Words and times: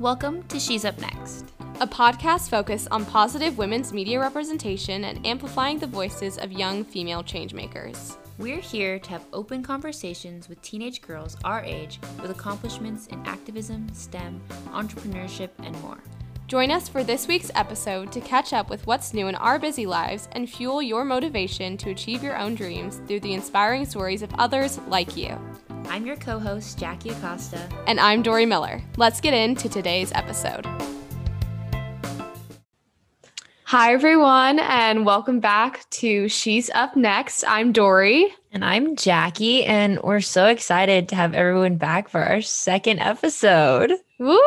Welcome 0.00 0.44
to 0.44 0.58
She's 0.58 0.86
Up 0.86 0.98
Next, 0.98 1.44
a 1.78 1.86
podcast 1.86 2.48
focused 2.48 2.88
on 2.90 3.04
positive 3.04 3.58
women's 3.58 3.92
media 3.92 4.18
representation 4.18 5.04
and 5.04 5.26
amplifying 5.26 5.78
the 5.78 5.86
voices 5.86 6.38
of 6.38 6.52
young 6.52 6.84
female 6.84 7.22
changemakers. 7.22 8.16
We're 8.38 8.62
here 8.62 8.98
to 8.98 9.10
have 9.10 9.26
open 9.34 9.62
conversations 9.62 10.48
with 10.48 10.62
teenage 10.62 11.02
girls 11.02 11.36
our 11.44 11.62
age 11.62 12.00
with 12.22 12.30
accomplishments 12.30 13.08
in 13.08 13.22
activism, 13.26 13.92
STEM, 13.92 14.40
entrepreneurship, 14.68 15.50
and 15.58 15.78
more. 15.82 15.98
Join 16.46 16.70
us 16.70 16.88
for 16.88 17.04
this 17.04 17.28
week's 17.28 17.50
episode 17.54 18.10
to 18.12 18.22
catch 18.22 18.54
up 18.54 18.70
with 18.70 18.86
what's 18.86 19.12
new 19.12 19.28
in 19.28 19.34
our 19.34 19.58
busy 19.58 19.84
lives 19.84 20.30
and 20.32 20.48
fuel 20.48 20.80
your 20.80 21.04
motivation 21.04 21.76
to 21.76 21.90
achieve 21.90 22.24
your 22.24 22.38
own 22.38 22.54
dreams 22.54 23.02
through 23.06 23.20
the 23.20 23.34
inspiring 23.34 23.84
stories 23.84 24.22
of 24.22 24.32
others 24.38 24.78
like 24.88 25.14
you. 25.14 25.38
I'm 25.88 26.06
your 26.06 26.16
co 26.16 26.38
host, 26.38 26.78
Jackie 26.78 27.10
Acosta. 27.10 27.68
And 27.86 27.98
I'm 27.98 28.22
Dory 28.22 28.46
Miller. 28.46 28.82
Let's 28.96 29.20
get 29.20 29.34
into 29.34 29.68
today's 29.68 30.12
episode. 30.12 30.66
Hi, 33.64 33.92
everyone, 33.92 34.58
and 34.58 35.06
welcome 35.06 35.38
back 35.38 35.88
to 35.90 36.28
She's 36.28 36.70
Up 36.70 36.96
Next. 36.96 37.44
I'm 37.46 37.70
Dory. 37.72 38.34
And 38.52 38.64
I'm 38.64 38.96
Jackie, 38.96 39.64
and 39.64 40.00
we're 40.02 40.20
so 40.20 40.46
excited 40.46 41.08
to 41.08 41.14
have 41.16 41.34
everyone 41.34 41.76
back 41.76 42.08
for 42.08 42.20
our 42.20 42.40
second 42.40 42.98
episode. 42.98 43.92
Woo! 44.18 44.38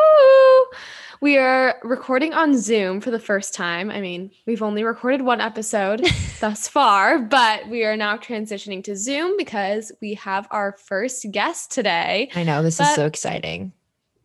We 1.24 1.38
are 1.38 1.76
recording 1.82 2.34
on 2.34 2.54
Zoom 2.54 3.00
for 3.00 3.10
the 3.10 3.18
first 3.18 3.54
time. 3.54 3.90
I 3.90 4.02
mean, 4.02 4.30
we've 4.46 4.60
only 4.60 4.84
recorded 4.84 5.22
one 5.22 5.40
episode 5.40 6.06
thus 6.40 6.68
far, 6.68 7.18
but 7.18 7.66
we 7.70 7.82
are 7.84 7.96
now 7.96 8.18
transitioning 8.18 8.84
to 8.84 8.94
Zoom 8.94 9.38
because 9.38 9.90
we 10.02 10.12
have 10.16 10.46
our 10.50 10.76
first 10.76 11.30
guest 11.30 11.72
today. 11.72 12.28
I 12.34 12.42
know 12.42 12.62
this 12.62 12.76
but, 12.76 12.90
is 12.90 12.94
so 12.96 13.06
exciting. 13.06 13.72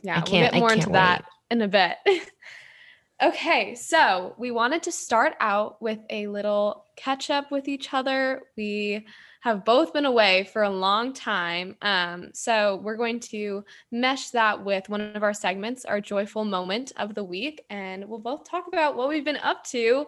Yeah, 0.01 0.17
I 0.17 0.21
can't, 0.23 0.31
we'll 0.31 0.41
get 0.51 0.59
more 0.59 0.73
into 0.73 0.89
wait. 0.89 0.95
that 0.95 1.25
in 1.49 1.61
a 1.61 1.69
bit. 1.69 1.95
okay, 3.23 3.75
so 3.75 4.35
we 4.37 4.51
wanted 4.51 4.83
to 4.83 4.91
start 4.91 5.35
out 5.39 5.81
with 5.81 5.99
a 6.09 6.27
little 6.27 6.83
catch 6.97 7.29
up 7.29 7.49
with 7.49 7.69
each 7.69 7.93
other. 7.93 8.41
We 8.57 9.05
have 9.41 9.63
both 9.63 9.93
been 9.93 10.05
away 10.05 10.43
for 10.51 10.63
a 10.63 10.69
long 10.69 11.13
time. 11.13 11.75
Um, 11.81 12.29
so 12.33 12.75
we're 12.83 12.97
going 12.97 13.21
to 13.21 13.63
mesh 13.91 14.31
that 14.31 14.63
with 14.65 14.89
one 14.89 15.01
of 15.01 15.23
our 15.23 15.33
segments, 15.33 15.85
our 15.85 16.01
joyful 16.01 16.43
moment 16.43 16.91
of 16.97 17.15
the 17.15 17.23
week, 17.23 17.63
and 17.69 18.07
we'll 18.07 18.19
both 18.19 18.49
talk 18.49 18.67
about 18.67 18.97
what 18.97 19.07
we've 19.07 19.23
been 19.23 19.37
up 19.37 19.63
to. 19.65 20.07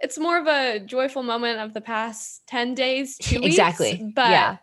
It's 0.00 0.18
more 0.18 0.38
of 0.38 0.46
a 0.48 0.80
joyful 0.80 1.22
moment 1.22 1.60
of 1.60 1.74
the 1.74 1.80
past 1.80 2.46
10 2.48 2.74
days, 2.74 3.16
two 3.18 3.36
weeks. 3.36 3.54
exactly. 3.54 4.12
But 4.14 4.30
yeah. 4.30 4.56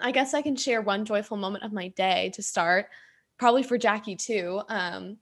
I 0.00 0.12
guess 0.12 0.32
I 0.32 0.42
can 0.42 0.56
share 0.56 0.80
one 0.80 1.04
joyful 1.04 1.36
moment 1.36 1.64
of 1.64 1.72
my 1.72 1.88
day 1.88 2.30
to 2.34 2.42
start, 2.42 2.88
probably 3.38 3.62
for 3.62 3.76
Jackie 3.76 4.16
too. 4.16 4.62
Um, 4.68 5.18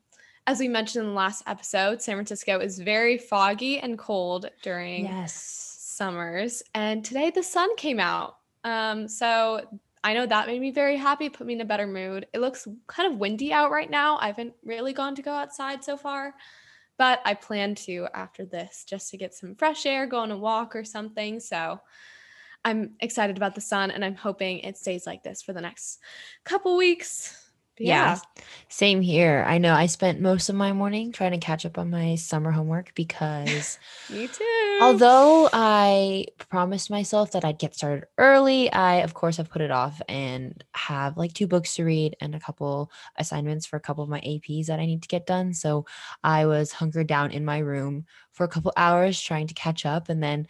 as 0.47 0.61
we 0.61 0.69
mentioned 0.69 1.05
in 1.05 1.11
the 1.11 1.17
last 1.17 1.43
episode, 1.47 2.01
San 2.01 2.15
Francisco 2.15 2.61
is 2.61 2.79
very 2.79 3.19
foggy 3.19 3.79
and 3.81 3.99
cold 3.99 4.51
during 4.63 5.07
yes 5.07 5.64
summers. 5.97 6.63
And 6.75 7.05
today 7.05 7.31
the 7.31 7.43
sun 7.43 7.75
came 7.77 8.01
out. 8.01 8.37
Um, 8.65 9.09
so 9.09 9.61
I 10.03 10.15
know 10.15 10.27
that 10.27 10.47
made 10.47 10.61
me 10.61 10.71
very 10.71 10.97
happy, 10.97 11.29
put 11.29 11.47
me 11.47 11.55
in 11.55 11.61
a 11.61 11.65
better 11.65 11.87
mood. 11.87 12.27
It 12.33 12.41
looks 12.41 12.69
kind 12.87 13.13
of 13.13 13.19
windy 13.19 13.53
out 13.53 13.71
right 13.71 13.91
now. 13.91 14.19
I 14.19 14.27
haven't 14.27 14.55
really 14.65 14.93
gone 14.93 15.15
to 15.15 15.23
go 15.23 15.33
outside 15.33 15.83
so 15.83 15.97
far, 15.97 16.35
but 16.99 17.21
I 17.25 17.35
plan 17.35 17.75
to 17.77 18.09
after 18.15 18.45
this 18.45 18.85
just 18.87 19.11
to 19.11 19.17
get 19.17 19.35
some 19.35 19.55
fresh 19.55 19.87
air, 19.87 20.07
go 20.07 20.19
on 20.19 20.31
a 20.31 20.37
walk 20.37 20.77
or 20.77 20.85
something. 20.85 21.41
So 21.41 21.81
I'm 22.65 22.95
excited 23.01 23.37
about 23.37 23.55
the 23.55 23.61
sun 23.61 23.91
and 23.91 24.05
I'm 24.05 24.17
hoping 24.17 24.61
it 24.61 24.79
stays 24.79 25.07
like 25.07 25.23
this 25.23 25.43
for 25.43 25.53
the 25.53 25.61
next 25.61 26.01
couple 26.45 26.77
weeks 26.77 27.44
yeah. 27.79 28.19
yeah. 28.37 28.43
Same 28.69 29.01
here. 29.01 29.45
I 29.47 29.59
know 29.59 29.75
I 29.75 29.87
spent 29.87 30.21
most 30.21 30.49
of 30.49 30.55
my 30.55 30.73
morning 30.73 31.13
trying 31.13 31.33
to 31.33 31.39
catch 31.39 31.67
up 31.67 31.79
on 31.79 31.91
my 31.91 32.15
summer 32.15 32.51
homework 32.51 32.95
because 32.95 33.79
Me 34.11 34.29
too. 34.29 34.79
Although 34.81 35.49
I 35.53 36.27
promised 36.51 36.91
myself 36.91 37.33
that 37.33 37.45
I'd 37.45 37.59
get 37.59 37.75
started 37.75 38.07
early, 38.19 38.73
I 38.73 38.97
of 38.97 39.15
course 39.15 39.37
have 39.37 39.51
put 39.51 39.63
it 39.63 39.71
off 39.71 40.01
and 40.09 40.63
have 40.75 41.17
like 41.17 41.33
two 41.33 41.47
books 41.47 41.75
to 41.77 41.85
read 41.85 42.17
and 42.21 42.35
a 42.35 42.41
couple 42.41 42.91
assignments 43.17 43.67
for 43.67 43.77
a 43.77 43.81
couple 43.81 44.05
of 44.05 44.11
my 44.11 44.21
APs 44.21 44.67
that 44.67 44.81
I 44.81 44.87
need 44.87 45.03
to 45.03 45.09
get 45.09 45.27
done. 45.27 45.53
So 45.55 45.87
I 46.23 46.47
was 46.47 46.73
hunkered 46.73 47.07
down 47.07 47.31
in 47.31 47.45
my 47.45 47.59
room 47.59 48.07
for 48.33 48.45
a 48.45 48.49
couple 48.49 48.73
hours 48.77 49.21
trying 49.21 49.47
to 49.47 49.55
catch 49.55 49.87
up 49.87 50.09
and 50.09 50.23
then 50.23 50.47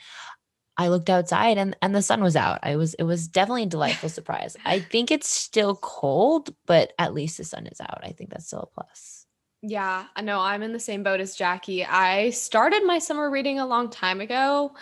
I 0.77 0.89
looked 0.89 1.11
outside 1.11 1.59
and 1.59 1.77
and 1.83 1.95
the 1.95 2.03
sun 2.03 2.23
was 2.23 2.37
out. 2.37 2.61
I 2.63 2.77
was 2.77 2.95
it 2.95 3.05
was 3.05 3.29
definitely 3.29 3.65
a 3.65 3.67
delightful 3.67 4.09
surprise. 4.09 4.57
I 4.65 4.81
think 4.81 5.11
it's 5.11 5.29
still 5.29 5.77
cold, 5.77 6.55
but 6.67 6.93
at 6.99 7.15
least 7.15 7.39
the 7.39 7.45
sun 7.45 7.67
is 7.67 7.81
out. 7.81 8.01
I 8.03 8.11
think 8.11 8.31
that's 8.31 8.47
still 8.47 8.71
a 8.75 8.81
plus. 8.81 9.27
Yeah, 9.63 10.05
I 10.15 10.21
know 10.21 10.41
I'm 10.41 10.63
in 10.63 10.73
the 10.73 10.81
same 10.81 11.03
boat 11.03 11.21
as 11.21 11.37
Jackie. 11.37 11.85
I 11.85 12.31
started 12.31 12.85
my 12.85 12.99
summer 12.99 13.31
reading 13.31 13.59
a 13.59 13.67
long 13.67 13.89
time 13.89 14.21
ago, 14.21 14.75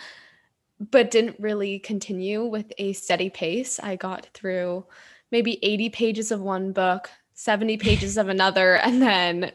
but 0.91 1.11
didn't 1.11 1.39
really 1.39 1.79
continue 1.79 2.43
with 2.45 2.73
a 2.77 2.91
steady 2.93 3.29
pace. 3.29 3.79
I 3.79 3.95
got 3.95 4.25
through 4.33 4.85
maybe 5.31 5.57
80 5.63 5.89
pages 5.91 6.31
of 6.31 6.41
one 6.41 6.73
book, 6.73 7.09
70 7.33 7.77
pages 7.77 8.17
of 8.17 8.27
another, 8.27 8.75
and 8.75 9.01
then 9.01 9.51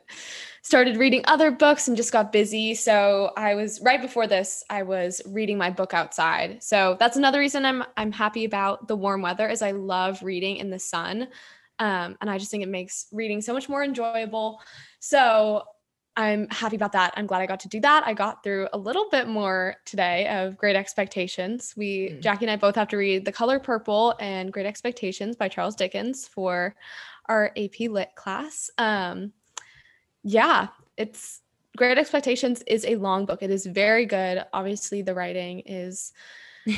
started 0.62 0.96
reading 0.96 1.22
other 1.26 1.50
books 1.50 1.88
and 1.88 1.96
just 1.96 2.12
got 2.12 2.32
busy. 2.32 2.74
So 2.74 3.32
I 3.36 3.54
was 3.54 3.80
right 3.82 4.00
before 4.00 4.26
this, 4.26 4.64
I 4.68 4.82
was 4.82 5.22
reading 5.26 5.58
my 5.58 5.70
book 5.70 5.94
outside. 5.94 6.62
So 6.62 6.96
that's 6.98 7.16
another 7.16 7.38
reason 7.38 7.64
I'm 7.64 7.84
I'm 7.96 8.12
happy 8.12 8.44
about 8.44 8.88
the 8.88 8.96
warm 8.96 9.22
weather 9.22 9.48
is 9.48 9.62
I 9.62 9.72
love 9.72 10.22
reading 10.22 10.56
in 10.56 10.70
the 10.70 10.78
sun. 10.78 11.28
Um, 11.78 12.16
and 12.20 12.28
I 12.28 12.38
just 12.38 12.50
think 12.50 12.62
it 12.62 12.68
makes 12.68 13.06
reading 13.12 13.40
so 13.40 13.52
much 13.52 13.68
more 13.68 13.84
enjoyable. 13.84 14.60
So 15.00 15.62
I'm 16.18 16.48
happy 16.50 16.74
about 16.74 16.92
that. 16.92 17.14
I'm 17.16 17.28
glad 17.28 17.42
I 17.42 17.46
got 17.46 17.60
to 17.60 17.68
do 17.68 17.80
that. 17.80 18.04
I 18.04 18.12
got 18.12 18.42
through 18.42 18.68
a 18.72 18.78
little 18.78 19.08
bit 19.08 19.28
more 19.28 19.76
today 19.84 20.26
of 20.26 20.56
Great 20.56 20.74
Expectations. 20.74 21.74
We, 21.76 22.08
mm. 22.08 22.20
Jackie 22.20 22.44
and 22.44 22.50
I 22.50 22.56
both 22.56 22.74
have 22.74 22.88
to 22.88 22.96
read 22.96 23.24
The 23.24 23.30
Color 23.30 23.60
Purple 23.60 24.16
and 24.18 24.52
Great 24.52 24.66
Expectations 24.66 25.36
by 25.36 25.46
Charles 25.46 25.76
Dickens 25.76 26.26
for 26.26 26.74
our 27.28 27.52
AP 27.56 27.88
Lit 27.88 28.16
class. 28.16 28.68
Um, 28.78 29.32
yeah, 30.22 30.68
it's 30.96 31.40
Great 31.76 31.98
Expectations 31.98 32.62
is 32.66 32.84
a 32.84 32.96
long 32.96 33.24
book. 33.24 33.42
It 33.42 33.50
is 33.50 33.64
very 33.64 34.04
good. 34.04 34.44
Obviously, 34.52 35.02
the 35.02 35.14
writing 35.14 35.60
is 35.60 36.12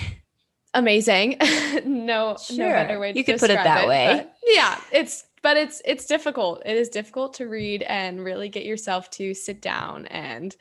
amazing. 0.75 1.37
no, 1.85 2.37
sure. 2.37 2.59
no 2.59 2.73
better 2.73 3.01
way 3.01 3.13
to 3.13 3.19
you 3.19 3.25
could 3.25 3.41
put 3.41 3.51
it 3.51 3.55
that 3.55 3.85
it, 3.85 3.89
way. 3.89 4.27
Yeah, 4.47 4.79
it's 4.93 5.25
but 5.43 5.57
it's 5.57 5.81
it's 5.85 6.07
difficult. 6.07 6.63
It 6.67 6.77
is 6.77 6.89
difficult 6.89 7.35
to 7.35 7.49
read 7.49 7.83
and 7.83 8.23
really 8.23 8.49
get 8.49 8.67
yourself 8.67 9.11
to 9.13 9.33
sit 9.33 9.63
down 9.63 10.07
and 10.07 10.55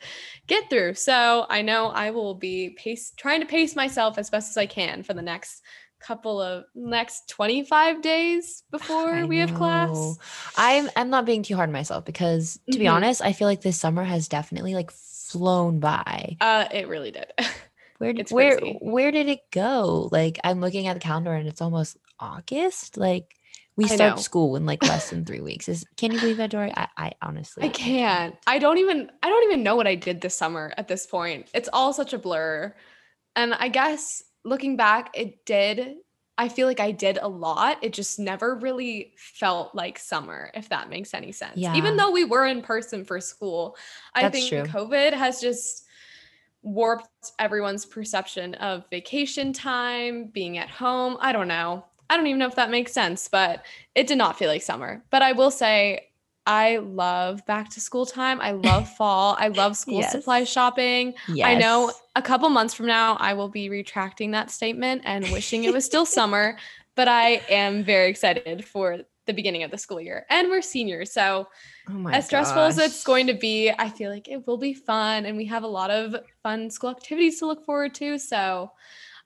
get 0.46 0.70
through. 0.70 0.94
So 0.94 1.46
I 1.48 1.62
know 1.62 1.88
I 1.88 2.10
will 2.10 2.34
be 2.34 2.70
pace 2.70 3.12
trying 3.16 3.40
to 3.40 3.46
pace 3.46 3.76
myself 3.76 4.16
as 4.16 4.30
best 4.30 4.50
as 4.50 4.56
I 4.56 4.66
can 4.66 5.02
for 5.02 5.12
the 5.12 5.22
next 5.22 5.62
couple 6.00 6.40
of 6.40 6.64
next 6.74 7.28
25 7.28 8.02
days 8.02 8.64
before 8.70 9.26
we 9.26 9.38
have 9.38 9.54
class. 9.54 10.18
I'm 10.56 10.88
I'm 10.96 11.10
not 11.10 11.26
being 11.26 11.42
too 11.42 11.56
hard 11.56 11.68
on 11.68 11.72
myself 11.72 12.04
because 12.04 12.54
to 12.54 12.72
mm-hmm. 12.72 12.80
be 12.80 12.88
honest, 12.88 13.22
I 13.22 13.32
feel 13.32 13.46
like 13.46 13.60
this 13.60 13.78
summer 13.78 14.02
has 14.02 14.28
definitely 14.28 14.74
like 14.74 14.90
flown 14.90 15.78
by. 15.78 16.36
Uh 16.40 16.66
it 16.72 16.88
really 16.88 17.10
did. 17.10 17.32
Where 17.98 18.14
did 18.14 18.30
where 18.30 18.58
where 18.80 19.10
did 19.10 19.28
it 19.28 19.50
go? 19.50 20.08
Like 20.10 20.40
I'm 20.42 20.62
looking 20.62 20.86
at 20.86 20.94
the 20.94 21.00
calendar 21.00 21.34
and 21.34 21.46
it's 21.46 21.60
almost 21.60 21.98
August. 22.18 22.96
Like 22.96 23.36
we 23.76 23.86
start 23.88 24.18
school 24.20 24.56
in 24.56 24.64
like 24.64 24.82
less 24.82 25.10
than 25.10 25.24
three 25.26 25.42
weeks. 25.42 25.68
Is 25.68 25.84
can 25.98 26.10
you 26.10 26.18
believe 26.18 26.38
that, 26.38 26.50
Dory? 26.50 26.72
I, 26.74 26.88
I 26.96 27.12
honestly 27.20 27.64
I 27.64 27.68
can't. 27.68 28.36
I 28.46 28.58
don't 28.58 28.78
even 28.78 29.10
I 29.22 29.28
don't 29.28 29.44
even 29.44 29.62
know 29.62 29.76
what 29.76 29.86
I 29.86 29.96
did 29.96 30.22
this 30.22 30.34
summer 30.34 30.72
at 30.78 30.88
this 30.88 31.04
point. 31.04 31.50
It's 31.52 31.68
all 31.74 31.92
such 31.92 32.14
a 32.14 32.18
blur. 32.18 32.74
And 33.36 33.52
I 33.52 33.68
guess 33.68 34.22
looking 34.44 34.76
back, 34.76 35.10
it 35.14 35.44
did. 35.44 35.96
I 36.38 36.48
feel 36.48 36.66
like 36.66 36.80
I 36.80 36.90
did 36.90 37.18
a 37.20 37.28
lot. 37.28 37.78
It 37.82 37.92
just 37.92 38.18
never 38.18 38.54
really 38.54 39.12
felt 39.16 39.74
like 39.74 39.98
summer, 39.98 40.50
if 40.54 40.70
that 40.70 40.88
makes 40.88 41.12
any 41.12 41.32
sense. 41.32 41.56
Yeah. 41.56 41.74
Even 41.74 41.96
though 41.96 42.10
we 42.10 42.24
were 42.24 42.46
in 42.46 42.62
person 42.62 43.04
for 43.04 43.20
school, 43.20 43.76
I 44.14 44.22
That's 44.22 44.38
think 44.38 44.48
true. 44.48 44.62
COVID 44.62 45.12
has 45.12 45.40
just 45.40 45.84
warped 46.62 47.32
everyone's 47.38 47.84
perception 47.84 48.54
of 48.54 48.88
vacation 48.90 49.52
time, 49.52 50.26
being 50.26 50.56
at 50.56 50.70
home. 50.70 51.18
I 51.20 51.32
don't 51.32 51.48
know. 51.48 51.84
I 52.08 52.16
don't 52.16 52.26
even 52.26 52.38
know 52.38 52.48
if 52.48 52.56
that 52.56 52.70
makes 52.70 52.92
sense, 52.92 53.28
but 53.28 53.64
it 53.94 54.06
did 54.06 54.18
not 54.18 54.38
feel 54.38 54.48
like 54.48 54.62
summer. 54.62 55.04
But 55.10 55.22
I 55.22 55.32
will 55.32 55.50
say, 55.50 56.09
I 56.46 56.78
love 56.78 57.44
back 57.46 57.70
to 57.70 57.80
school 57.80 58.06
time. 58.06 58.40
I 58.40 58.52
love 58.52 58.88
fall. 58.96 59.36
I 59.38 59.48
love 59.48 59.76
school 59.76 60.00
yes. 60.00 60.12
supply 60.12 60.44
shopping. 60.44 61.14
Yes. 61.28 61.46
I 61.46 61.54
know 61.54 61.92
a 62.16 62.22
couple 62.22 62.48
months 62.48 62.74
from 62.74 62.86
now, 62.86 63.16
I 63.16 63.34
will 63.34 63.48
be 63.48 63.68
retracting 63.68 64.30
that 64.32 64.50
statement 64.50 65.02
and 65.04 65.24
wishing 65.30 65.64
it 65.64 65.72
was 65.72 65.84
still 65.84 66.06
summer, 66.18 66.56
but 66.96 67.08
I 67.08 67.42
am 67.48 67.84
very 67.84 68.10
excited 68.10 68.64
for 68.64 68.98
the 69.26 69.34
beginning 69.34 69.62
of 69.62 69.70
the 69.70 69.78
school 69.78 70.00
year. 70.00 70.26
And 70.28 70.48
we're 70.48 70.62
seniors. 70.62 71.12
So, 71.12 71.48
oh 71.88 72.08
as 72.08 72.26
stressful 72.26 72.56
gosh. 72.56 72.70
as 72.70 72.78
it's 72.78 73.04
going 73.04 73.26
to 73.28 73.34
be, 73.34 73.70
I 73.70 73.88
feel 73.88 74.10
like 74.10 74.28
it 74.28 74.46
will 74.46 74.58
be 74.58 74.74
fun. 74.74 75.26
And 75.26 75.36
we 75.36 75.46
have 75.46 75.62
a 75.62 75.68
lot 75.68 75.90
of 75.90 76.16
fun 76.42 76.70
school 76.70 76.90
activities 76.90 77.38
to 77.38 77.46
look 77.46 77.64
forward 77.64 77.94
to. 77.96 78.18
So, 78.18 78.72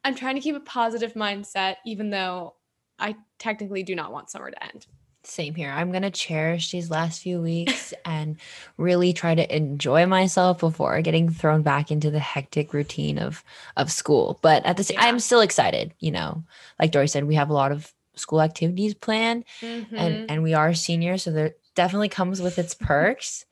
I'm 0.05 0.15
trying 0.15 0.35
to 0.35 0.41
keep 0.41 0.55
a 0.55 0.61
positive 0.61 1.15
mindset, 1.15 1.77
even 1.87 2.11
though 2.11 2.57
I 2.99 3.17
technically 3.39 3.83
do 3.83 3.95
not 3.95 4.13
want 4.13 4.31
summer 4.31 4.51
to 4.51 4.63
end. 4.63 4.87
Same 5.27 5.55
here. 5.55 5.71
I'm 5.71 5.91
going 5.91 6.03
to 6.03 6.11
cherish 6.11 6.71
these 6.71 6.91
last 6.91 7.23
few 7.23 7.41
weeks 7.41 7.95
and 8.05 8.37
really 8.77 9.13
try 9.13 9.35
to 9.35 9.57
enjoy 9.57 10.07
myself 10.07 10.59
before 10.61 11.01
getting 11.03 11.31
thrown 11.31 11.63
back 11.63 11.91
into 11.91 12.11
the 12.11 12.19
hectic 12.21 12.73
routine 12.73 13.19
of 13.19 13.43
of 13.77 13.91
school. 13.91 14.39
But 14.43 14.65
at 14.67 14.77
the 14.77 14.85
same 14.85 14.97
Yeah. 14.99 15.07
I'm 15.07 15.19
still 15.21 15.41
excited, 15.41 15.95
you 15.99 16.11
know. 16.11 16.45
Like 16.79 16.91
Dory 16.93 17.09
said, 17.09 17.25
we 17.25 17.37
have 17.37 17.51
a 17.51 17.55
lot 17.55 17.73
of 17.73 17.93
school 18.17 18.41
activities 18.41 18.95
planned 18.95 19.45
Mhm. 19.61 19.87
and 19.97 20.31
and 20.31 20.43
we 20.43 20.55
are 20.55 20.73
seniors, 20.75 21.23
so 21.25 21.33
there 21.33 21.55
definitely 21.75 22.09
comes 22.09 22.41
with 22.41 22.59
its 22.59 22.75
perks. 22.75 23.45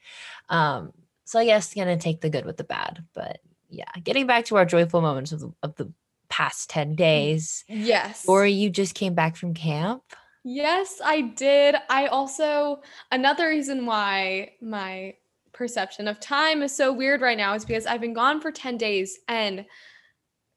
Um 0.48 0.92
so 1.24 1.38
I 1.38 1.46
guess 1.46 1.72
going 1.72 1.88
to 1.88 1.96
take 1.96 2.20
the 2.20 2.28
good 2.28 2.44
with 2.44 2.58
the 2.58 2.64
bad, 2.64 3.04
but 3.14 3.40
yeah, 3.70 3.90
getting 4.04 4.26
back 4.26 4.44
to 4.46 4.56
our 4.56 4.66
joyful 4.66 5.00
moments 5.00 5.32
of 5.32 5.40
the, 5.40 5.52
of 5.62 5.74
the 5.76 5.90
past 6.28 6.68
10 6.68 6.94
days. 6.94 7.64
yes. 7.68 8.24
Dory, 8.24 8.52
you 8.52 8.68
just 8.68 8.94
came 8.94 9.14
back 9.14 9.34
from 9.36 9.54
camp. 9.54 10.02
Yes, 10.44 11.00
I 11.04 11.20
did. 11.20 11.76
I 11.88 12.06
also, 12.06 12.82
another 13.12 13.48
reason 13.48 13.86
why 13.86 14.52
my 14.60 15.14
perception 15.52 16.08
of 16.08 16.18
time 16.18 16.62
is 16.62 16.74
so 16.74 16.92
weird 16.92 17.20
right 17.20 17.36
now 17.38 17.54
is 17.54 17.64
because 17.64 17.86
I've 17.86 18.00
been 18.00 18.14
gone 18.14 18.40
for 18.40 18.50
10 18.50 18.76
days 18.76 19.18
and 19.28 19.64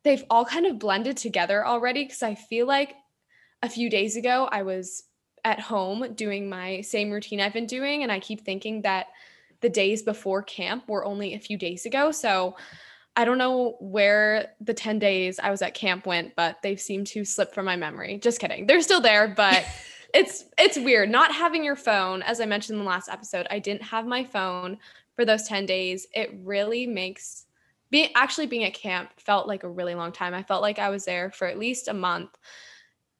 they've 0.04 0.24
all 0.30 0.46
kind 0.46 0.66
of 0.66 0.80
blended 0.80 1.18
together 1.18 1.66
already. 1.66 2.04
Because 2.06 2.24
I 2.24 2.34
feel 2.34 2.66
like 2.66 2.96
a 3.62 3.70
few 3.70 3.90
days 3.90 4.16
ago 4.16 4.50
I 4.52 4.64
was 4.64 5.04
at 5.44 5.60
home 5.60 6.14
doing 6.16 6.50
my 6.50 6.82
same 6.82 7.12
routine 7.12 7.40
I've 7.40 7.54
been 7.54 7.68
doing. 7.68 8.02
And 8.02 8.12
I 8.12 8.20
keep 8.20 8.42
thinking 8.42 8.82
that 8.82 9.08
the 9.62 9.70
days 9.70 10.02
before 10.02 10.42
camp 10.42 10.90
were 10.90 11.06
only 11.06 11.36
a 11.36 11.40
few 11.40 11.58
days 11.58 11.86
ago. 11.86 12.12
So 12.12 12.56
I 13.16 13.24
don't 13.24 13.38
know 13.38 13.78
where 13.80 14.50
the 14.60 14.74
10 14.74 15.00
days 15.00 15.40
I 15.40 15.50
was 15.50 15.62
at 15.62 15.74
camp 15.74 16.06
went, 16.06 16.36
but 16.36 16.62
they 16.62 16.76
seem 16.76 17.06
to 17.06 17.24
slip 17.24 17.54
from 17.54 17.66
my 17.66 17.76
memory. 17.76 18.18
Just 18.18 18.40
kidding. 18.40 18.68
They're 18.68 18.82
still 18.82 19.02
there, 19.02 19.28
but 19.28 19.66
it's 20.14 20.46
it's 20.58 20.78
weird 20.78 21.10
not 21.10 21.34
having 21.34 21.64
your 21.64 21.76
phone. 21.76 22.22
As 22.22 22.40
I 22.40 22.46
mentioned 22.46 22.78
in 22.78 22.84
the 22.84 22.90
last 22.90 23.10
episode, 23.10 23.48
I 23.50 23.60
didn't 23.60 23.84
have 23.84 24.06
my 24.06 24.24
phone 24.24 24.78
for 25.16 25.26
those 25.26 25.48
10 25.48 25.66
days. 25.66 26.08
It 26.14 26.38
really 26.44 26.86
makes 26.88 27.46
being 27.90 28.10
actually 28.16 28.48
being 28.48 28.66
at 28.66 28.74
camp 28.74 29.12
felt 29.18 29.48
like 29.48 29.64
a 29.64 29.70
really 29.70 29.96
long 29.96 30.12
time. 30.12 30.34
I 30.34 30.44
felt 30.44 30.62
like 30.62 30.80
I 30.80 30.90
was 30.90 31.06
there 31.06 31.32
for 31.32 31.48
at 31.48 31.60
least 31.60 31.88
a 31.88 31.94
month 31.94 32.38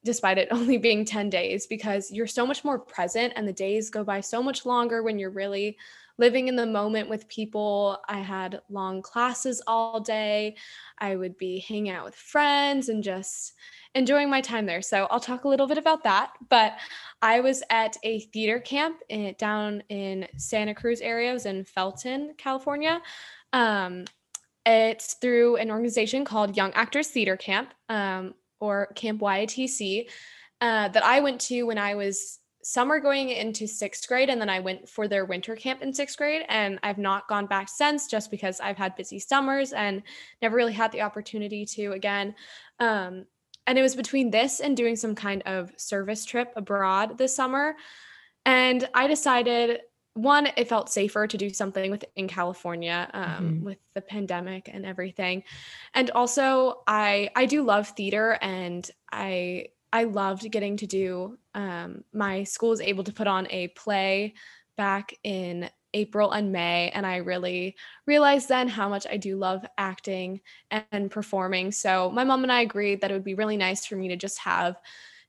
despite 0.04 0.38
it 0.38 0.48
only 0.52 0.78
being 0.78 1.04
10 1.04 1.30
days 1.30 1.66
because 1.66 2.10
you're 2.10 2.26
so 2.26 2.46
much 2.46 2.64
more 2.64 2.78
present 2.78 3.32
and 3.36 3.46
the 3.46 3.52
days 3.52 3.90
go 3.90 4.04
by 4.04 4.20
so 4.20 4.42
much 4.42 4.64
longer 4.64 5.02
when 5.02 5.18
you're 5.18 5.30
really 5.30 5.76
living 6.18 6.48
in 6.48 6.56
the 6.56 6.66
moment 6.66 7.08
with 7.08 7.28
people. 7.28 7.98
I 8.08 8.18
had 8.18 8.60
long 8.70 9.02
classes 9.02 9.62
all 9.66 10.00
day. 10.00 10.56
I 10.98 11.16
would 11.16 11.36
be 11.36 11.60
hanging 11.60 11.90
out 11.90 12.04
with 12.04 12.14
friends 12.14 12.88
and 12.88 13.02
just 13.02 13.52
enjoying 13.94 14.30
my 14.30 14.40
time 14.40 14.66
there. 14.66 14.82
So 14.82 15.06
I'll 15.10 15.20
talk 15.20 15.44
a 15.44 15.48
little 15.48 15.66
bit 15.66 15.78
about 15.78 16.04
that. 16.04 16.32
But 16.48 16.76
I 17.22 17.40
was 17.40 17.62
at 17.70 17.96
a 18.02 18.20
theater 18.20 18.60
camp 18.60 19.00
in, 19.08 19.34
down 19.38 19.82
in 19.88 20.26
Santa 20.36 20.74
Cruz 20.74 21.00
area. 21.00 21.32
Was 21.32 21.46
in 21.46 21.64
Felton, 21.64 22.34
California. 22.38 23.00
Um, 23.52 24.04
it's 24.64 25.14
through 25.14 25.56
an 25.56 25.70
organization 25.70 26.24
called 26.24 26.56
Young 26.56 26.72
Actors 26.72 27.08
Theater 27.08 27.36
Camp 27.36 27.72
um, 27.88 28.34
or 28.58 28.88
Camp 28.96 29.20
YATC 29.20 30.08
uh, 30.60 30.88
that 30.88 31.04
I 31.04 31.20
went 31.20 31.40
to 31.42 31.62
when 31.62 31.78
I 31.78 31.94
was 31.94 32.40
summer 32.68 32.98
going 32.98 33.28
into 33.28 33.64
sixth 33.64 34.08
grade 34.08 34.28
and 34.28 34.40
then 34.40 34.50
i 34.50 34.58
went 34.58 34.88
for 34.88 35.06
their 35.06 35.24
winter 35.24 35.54
camp 35.54 35.82
in 35.82 35.92
sixth 35.94 36.18
grade 36.18 36.44
and 36.48 36.80
i've 36.82 36.98
not 36.98 37.28
gone 37.28 37.46
back 37.46 37.68
since 37.68 38.08
just 38.08 38.28
because 38.28 38.58
i've 38.58 38.76
had 38.76 38.96
busy 38.96 39.20
summers 39.20 39.72
and 39.72 40.02
never 40.42 40.56
really 40.56 40.72
had 40.72 40.90
the 40.90 41.00
opportunity 41.00 41.64
to 41.64 41.92
again 41.92 42.34
um, 42.80 43.24
and 43.68 43.78
it 43.78 43.82
was 43.82 43.94
between 43.94 44.30
this 44.32 44.58
and 44.58 44.76
doing 44.76 44.96
some 44.96 45.14
kind 45.14 45.42
of 45.46 45.70
service 45.76 46.24
trip 46.24 46.52
abroad 46.56 47.16
this 47.18 47.36
summer 47.36 47.76
and 48.44 48.88
i 48.94 49.06
decided 49.06 49.82
one 50.14 50.48
it 50.56 50.66
felt 50.68 50.90
safer 50.90 51.28
to 51.28 51.36
do 51.38 51.50
something 51.50 51.88
with 51.88 52.04
in 52.16 52.26
california 52.26 53.08
um, 53.14 53.60
Mhm. 53.60 53.62
with 53.62 53.78
the 53.94 54.00
pandemic 54.00 54.68
and 54.72 54.84
everything 54.84 55.44
and 55.94 56.10
also 56.10 56.82
i 56.88 57.30
i 57.36 57.46
do 57.46 57.62
love 57.62 57.90
theater 57.90 58.36
and 58.42 58.90
i 59.12 59.66
I 59.92 60.04
loved 60.04 60.50
getting 60.50 60.76
to 60.78 60.86
do. 60.86 61.38
Um, 61.56 62.04
my 62.12 62.44
school 62.44 62.68
was 62.70 62.80
able 62.80 63.02
to 63.04 63.12
put 63.12 63.26
on 63.26 63.48
a 63.50 63.68
play 63.68 64.34
back 64.76 65.12
in 65.24 65.68
April 65.94 66.32
and 66.32 66.52
May, 66.52 66.90
and 66.90 67.06
I 67.06 67.16
really 67.16 67.74
realized 68.06 68.48
then 68.48 68.68
how 68.68 68.88
much 68.90 69.06
I 69.10 69.16
do 69.16 69.36
love 69.36 69.64
acting 69.78 70.42
and 70.70 71.10
performing. 71.10 71.72
So 71.72 72.10
my 72.10 72.22
mom 72.22 72.42
and 72.42 72.52
I 72.52 72.60
agreed 72.60 73.00
that 73.00 73.10
it 73.10 73.14
would 73.14 73.24
be 73.24 73.34
really 73.34 73.56
nice 73.56 73.86
for 73.86 73.96
me 73.96 74.08
to 74.08 74.16
just 74.16 74.38
have 74.40 74.76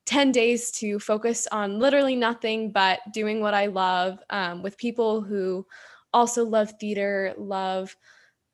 10 0.06 0.33
days 0.33 0.71
to 0.71 1.00
focus 1.00 1.47
on 1.51 1.79
literally 1.79 2.15
nothing 2.15 2.71
but 2.71 3.00
doing 3.13 3.39
what 3.39 3.53
I 3.53 3.68
love 3.68 4.19
um, 4.29 4.62
with 4.62 4.77
people 4.77 5.21
who 5.21 5.65
also 6.13 6.45
love 6.45 6.74
theater, 6.79 7.33
love 7.38 7.95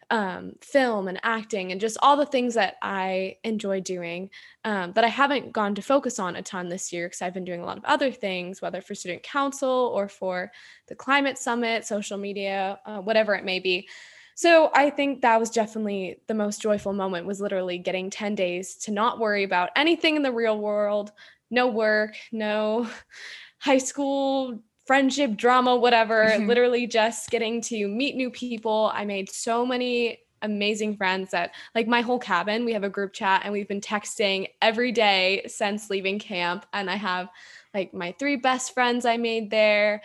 um, 0.10 0.54
film 0.62 1.08
and 1.08 1.20
acting 1.24 1.72
and 1.72 1.82
just 1.82 1.98
all 2.02 2.18
the 2.18 2.26
things 2.26 2.56
that 2.56 2.76
I 2.82 3.38
enjoy 3.44 3.82
doing 3.82 4.30
um, 4.66 4.94
that 4.94 5.04
I 5.04 5.08
haven't 5.08 5.52
gone 5.52 5.76
to 5.76 5.82
focus 5.82 6.20
on 6.20 6.36
a 6.36 6.42
ton 6.42 6.70
this 6.70 6.94
year 6.94 7.08
because 7.08 7.22
I've 7.22 7.34
been 7.34 7.46
doing 7.46 7.62
a 7.62 7.66
lot 7.66 7.78
of 7.78 7.86
other 7.86 8.12
things, 8.12 8.62
whether 8.62 8.82
for 8.82 8.96
student 8.96 9.24
council 9.24 9.92
or 9.94 10.08
for 10.08 10.52
the 10.88 10.96
climate 10.96 11.38
summit, 11.38 11.86
social 11.86 12.18
media, 12.18 12.80
uh, 12.86 13.00
whatever 13.00 13.36
it 13.36 13.46
may 13.46 13.60
be. 13.60 13.88
So 14.36 14.72
I 14.74 14.90
think 14.90 15.22
that 15.22 15.40
was 15.40 15.50
definitely 15.50 16.18
the 16.28 16.34
most 16.34 16.62
joyful 16.62 16.94
moment 16.94 17.28
was 17.28 17.40
literally 17.40 17.78
getting 17.78 18.10
10 18.10 18.36
days 18.36 18.76
to 18.78 18.92
not 18.92 19.20
worry 19.20 19.44
about 19.44 19.70
anything 19.76 20.16
in 20.16 20.24
the 20.24 20.32
real 20.32 20.58
world, 20.58 21.12
no 21.52 21.68
work, 21.68 22.16
no 22.32 22.90
high 23.60 23.78
school 23.78 24.60
friendship 24.86 25.36
drama 25.38 25.76
whatever 25.76 26.26
Mhm. 26.26 26.48
literally 26.48 26.88
just 26.88 27.30
getting 27.30 27.62
to 27.62 27.88
meet 27.88 28.16
new 28.16 28.30
people. 28.30 28.92
I 28.94 29.06
made 29.06 29.30
so 29.30 29.66
many 29.66 30.20
amazing 30.42 30.98
friends 30.98 31.32
that 31.32 31.52
like 31.74 31.88
my 31.88 32.02
whole 32.02 32.20
cabin 32.20 32.66
we 32.66 32.74
have 32.74 32.84
a 32.84 32.90
group 32.90 33.14
chat 33.14 33.42
and 33.46 33.54
we've 33.54 33.68
been 33.70 33.80
texting 33.80 34.50
every 34.62 34.92
day 34.92 35.42
since 35.48 35.90
leaving 35.90 36.20
camp. 36.20 36.66
And 36.74 36.90
i 36.90 36.96
have 36.98 37.30
like 37.74 37.94
my 37.94 38.14
three 38.20 38.36
best 38.36 38.74
friends 38.74 39.06
i 39.06 39.16
made 39.18 39.50
there. 39.50 40.02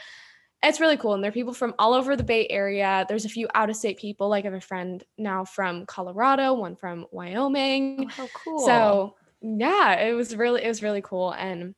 It's 0.63 0.81
really 0.81 0.97
cool. 0.97 1.15
And 1.15 1.23
there 1.23 1.29
are 1.31 1.33
people 1.33 1.55
from 1.55 1.73
all 1.79 1.95
over 1.95 2.17
the 2.17 2.25
bay 2.25 2.47
area. 2.51 3.05
There's 3.09 3.25
a 3.25 3.29
few 3.29 3.47
out 3.55 3.71
of 3.71 3.77
state 3.77 3.97
people. 3.99 4.29
Like 4.29 4.45
i 4.45 4.49
have 4.49 4.55
a 4.55 4.61
friend 4.61 5.03
now 5.17 5.45
from 5.45 5.87
colorado 5.87 6.53
one 6.55 6.77
from 6.77 7.07
wyoming. 7.11 8.07
Oh, 8.07 8.09
how 8.09 8.29
cool. 8.35 8.59
so 8.61 9.17
yeah, 9.41 9.95
it 10.01 10.15
was 10.15 10.35
really 10.37 10.63
it 10.65 10.69
was 10.69 10.83
really 10.83 11.03
cool. 11.03 11.33
And 11.33 11.75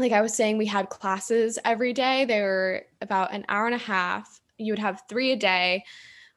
like 0.00 0.12
I 0.12 0.20
was 0.20 0.34
saying, 0.34 0.58
we 0.58 0.66
had 0.66 0.88
classes 0.88 1.58
every 1.64 1.92
day. 1.92 2.24
They 2.24 2.40
were 2.40 2.82
about 3.00 3.32
an 3.32 3.44
hour 3.48 3.66
and 3.66 3.74
a 3.74 3.78
half. 3.78 4.40
You 4.58 4.72
would 4.72 4.78
have 4.78 5.02
three 5.08 5.32
a 5.32 5.36
day. 5.36 5.84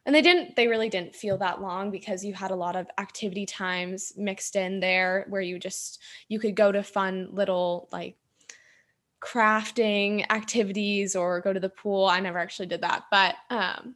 And 0.06 0.14
they 0.14 0.22
didn't, 0.22 0.56
they 0.56 0.68
really 0.68 0.90
didn't 0.90 1.16
feel 1.16 1.38
that 1.38 1.62
long 1.62 1.90
because 1.90 2.26
you 2.26 2.34
had 2.34 2.52
a 2.52 2.56
lot 2.56 2.76
of 2.76 2.90
activity 2.98 3.46
times 3.46 4.12
mixed 4.18 4.56
in 4.56 4.82
there 4.82 5.26
where 5.30 5.42
you 5.42 5.58
just, 5.58 6.02
you 6.28 6.40
could 6.40 6.56
go 6.56 6.72
to 6.72 6.84
fun 6.84 7.30
little 7.32 7.88
like 7.92 8.18
crafting 9.24 10.26
activities 10.30 11.16
or 11.16 11.40
go 11.40 11.54
to 11.54 11.60
the 11.60 11.70
pool. 11.70 12.06
I 12.06 12.20
never 12.20 12.38
actually 12.38 12.66
did 12.66 12.82
that. 12.82 13.06
But 13.10 13.36
um, 13.50 13.96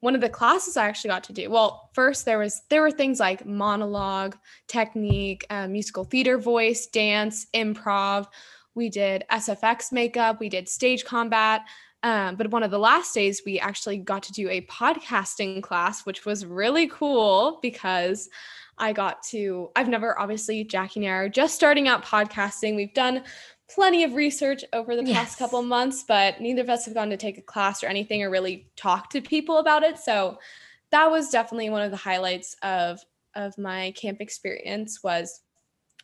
one 0.00 0.14
of 0.14 0.20
the 0.20 0.28
classes 0.28 0.76
I 0.76 0.86
actually 0.86 1.08
got 1.08 1.24
to 1.24 1.32
do, 1.32 1.48
well, 1.48 1.88
first 1.94 2.26
there 2.26 2.38
was, 2.38 2.62
there 2.68 2.82
were 2.82 2.90
things 2.90 3.18
like 3.18 3.46
monologue, 3.46 4.36
technique, 4.68 5.46
uh, 5.48 5.66
musical 5.68 6.04
theater 6.04 6.36
voice, 6.36 6.86
dance, 6.86 7.46
improv. 7.54 8.26
We 8.76 8.88
did 8.88 9.24
SFX 9.32 9.90
makeup, 9.90 10.38
we 10.38 10.48
did 10.48 10.68
stage 10.68 11.04
combat. 11.04 11.62
Um, 12.02 12.36
but 12.36 12.50
one 12.50 12.62
of 12.62 12.70
the 12.70 12.78
last 12.78 13.14
days, 13.14 13.42
we 13.44 13.58
actually 13.58 13.96
got 13.96 14.22
to 14.24 14.32
do 14.32 14.48
a 14.48 14.60
podcasting 14.66 15.62
class, 15.62 16.06
which 16.06 16.24
was 16.24 16.46
really 16.46 16.86
cool 16.86 17.58
because 17.62 18.28
I 18.78 18.92
got 18.92 19.22
to, 19.30 19.70
I've 19.74 19.88
never, 19.88 20.16
obviously, 20.16 20.62
Jackie 20.62 21.00
and 21.00 21.08
I 21.08 21.16
are 21.16 21.28
just 21.28 21.56
starting 21.56 21.88
out 21.88 22.04
podcasting. 22.04 22.76
We've 22.76 22.94
done 22.94 23.24
plenty 23.68 24.04
of 24.04 24.14
research 24.14 24.62
over 24.72 24.94
the 24.94 25.02
past 25.02 25.32
Yes. 25.32 25.36
couple 25.36 25.62
months, 25.62 26.04
but 26.06 26.40
neither 26.40 26.60
of 26.60 26.70
us 26.70 26.84
have 26.84 26.94
gone 26.94 27.10
to 27.10 27.16
take 27.16 27.38
a 27.38 27.42
class 27.42 27.82
or 27.82 27.86
anything 27.88 28.22
or 28.22 28.30
really 28.30 28.70
talk 28.76 29.10
to 29.10 29.20
people 29.20 29.58
about 29.58 29.82
it. 29.82 29.98
So 29.98 30.38
that 30.90 31.10
was 31.10 31.30
definitely 31.30 31.70
one 31.70 31.82
of 31.82 31.90
the 31.90 31.96
highlights 31.96 32.54
of 32.62 33.00
of 33.34 33.56
my 33.58 33.92
camp 33.96 34.20
experience 34.20 35.02
was 35.04 35.42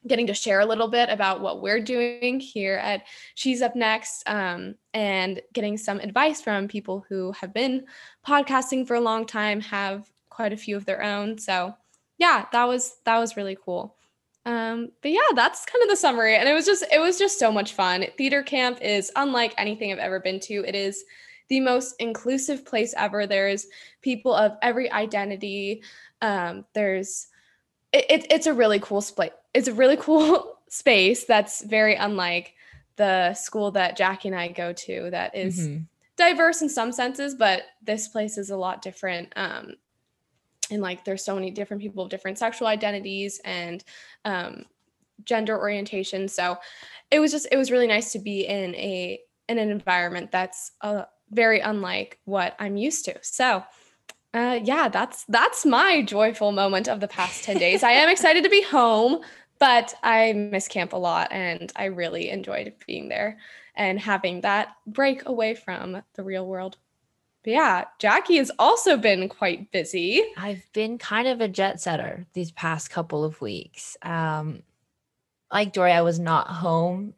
getting 0.07 0.27
to 0.27 0.35
share 0.35 0.61
a 0.61 0.67
little 0.67 0.89
bit 0.89 1.09
about 1.09 1.41
what 1.41 1.63
we're 1.63 1.81
doing 1.81 2.41
here 2.41 2.77
at 2.77 3.03
She's 3.35 3.63
Up 3.63 3.77
Next 3.77 4.23
um, 4.29 4.75
and 4.95 5.41
getting 5.53 5.77
some 5.77 6.01
advice 6.01 6.41
from 6.41 6.69
people 6.69 7.05
who 7.09 7.33
have 7.33 7.55
been 7.55 7.87
podcasting 8.27 8.87
for 8.87 8.95
a 8.95 9.01
long 9.01 9.27
time, 9.27 9.61
have 9.61 10.11
quite 10.29 10.53
a 10.53 10.57
few 10.57 10.77
of 10.77 10.85
their 10.85 11.03
own. 11.03 11.39
So 11.39 11.75
yeah, 12.19 12.47
that 12.53 12.65
was 12.65 12.97
that 13.05 13.19
was 13.19 13.37
really 13.37 13.57
cool. 13.65 13.97
Um, 14.45 14.91
but 15.03 15.13
yeah, 15.13 15.21
that's 15.35 15.65
kind 15.65 15.83
of 15.83 15.89
the 15.89 15.97
summary. 15.97 16.37
And 16.37 16.49
it 16.49 16.55
was 16.55 16.67
just 16.67 16.85
it 16.93 17.01
was 17.01 17.19
just 17.19 17.39
so 17.39 17.53
much 17.53 17.75
fun. 17.75 18.05
Theater 18.19 18.43
camp 18.43 18.79
is 18.81 19.13
unlike 19.17 19.55
anything 19.57 19.93
I've 19.93 19.99
ever 19.99 20.21
been 20.21 20.41
to. 20.41 20.65
It 20.67 20.75
is 20.75 21.05
the 21.49 21.61
most 21.61 21.95
inclusive 22.01 22.65
place 22.65 22.95
ever. 22.97 23.27
There's 23.27 23.67
people 24.01 24.35
of 24.35 24.57
every 24.63 24.91
identity. 24.91 25.83
Um, 26.21 26.65
there's 26.75 27.29
it, 27.93 28.07
it, 28.09 28.27
it's 28.31 28.47
a 28.47 28.55
really 28.55 28.81
cool 28.81 29.01
space. 29.01 29.33
It's 29.55 29.69
a 29.69 29.75
really 29.75 29.97
cool 29.97 30.59
space 30.69 31.25
that's 31.25 31.63
very 31.65 31.95
unlike 31.95 32.55
the 32.97 33.35
school 33.35 33.71
that 33.73 33.97
Jackie 33.97 34.29
and 34.29 34.37
I 34.37 34.49
go 34.49 34.73
to 34.73 35.11
that 35.11 35.35
is 35.35 35.59
Mhm. 35.69 35.87
diverse 36.17 36.63
in 36.63 36.69
some 36.69 36.93
senses, 36.93 37.35
but 37.35 37.63
this 37.83 38.09
place 38.09 38.39
is 38.39 38.51
a 38.51 38.57
lot 38.57 38.83
different. 38.83 39.33
Um, 39.37 39.75
and 40.71 40.81
like 40.81 41.05
there's 41.05 41.25
so 41.25 41.35
many 41.35 41.51
different 41.51 41.83
people 41.83 42.05
of 42.05 42.11
different 42.11 42.39
sexual 42.39 42.69
identities 42.69 43.41
and 43.45 43.85
um, 44.25 44.65
gender 45.25 45.59
orientation. 45.59 46.29
So 46.29 46.59
it 47.11 47.21
was 47.21 47.33
just 47.33 47.47
it 47.53 47.57
was 47.57 47.71
really 47.71 47.87
nice 47.87 48.13
to 48.13 48.19
be 48.19 48.47
in 48.47 48.75
a 48.75 49.21
in 49.49 49.59
an 49.59 49.71
environment 49.71 50.31
that's 50.31 50.73
uh, 50.81 51.05
very 51.31 51.61
unlike 51.61 52.19
what 52.25 52.57
I'm 52.59 52.77
used 52.77 53.05
to. 53.07 53.19
So 53.23 53.65
uh, 54.35 54.61
yeah, 54.63 54.89
that's 54.89 55.25
that's 55.25 55.67
my 55.67 56.03
joyful 56.03 56.53
moment 56.53 56.89
of 56.89 57.01
the 57.01 57.09
past 57.09 57.45
10 57.45 57.59
days. 57.59 57.83
I 57.83 57.93
am 57.93 58.09
excited 58.09 58.45
to 58.45 58.51
be 58.51 58.63
home, 58.63 59.21
but 59.59 59.95
I 60.03 60.33
miss 60.33 60.69
camp 60.69 60.93
a 60.93 60.97
lot 60.97 61.31
and 61.31 61.71
I 61.77 61.87
really 61.87 62.31
enjoyed 62.31 62.75
being 62.87 63.09
there 63.09 63.39
and 63.75 63.99
having 63.99 64.41
that 64.41 64.77
break 64.87 65.27
away 65.27 65.55
from 65.55 66.03
the 66.15 66.25
real 66.25 66.47
world. 66.47 66.79
But 67.45 67.51
yeah, 67.51 67.85
Jackie 67.99 68.37
has 68.37 68.51
also 68.59 68.97
been 68.97 69.29
quite 69.29 69.71
busy. 69.73 70.23
I've 70.37 70.65
been 70.73 70.97
kind 70.97 71.27
of 71.27 71.41
a 71.41 71.49
jet 71.49 71.81
setter 71.81 72.27
these 72.35 72.53
past 72.53 72.91
couple 72.91 73.25
of 73.25 73.41
weeks. 73.41 73.97
Um, 74.03 74.63
like 75.53 75.73
Dory, 75.73 75.93
I 75.93 76.03
was 76.03 76.19
not 76.19 76.49
home 76.49 77.15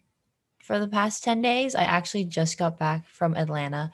for 0.62 0.78
the 0.78 0.88
past 0.88 1.22
10 1.24 1.42
days. 1.42 1.74
I 1.74 1.82
actually 1.82 2.24
just 2.24 2.58
got 2.58 2.78
back 2.78 3.06
from 3.06 3.36
Atlanta, 3.36 3.92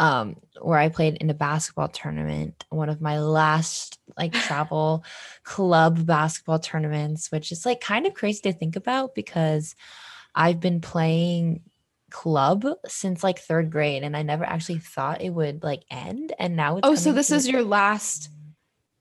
um, 0.00 0.36
where 0.62 0.78
I 0.78 0.88
played 0.88 1.18
in 1.18 1.28
a 1.28 1.34
basketball 1.34 1.88
tournament, 1.88 2.64
one 2.70 2.88
of 2.88 3.02
my 3.02 3.20
last 3.20 3.98
like 4.16 4.32
travel 4.46 5.04
club 5.44 6.06
basketball 6.06 6.58
tournaments, 6.58 7.30
which 7.30 7.52
is 7.52 7.66
like 7.66 7.82
kind 7.82 8.06
of 8.06 8.14
crazy 8.14 8.40
to 8.42 8.52
think 8.54 8.76
about 8.76 9.14
because 9.14 9.76
I've 10.34 10.58
been 10.58 10.80
playing 10.80 11.60
club 12.10 12.66
since 12.86 13.22
like 13.22 13.38
third 13.40 13.70
grade 13.70 14.02
and 14.02 14.16
I 14.16 14.22
never 14.22 14.42
actually 14.42 14.78
thought 14.78 15.20
it 15.20 15.30
would 15.30 15.62
like 15.62 15.82
end. 15.90 16.32
And 16.38 16.56
now 16.56 16.78
it's 16.78 16.88
Oh, 16.88 16.94
so 16.94 17.12
this 17.12 17.30
is 17.30 17.46
your 17.46 17.62
last, 17.62 18.30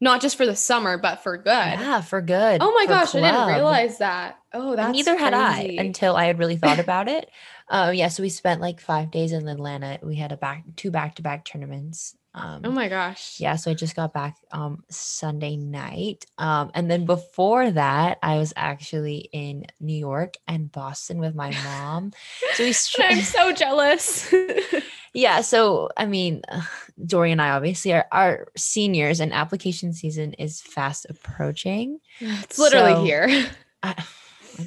not 0.02 0.22
just 0.22 0.38
for 0.38 0.46
the 0.46 0.56
summer, 0.56 0.98
but 0.98 1.24
for 1.24 1.38
good. 1.38 1.46
yeah, 1.46 2.02
for 2.02 2.22
good. 2.22 2.60
Oh 2.62 2.72
my 2.74 2.86
gosh, 2.86 3.14
I 3.16 3.22
didn't 3.22 3.48
realize 3.48 3.98
that. 4.00 4.38
Oh, 4.54 4.76
that's 4.76 4.94
Neither 4.94 5.18
had. 5.18 5.34
I 5.34 5.76
until 5.78 6.16
I 6.16 6.26
had 6.26 6.40
really 6.40 6.58
thought 6.58 6.80
about 6.80 7.08
it. 7.08 7.30
Um, 7.70 7.94
yeah, 7.94 8.08
so 8.08 8.24
we 8.24 8.30
spent 8.30 8.62
like 8.62 8.80
five 8.80 9.12
days 9.12 9.32
in 9.32 9.48
Atlanta. 9.48 10.00
We 10.02 10.16
had 10.16 10.32
a 10.32 10.38
back 10.38 10.64
two 10.76 10.92
back 10.92 11.16
to 11.16 11.22
back 11.22 11.46
tournaments. 11.46 12.16
Um, 12.34 12.62
Oh 12.64 12.72
my 12.72 12.88
gosh. 12.90 13.40
yeah, 13.40 13.56
so 13.56 13.72
I 13.72 13.74
just 13.74 13.96
got 13.96 14.14
back 14.14 14.38
um 14.52 14.84
Sunday 14.90 15.56
night. 15.58 16.26
Um, 16.38 16.70
and 16.76 16.90
then 16.90 17.06
before 17.06 17.72
that, 17.72 18.20
I 18.22 18.38
was 18.38 18.54
actually 18.56 19.30
in 19.34 19.66
New 19.80 19.98
York 19.98 20.36
and 20.48 20.72
Boston 20.72 21.20
with 21.20 21.34
my 21.36 21.52
mom. 21.64 22.14
So 22.54 22.64
we 22.64 22.72
str- 22.74 23.02
I'm 23.10 23.22
so 23.22 23.52
jealous. 23.52 24.32
yeah, 25.14 25.42
so 25.42 25.90
I 25.98 26.06
mean, 26.06 26.44
Dory 27.06 27.32
and 27.32 27.42
I 27.42 27.50
obviously 27.52 27.94
are, 27.94 28.06
are 28.12 28.48
seniors, 28.56 29.20
and 29.20 29.34
application 29.34 29.94
season 29.94 30.34
is 30.34 30.62
fast 30.62 31.08
approaching. 31.10 32.00
it's 32.20 32.60
literally 32.60 32.94
So- 32.94 33.04
here. 33.04 33.48
I, 33.82 33.96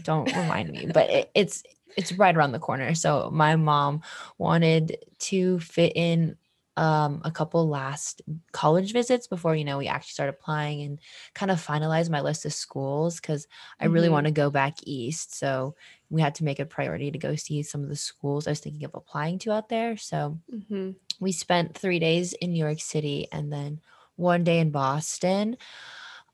don't 0.03 0.27
remind 0.35 0.71
me, 0.71 0.87
but 0.93 1.11
it, 1.11 1.31
it's 1.35 1.63
it's 1.97 2.13
right 2.15 2.35
around 2.35 2.53
the 2.53 2.59
corner. 2.59 2.95
So 2.95 3.29
my 3.31 3.57
mom 3.57 4.01
wanted 4.39 4.97
to 5.19 5.61
fit 5.61 5.93
in 5.95 6.37
um 6.77 7.21
a 7.25 7.31
couple 7.31 7.69
last 7.69 8.23
college 8.53 8.93
visits 8.95 9.27
before 9.27 9.55
you 9.55 9.65
know 9.65 9.77
we 9.79 9.89
actually 9.89 10.13
start 10.13 10.31
applying 10.31 10.83
and 10.83 11.01
kind 11.35 11.51
of 11.51 11.65
finalize 11.65 12.09
my 12.09 12.21
list 12.23 12.47
of 12.47 12.53
schools 12.53 13.21
because 13.21 13.47
I 13.81 13.87
really 13.87 14.09
Mhm. 14.09 14.13
want 14.13 14.27
to 14.27 14.33
go 14.33 14.51
back 14.51 14.79
east. 14.85 15.35
So 15.35 15.77
we 16.11 16.21
had 16.23 16.35
to 16.37 16.45
make 16.45 16.61
a 16.61 16.67
priority 16.67 17.11
to 17.11 17.19
go 17.19 17.37
see 17.37 17.63
some 17.63 17.83
of 17.83 17.89
the 17.91 17.97
schools 17.97 18.47
I 18.47 18.53
was 18.53 18.61
thinking 18.61 18.85
of 18.85 18.95
applying 18.95 19.39
to 19.41 19.53
out 19.53 19.69
there. 19.69 19.97
So 19.99 20.39
Mhm. 20.51 20.97
we 21.21 21.33
spent 21.33 21.77
three 21.77 21.99
days 21.99 22.33
in 22.35 22.53
New 22.53 22.65
York 22.65 22.81
City 22.81 23.29
and 23.33 23.53
then 23.53 23.81
one 24.17 24.45
day 24.45 24.59
in 24.61 24.71
Boston. 24.71 25.57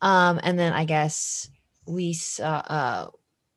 Um, 0.00 0.40
and 0.42 0.58
then 0.58 0.72
I 0.72 0.84
guess 0.84 1.50
we 1.86 2.12
saw 2.14 2.58
uh 2.58 3.10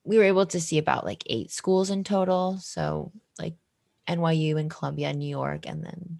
we 0.03 0.17
were 0.17 0.23
able 0.23 0.45
to 0.47 0.59
see 0.61 0.77
about 0.79 1.05
like 1.05 1.23
eight 1.27 1.51
schools 1.51 1.89
in 1.91 2.03
total. 2.03 2.57
So 2.59 3.11
like 3.39 3.55
NYU 4.07 4.57
and 4.57 4.69
Columbia 4.71 5.09
and 5.09 5.19
New 5.19 5.29
York, 5.29 5.67
and 5.67 5.83
then 5.83 6.19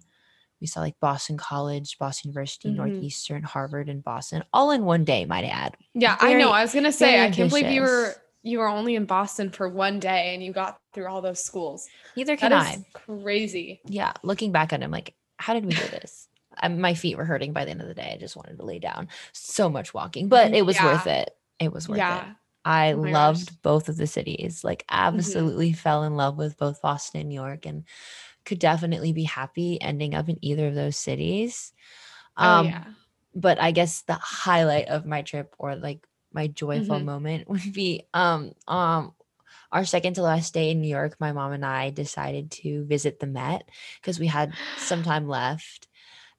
we 0.62 0.66
saw 0.68 0.80
like 0.80 0.94
Boston 1.00 1.36
College, 1.36 1.98
Boston 1.98 2.30
University, 2.30 2.70
Mhm. 2.70 2.76
Northeastern, 2.76 3.42
Harvard, 3.42 3.88
and 3.90 4.02
Boston, 4.02 4.44
all 4.54 4.70
in 4.70 4.84
one 4.84 5.04
day, 5.04 5.24
might 5.26 5.44
I 5.44 5.48
add. 5.48 5.76
Yeah, 5.92 6.16
I 6.20 6.34
know. 6.34 6.50
I 6.52 6.62
was 6.62 6.72
gonna 6.72 6.92
say 6.92 7.20
I 7.22 7.30
can't 7.32 7.50
believe 7.50 7.66
you 7.70 7.82
were 7.82 8.14
you 8.44 8.58
were 8.60 8.68
only 8.68 8.94
in 8.94 9.04
Boston 9.04 9.50
for 9.50 9.68
one 9.68 9.98
day 10.00 10.34
and 10.34 10.42
you 10.42 10.52
got 10.52 10.78
through 10.92 11.06
all 11.08 11.20
those 11.20 11.42
schools. 11.42 11.86
Neither 12.16 12.32
That 12.36 12.38
can 12.40 12.52
is 12.52 12.58
I. 12.78 12.84
crazy. 12.92 13.80
yeah, 13.86 14.12
looking 14.22 14.50
back 14.52 14.72
at 14.72 14.80
it, 14.80 14.84
I'm 14.84 14.90
like, 14.90 15.14
how 15.38 15.52
did 15.54 15.64
we 15.66 15.72
do 15.74 15.82
this? 15.88 16.28
Um, 16.62 16.80
my 16.80 16.94
feet 16.94 17.16
were 17.16 17.24
hurting 17.24 17.52
by 17.52 17.64
the 17.64 17.70
end 17.72 17.80
of 17.80 17.86
the 17.88 17.94
day. 17.94 18.12
I 18.14 18.18
just 18.18 18.36
wanted 18.36 18.56
to 18.58 18.64
lay 18.64 18.78
down. 18.78 19.08
So 19.32 19.68
much 19.68 19.92
walking, 19.94 20.28
but 20.28 20.54
it 20.54 20.64
was 20.66 20.80
worth 20.80 21.06
it. 21.06 21.30
It 21.60 21.72
was 21.72 21.88
worth 21.88 21.98
it. 21.98 22.24
I 22.64 22.92
Oh 22.92 22.96
loved 23.00 23.46
gosh. 23.48 23.56
both 23.62 23.88
of 23.88 23.96
the 23.96 24.06
cities. 24.06 24.62
Like 24.62 24.84
absolutely 24.88 25.72
fell 25.72 26.02
in 26.04 26.16
love 26.16 26.36
with 26.36 26.56
both 26.58 26.80
Boston 26.82 27.20
and 27.20 27.28
New 27.30 27.34
York 27.36 27.64
and 27.66 27.84
could 28.44 28.58
definitely 28.58 29.12
be 29.12 29.24
happy 29.24 29.80
ending 29.80 30.14
up 30.14 30.28
in 30.28 30.38
either 30.44 30.68
of 30.68 30.74
those 30.74 30.96
cities. 30.96 31.72
Um 32.36 32.48
oh 32.48 32.54
yeah. 32.54 32.94
but 33.34 33.60
I 33.60 33.72
guess 33.72 34.02
the 34.02 34.14
highlight 34.14 34.88
of 34.88 35.06
my 35.06 35.22
trip 35.22 35.54
or 35.58 35.76
like 35.76 36.06
my 36.32 36.48
joyful 36.48 37.00
Mhm. 37.00 37.00
moment 37.00 37.48
would 37.50 37.72
be 37.72 38.08
um 38.14 38.52
um 38.68 39.14
our 39.72 39.84
second 39.84 40.14
to 40.14 40.22
last 40.22 40.54
day 40.54 40.70
in 40.70 40.80
New 40.82 40.88
York, 40.88 41.16
my 41.20 41.32
mom 41.32 41.52
and 41.52 41.64
I 41.66 41.90
decided 41.90 42.50
to 42.52 42.84
visit 42.86 43.20
the 43.20 43.26
Met 43.26 43.68
because 44.00 44.20
we 44.20 44.26
had 44.28 44.58
some 44.76 45.02
time 45.04 45.28
left 45.28 45.88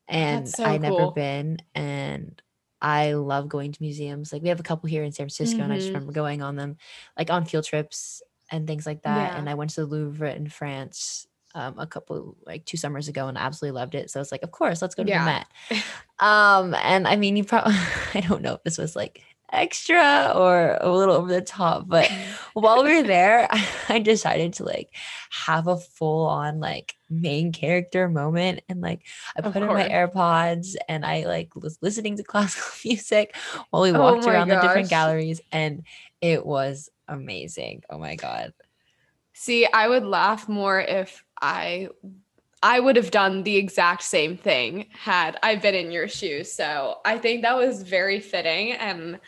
and 0.08 0.56
so 0.56 0.64
I 0.64 0.78
never 0.78 1.08
cool. 1.08 1.08
been 1.08 1.58
and 1.76 2.42
I 2.82 3.14
love 3.14 3.48
going 3.50 3.72
to 3.72 3.82
museums. 3.82 4.34
Like 4.34 4.42
we 4.42 4.50
have 4.50 4.60
a 4.60 4.64
couple 4.64 4.90
here 4.90 5.04
in 5.04 5.12
San 5.14 5.26
Francisco 5.26 5.64
and 5.64 5.72
I 5.72 5.78
just 5.78 5.94
Mhm. 5.94 5.94
remember 5.94 6.14
going 6.14 6.42
on 6.42 6.56
them 6.58 6.78
like 7.18 7.30
on 7.30 7.46
field 7.46 7.66
trips 7.66 8.22
and 8.52 8.68
things 8.68 8.86
like 8.86 9.04
that. 9.04 9.34
Yeah. 9.34 9.36
And 9.36 9.50
I 9.50 9.56
went 9.56 9.72
to 9.72 9.82
the 9.82 9.88
Louvre 9.88 10.34
in 10.36 10.50
France 10.50 11.28
um, 11.56 11.78
a 11.78 11.88
couple 11.88 12.36
like 12.46 12.66
two 12.66 12.78
summers 12.78 13.08
ago 13.08 13.28
and 13.28 13.38
absolutely 13.38 13.80
loved 13.80 13.96
it. 13.96 14.10
So 14.12 14.20
it's 14.22 14.32
like, 14.32 14.44
of 14.44 14.52
course, 14.52 14.82
let's 14.82 14.96
go 14.96 15.04
to 15.04 15.10
Yeah. 15.10 15.20
the 15.20 15.26
Met. 15.26 15.48
Um, 16.20 16.74
and 16.76 17.08
I 17.08 17.16
mean, 17.16 17.36
you 17.36 17.44
probably 17.44 17.74
I 18.14 18.22
don't 18.22 18.42
know 18.42 18.54
if 18.54 18.64
this 18.64 18.78
was 18.78 18.96
like 18.96 19.22
extra 19.52 20.32
or 20.36 20.78
a 20.80 20.90
little 20.92 21.16
over 21.16 21.28
the 21.32 21.42
top, 21.42 21.88
but 21.88 22.10
while 22.54 22.84
we 22.84 22.96
were 22.96 23.04
there, 23.08 23.48
I, 23.52 23.68
I 23.90 24.00
decided 24.00 24.54
to 24.54 24.64
like 24.64 24.90
have 25.32 25.68
a 25.68 25.78
full 25.78 26.28
on 26.28 26.60
like 26.60 26.96
main 27.10 27.52
character 27.52 28.08
moment 28.08 28.62
and 28.70 28.80
like 28.82 29.02
I 29.36 29.42
put 29.42 29.64
in 29.64 29.68
my. 29.68 29.88
AirPods 29.90 30.76
and 30.88 31.06
I 31.06 31.26
like 31.26 31.56
was 31.56 31.78
listening 31.82 32.16
to 32.18 32.24
classical 32.24 32.72
music 32.86 33.36
while 33.72 33.82
we 33.84 33.92
Oh 33.92 34.00
walked 34.00 34.26
my 34.26 34.34
around 34.34 34.48
the 34.50 34.56
different 34.56 34.90
galleries 34.90 35.42
and 35.52 35.84
it 36.22 36.46
was 36.46 36.90
amazing. 37.08 37.84
Oh 37.90 37.98
my 37.98 38.16
god. 38.16 38.54
See, 39.34 39.66
I 39.66 39.88
would 39.88 40.06
laugh 40.06 40.48
more 40.48 40.80
if 40.80 41.24
I 41.44 41.90
I 42.64 42.80
would 42.80 42.96
have 42.96 43.12
done 43.12 43.44
the 43.44 43.58
exact 43.58 44.04
same 44.04 44.38
thing 44.38 44.88
had 44.92 45.38
I 45.44 45.58
been 45.58 45.76
in 45.76 45.92
your 45.92 46.08
shoes. 46.08 46.52
So 46.52 47.00
I 47.04 47.18
think 47.18 47.42
that 47.42 47.58
was 47.58 47.84
very 47.84 48.22
fitting. 48.22 48.72
And 48.72 49.20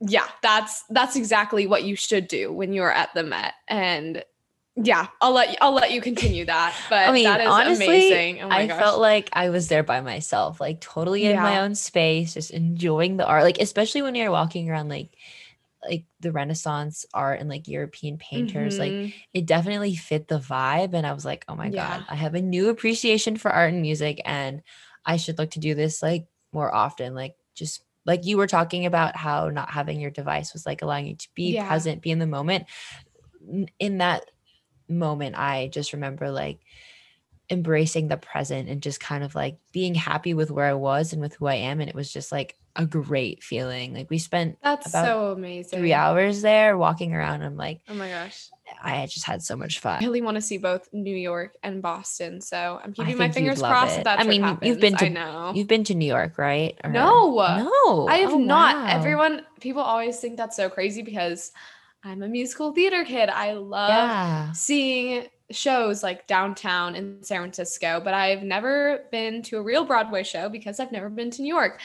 yeah, 0.00 0.26
that's 0.42 0.82
that's 0.88 1.16
exactly 1.16 1.66
what 1.66 1.84
you 1.84 1.94
should 1.94 2.26
do 2.26 2.50
when 2.50 2.72
you're 2.72 2.90
at 2.90 3.12
the 3.14 3.22
Met. 3.22 3.52
And 3.68 4.24
yeah, 4.74 5.08
I'll 5.20 5.32
let 5.32 5.50
you, 5.50 5.56
I'll 5.60 5.74
let 5.74 5.90
you 5.92 6.00
continue 6.00 6.46
that. 6.46 6.74
But 6.88 7.10
I 7.10 7.12
mean, 7.12 7.24
that 7.24 7.42
is 7.42 7.48
honestly, 7.48 7.86
amazing. 7.86 8.42
Oh 8.42 8.48
my 8.48 8.60
I 8.60 8.66
gosh. 8.66 8.78
felt 8.78 9.00
like 9.00 9.28
I 9.34 9.50
was 9.50 9.68
there 9.68 9.82
by 9.82 10.00
myself, 10.00 10.62
like 10.62 10.80
totally 10.80 11.26
in 11.26 11.36
my 11.36 11.60
own 11.60 11.74
space, 11.74 12.32
just 12.32 12.52
enjoying 12.52 13.18
the 13.18 13.26
art. 13.26 13.42
Like, 13.42 13.58
especially 13.60 14.00
when 14.00 14.14
you're 14.14 14.30
walking 14.30 14.70
around 14.70 14.88
like 14.88 15.10
like 15.88 16.04
the 16.20 16.32
Renaissance 16.32 17.06
art 17.14 17.40
and 17.40 17.48
like 17.48 17.68
European 17.68 18.18
painters, 18.18 18.78
like 18.78 18.98
Mhm. 18.98 19.12
it 19.32 19.46
definitely 19.46 19.94
fit 19.96 20.28
the 20.28 20.38
vibe. 20.38 20.94
And 20.94 21.06
I 21.06 21.12
was 21.12 21.24
like, 21.24 21.44
oh 21.48 21.56
my 21.56 21.70
Yeah. 21.70 21.98
God, 22.00 22.04
I 22.08 22.16
have 22.16 22.34
a 22.34 22.42
new 22.42 22.68
appreciation 22.68 23.36
for 23.36 23.50
art 23.50 23.72
and 23.72 23.82
music. 23.82 24.20
And 24.24 24.62
I 25.06 25.16
should 25.16 25.38
look 25.38 25.50
to 25.52 25.58
do 25.60 25.74
this 25.74 26.02
like 26.02 26.26
more 26.52 26.74
often. 26.74 27.14
Like 27.14 27.36
just 27.54 27.82
like 28.06 28.24
you 28.26 28.36
were 28.36 28.46
talking 28.46 28.86
about 28.86 29.16
how 29.16 29.48
not 29.48 29.70
having 29.70 30.00
your 30.00 30.10
device 30.10 30.52
was 30.52 30.66
like 30.66 30.82
allowing 30.82 31.06
you 31.06 31.16
to 31.16 31.28
be 31.34 31.54
Yeah. 31.54 31.66
present, 31.66 32.02
be 32.02 32.10
in 32.10 32.18
the 32.18 32.26
moment. 32.26 32.66
In 33.78 33.98
that 33.98 34.24
moment, 34.88 35.36
I 35.38 35.68
just 35.68 35.92
remember 35.92 36.30
like 36.30 36.60
embracing 37.50 38.08
the 38.08 38.16
present 38.18 38.68
and 38.68 38.82
just 38.82 39.00
kind 39.00 39.24
of 39.24 39.34
like 39.34 39.58
being 39.72 39.94
happy 39.94 40.34
with 40.34 40.50
where 40.50 40.66
I 40.66 40.74
was 40.74 41.12
and 41.12 41.22
with 41.22 41.34
who 41.34 41.46
I 41.46 41.56
am. 41.56 41.80
And 41.80 41.88
it 41.90 41.96
was 41.96 42.12
just 42.12 42.32
like 42.32 42.56
a 42.76 42.86
great 42.86 43.42
feeling. 43.42 43.94
Like 43.94 44.10
we 44.10 44.18
spent 44.18 44.58
that's 44.62 44.92
so 44.92 45.32
amazing. 45.32 45.78
three 45.78 45.92
hours 45.92 46.42
there 46.42 46.76
walking 46.78 47.14
around. 47.14 47.42
I'm 47.42 47.56
like, 47.56 47.80
Oh 47.88 47.94
my 47.94 48.08
gosh. 48.08 48.48
I 48.82 49.06
just 49.06 49.26
had 49.26 49.42
so 49.42 49.56
much 49.56 49.80
fun. 49.80 49.96
I 50.00 50.06
really 50.06 50.22
want 50.22 50.36
to 50.36 50.40
see 50.40 50.56
both 50.56 50.88
New 50.92 51.14
York 51.16 51.56
and 51.64 51.82
Boston. 51.82 52.40
So 52.40 52.80
I'm 52.82 52.92
keeping 52.92 53.18
my 53.18 53.28
fingers 53.30 53.58
crossed 53.58 54.04
that, 54.04 54.20
I 54.20 54.24
mean, 54.24 54.58
you've 54.62 54.78
been 54.78 54.96
to- 54.96 55.06
I 55.06 55.08
know. 55.08 55.52
You've 55.54 55.66
been 55.66 55.82
to 55.84 55.94
New 55.94 56.06
York, 56.06 56.38
right? 56.38 56.78
Or- 56.84 56.90
No. 56.90 57.34
no, 57.34 58.06
I 58.08 58.18
have 58.18 58.32
Oh, 58.34 58.38
not. 58.38 58.76
wow. 58.76 58.86
Everyone, 58.88 59.42
people 59.60 59.82
always 59.82 60.20
think 60.20 60.36
that's 60.36 60.56
so 60.56 60.68
crazy 60.70 61.02
because 61.02 61.50
I'm 62.04 62.22
a 62.22 62.28
musical 62.28 62.72
theater 62.72 63.04
kid. 63.04 63.28
I 63.28 63.54
love 63.54 63.88
yeah. 63.90 64.52
seeing 64.52 65.26
shows 65.50 66.04
like 66.04 66.28
downtown 66.28 66.94
in 66.94 67.24
San 67.24 67.40
Francisco, 67.40 68.00
but 68.02 68.14
I've 68.14 68.44
never 68.44 69.00
been 69.10 69.42
to 69.42 69.58
a 69.58 69.62
real 69.62 69.84
Broadway 69.84 70.22
show 70.22 70.48
because 70.48 70.78
I've 70.78 70.92
never 70.92 71.10
been 71.10 71.30
to 71.32 71.42
New 71.42 71.52
York. 71.52 71.80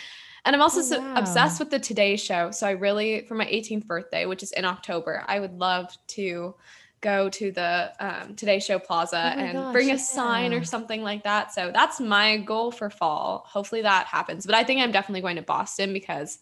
And 0.46 0.56
I'm 0.56 0.62
also 0.62 0.80
Oh, 0.80 0.84
so 0.84 1.00
wow. 1.00 1.14
obsessed 1.16 1.60
with 1.60 1.70
the 1.72 1.80
Today 1.80 2.16
Show. 2.16 2.52
So 2.52 2.68
I 2.68 2.72
really, 2.72 3.22
for 3.22 3.36
my 3.36 3.46
18th 3.46 3.86
birthday, 3.86 4.26
which 4.26 4.44
is 4.44 4.52
in 4.52 4.64
October, 4.66 5.24
I 5.28 5.40
would 5.40 5.58
love 5.58 5.96
to 6.10 6.56
go 7.02 7.30
to 7.30 7.52
the 7.52 7.94
um, 8.00 8.36
Today 8.36 8.60
Show 8.60 8.80
Plaza 8.80 9.34
Oh 9.36 9.40
and 9.40 9.54
gosh, 9.54 9.74
bring 9.74 9.92
a 9.92 9.98
sign 10.00 10.54
or 10.54 10.64
something 10.64 11.02
like 11.02 11.24
that. 11.24 11.54
So 11.54 11.72
that's 11.74 12.00
my 12.00 12.38
goal 12.38 12.72
for 12.72 12.90
fall. 12.90 13.46
Hopefully 13.48 13.82
that 13.82 14.08
happens. 14.08 14.46
But 14.46 14.56
I 14.56 14.64
think 14.64 14.82
I'm 14.82 14.92
definitely 14.92 15.22
going 15.22 15.36
to 15.36 15.42
Boston 15.42 15.94
because 15.94 16.40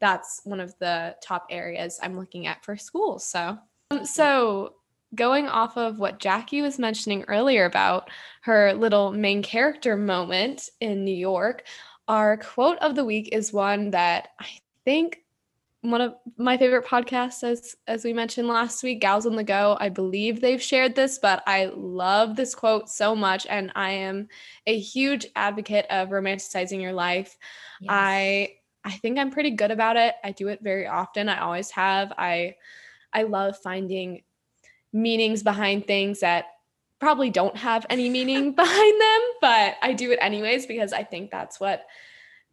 that's 0.00 0.40
one 0.44 0.60
of 0.60 0.76
the 0.78 1.14
top 1.22 1.46
areas 1.50 2.00
I'm 2.02 2.18
looking 2.18 2.46
at 2.46 2.64
for 2.64 2.76
school. 2.76 3.18
So, 3.20 3.58
um, 3.90 4.04
so 4.04 4.74
going 5.14 5.46
off 5.46 5.76
of 5.76 5.98
what 5.98 6.18
Jackie 6.18 6.62
was 6.62 6.78
mentioning 6.78 7.24
earlier 7.28 7.64
about 7.66 8.10
her 8.42 8.72
little 8.72 9.12
main 9.12 9.42
character 9.42 9.96
moment 9.96 10.70
in 10.80 11.04
New 11.04 11.14
York, 11.14 11.64
our 12.08 12.36
quote 12.36 12.78
of 12.78 12.94
the 12.94 13.04
week 13.04 13.30
is 13.32 13.52
one 13.52 13.90
that 13.90 14.28
I 14.40 14.46
think 14.84 15.18
one 15.82 16.00
of 16.00 16.14
my 16.36 16.56
favorite 16.56 16.86
podcasts 16.86 17.42
as 17.42 17.74
as 17.88 18.04
we 18.04 18.12
mentioned 18.12 18.46
last 18.46 18.84
week 18.84 19.00
gals 19.00 19.26
on 19.26 19.34
the 19.34 19.42
go 19.42 19.76
i 19.80 19.88
believe 19.88 20.40
they've 20.40 20.62
shared 20.62 20.94
this 20.94 21.18
but 21.18 21.42
i 21.44 21.72
love 21.74 22.36
this 22.36 22.54
quote 22.54 22.88
so 22.88 23.16
much 23.16 23.48
and 23.50 23.72
i 23.74 23.90
am 23.90 24.28
a 24.68 24.78
huge 24.78 25.26
advocate 25.34 25.84
of 25.90 26.10
romanticizing 26.10 26.80
your 26.80 26.92
life 26.92 27.36
Yes. 27.80 27.90
I 27.92 28.48
I 28.84 28.92
think 28.92 29.18
I'm 29.18 29.30
pretty 29.30 29.52
good 29.52 29.70
about 29.70 29.96
it. 29.96 30.14
I 30.24 30.32
do 30.32 30.48
it 30.48 30.60
very 30.62 30.86
often. 30.86 31.28
I 31.28 31.40
always 31.40 31.70
have. 31.70 32.12
I 32.18 32.56
I 33.12 33.24
love 33.24 33.56
finding 33.62 34.22
meanings 34.92 35.42
behind 35.42 35.86
things 35.86 36.20
that 36.20 36.46
probably 37.02 37.30
don't 37.30 37.56
have 37.56 37.84
any 37.90 38.08
meaning 38.08 38.52
behind 38.54 39.00
them, 39.00 39.20
but 39.40 39.74
I 39.82 39.92
do 39.92 40.12
it 40.12 40.20
anyways 40.22 40.66
because 40.66 40.92
I 40.92 41.02
think 41.02 41.32
that's 41.32 41.58
what 41.58 41.84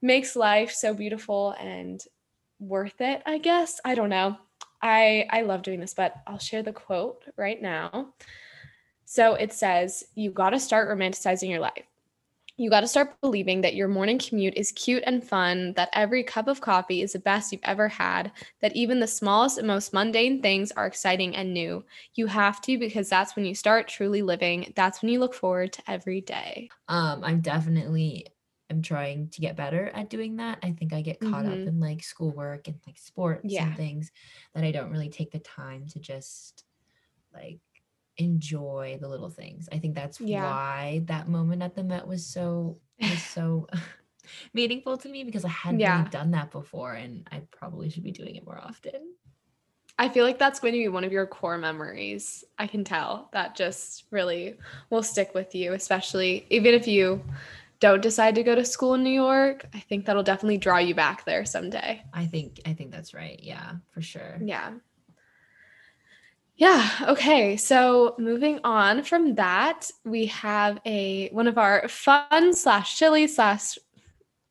makes 0.02 0.36
life 0.36 0.72
so 0.72 0.92
beautiful 0.92 1.52
and 1.60 2.04
worth 2.60 3.00
it, 3.00 3.22
I 3.28 3.38
guess. 3.38 3.80
I 3.86 3.94
don't 3.94 4.10
know. 4.10 4.38
I 4.82 5.28
I 5.30 5.42
love 5.42 5.62
doing 5.62 5.80
this, 5.80 5.94
but 5.94 6.16
I'll 6.26 6.40
share 6.40 6.64
the 6.64 6.74
quote 6.74 7.26
right 7.38 7.62
now. 7.62 8.16
So 9.06 9.36
it 9.36 9.54
says, 9.54 10.04
"You 10.16 10.32
got 10.32 10.50
to 10.50 10.60
start 10.60 10.90
romanticizing 10.90 11.50
your 11.50 11.60
life. 11.60 11.86
You 12.60 12.70
got 12.70 12.82
to 12.82 12.88
start 12.88 13.20
believing 13.22 13.62
that 13.62 13.74
your 13.74 13.88
morning 13.88 14.20
commute 14.20 14.54
is 14.56 14.72
cute 14.74 15.02
and 15.08 15.28
fun, 15.28 15.74
that 15.74 15.90
every 15.94 16.24
cup 16.24 16.48
of 16.48 16.62
coffee 16.62 17.02
is 17.02 17.14
the 17.14 17.20
best 17.20 17.52
you've 17.52 17.62
ever 17.64 17.88
had, 17.88 18.32
that 18.62 18.76
even 18.76 19.00
the 19.00 19.08
smallest 19.08 19.58
and 19.58 19.66
most 19.68 19.94
mundane 19.94 20.42
things 20.44 20.72
are 20.74 20.86
exciting 20.86 21.36
and 21.36 21.54
new. 21.54 21.86
You 22.16 22.28
have 22.28 22.62
to 22.64 22.78
because 22.78 23.10
that's 23.10 23.36
when 23.36 23.46
you 23.46 23.56
start 23.56 23.88
truly 23.88 24.22
living. 24.22 24.74
That's 24.76 25.02
when 25.02 25.10
you 25.12 25.20
look 25.20 25.34
forward 25.34 25.74
to 25.74 25.84
every 25.90 26.22
day. 26.22 26.70
um 26.88 27.24
i'm 27.24 27.42
definitely 27.42 28.28
am 28.70 28.82
trying 28.82 29.30
to 29.30 29.42
get 29.42 29.56
better 29.56 29.88
at 29.90 30.10
doing 30.10 30.38
that 30.38 30.60
i 30.64 30.72
think 30.72 30.94
i 30.94 31.02
get 31.02 31.20
caught 31.20 31.46
Mhm. 31.46 31.54
up 31.62 31.68
in 31.68 31.80
like 31.80 32.04
schoolwork 32.04 32.68
and 32.68 32.80
like 32.88 32.98
sports 32.98 33.44
Yeah. 33.46 33.66
and 33.66 33.76
things 33.76 34.12
that 34.54 34.64
i 34.64 34.72
don't 34.72 34.92
really 34.92 35.10
take 35.10 35.32
the 35.32 35.40
time 35.40 35.88
to 35.88 36.00
just 36.00 36.66
like 37.34 37.60
enjoy 38.20 38.98
the 39.02 39.08
little 39.08 39.30
things 39.30 39.68
i 39.72 39.80
think 39.80 39.96
that's 39.96 40.20
Yeah. 40.22 40.44
why 40.44 41.02
that 41.06 41.28
moment 41.28 41.64
at 41.64 41.74
the 41.76 41.84
met 41.84 42.06
was 42.08 42.26
so 42.26 42.78
was 43.00 43.24
so 43.38 43.68
meaningful 44.54 44.98
to 44.98 45.10
me 45.10 45.24
because 45.24 45.46
i 45.46 45.50
hadn't 45.50 45.80
Yeah. 45.80 45.98
really 46.00 46.10
done 46.10 46.32
that 46.32 46.52
before 46.52 46.94
and 46.94 47.28
i 47.32 47.42
probably 47.52 47.90
should 47.90 48.04
be 48.04 48.12
doing 48.12 48.36
it 48.36 48.46
more 48.46 48.60
often 48.60 49.16
I 50.02 50.08
feel 50.08 50.24
like 50.24 50.40
that's 50.40 50.62
going 50.62 50.72
to 50.76 50.80
be 50.80 50.88
one 50.88 51.04
of 51.04 51.12
your 51.12 51.28
core 51.28 51.58
memories. 51.58 52.46
I 52.58 52.68
can 52.68 52.86
tell 52.86 53.28
that 53.34 53.54
just 53.58 54.06
really 54.12 54.56
will 54.90 55.04
stick 55.04 55.34
with 55.36 55.54
you, 55.54 55.74
especially 55.74 56.46
even 56.50 56.74
if 56.74 56.88
you 56.88 57.22
don't 57.82 58.02
decide 58.02 58.36
to 58.36 58.44
go 58.44 58.56
to 58.56 58.64
school 58.64 58.94
in 58.94 59.04
New 59.04 59.10
York. 59.10 59.66
I 59.74 59.80
think 59.82 60.06
that'll 60.06 60.24
definitely 60.24 60.58
draw 60.58 60.78
you 60.78 60.96
back 60.96 61.26
there 61.26 61.44
someday. 61.44 62.02
i 62.14 62.26
think 62.26 62.62
i 62.66 62.72
think 62.74 62.92
that's 62.92 63.14
right 63.14 63.42
yeah 63.44 63.74
for 63.94 64.02
sure 64.02 64.40
Yeah. 64.42 64.72
Yeah. 66.60 66.90
Okay. 67.08 67.56
So 67.56 68.16
moving 68.20 68.60
on 68.66 69.04
from 69.04 69.36
that, 69.36 69.90
we 70.04 70.26
have 70.26 70.78
a 70.86 71.30
one 71.30 71.48
of 71.48 71.58
our 71.58 71.88
fun 71.88 72.54
slash 72.54 72.98
chilly 72.98 73.28
slash 73.28 73.78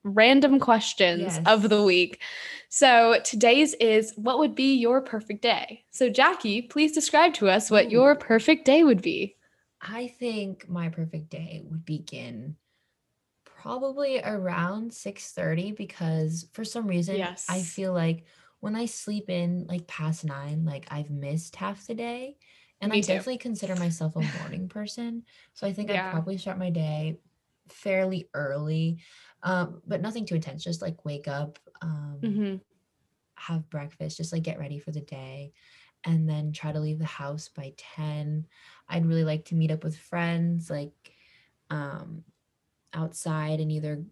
random 0.04 0.58
questions 0.58 1.38
of 1.44 1.68
the 1.68 1.82
week. 1.82 2.22
So 2.70 3.20
today's 3.26 3.74
is 3.74 4.14
what 4.16 4.38
would 4.38 4.54
be 4.54 4.74
your 4.76 5.02
perfect 5.02 5.42
day? 5.42 5.84
So 5.90 6.08
Jackie, 6.08 6.62
please 6.62 6.92
describe 6.92 7.34
to 7.34 7.50
us 7.50 7.70
what 7.70 7.90
your 7.90 8.14
perfect 8.14 8.64
day 8.64 8.84
would 8.84 9.02
be. 9.02 9.36
I 9.82 10.08
think 10.08 10.66
my 10.66 10.88
perfect 10.88 11.28
day 11.28 11.62
would 11.68 11.84
begin 11.84 12.56
probably 13.44 14.22
around 14.22 14.92
6:30 14.92 15.76
because 15.76 16.46
for 16.52 16.64
some 16.64 16.86
reason 16.86 17.20
I 17.50 17.60
feel 17.60 17.92
like 17.92 18.24
when 18.60 18.74
I 18.76 18.86
sleep 18.86 19.30
in 19.30 19.66
like 19.66 19.86
past 19.86 20.24
9 20.24 20.64
like 20.64 20.86
I've 20.90 21.10
missed 21.10 21.56
half 21.56 21.86
the 21.86 21.94
day 21.94 22.38
and 22.80 22.92
Me 22.92 23.00
I 23.00 23.02
too. 23.02 23.22
definitely 23.22 23.38
consider 23.38 23.76
myself 23.76 24.16
a 24.16 24.22
morning 24.22 24.68
person 24.68 25.24
so 25.54 25.66
I 25.66 25.72
think 25.72 25.90
I'd 25.90 26.04
probably 26.04 26.38
start 26.38 26.58
my 26.58 26.70
day 26.70 27.20
fairly 27.68 28.30
early 28.34 29.02
um 29.42 29.82
but 29.86 30.00
nothing 30.00 30.26
too 30.26 30.36
intense 30.36 30.64
just 30.64 30.82
like 30.82 31.04
wake 31.04 31.28
up 31.28 31.58
um 31.82 32.38
Mhm. 32.38 32.60
have 33.36 33.68
breakfast, 33.70 34.16
just 34.16 34.32
like 34.32 34.42
get 34.42 34.58
ready 34.58 34.78
for 34.78 34.90
the 34.90 35.00
day, 35.00 35.52
and 36.04 36.28
then 36.28 36.52
try 36.52 36.72
to 36.72 36.80
leave 36.80 36.98
the 36.98 37.04
house 37.04 37.48
by 37.48 37.72
10. 37.76 38.46
I'd 38.88 39.06
really 39.06 39.24
like 39.24 39.44
to 39.46 39.54
meet 39.54 39.70
up 39.70 39.84
with 39.84 39.96
friends, 39.96 40.70
like 40.70 41.14
um, 41.70 42.24
outside 42.94 43.60
and 43.60 43.72
either, 43.72 44.04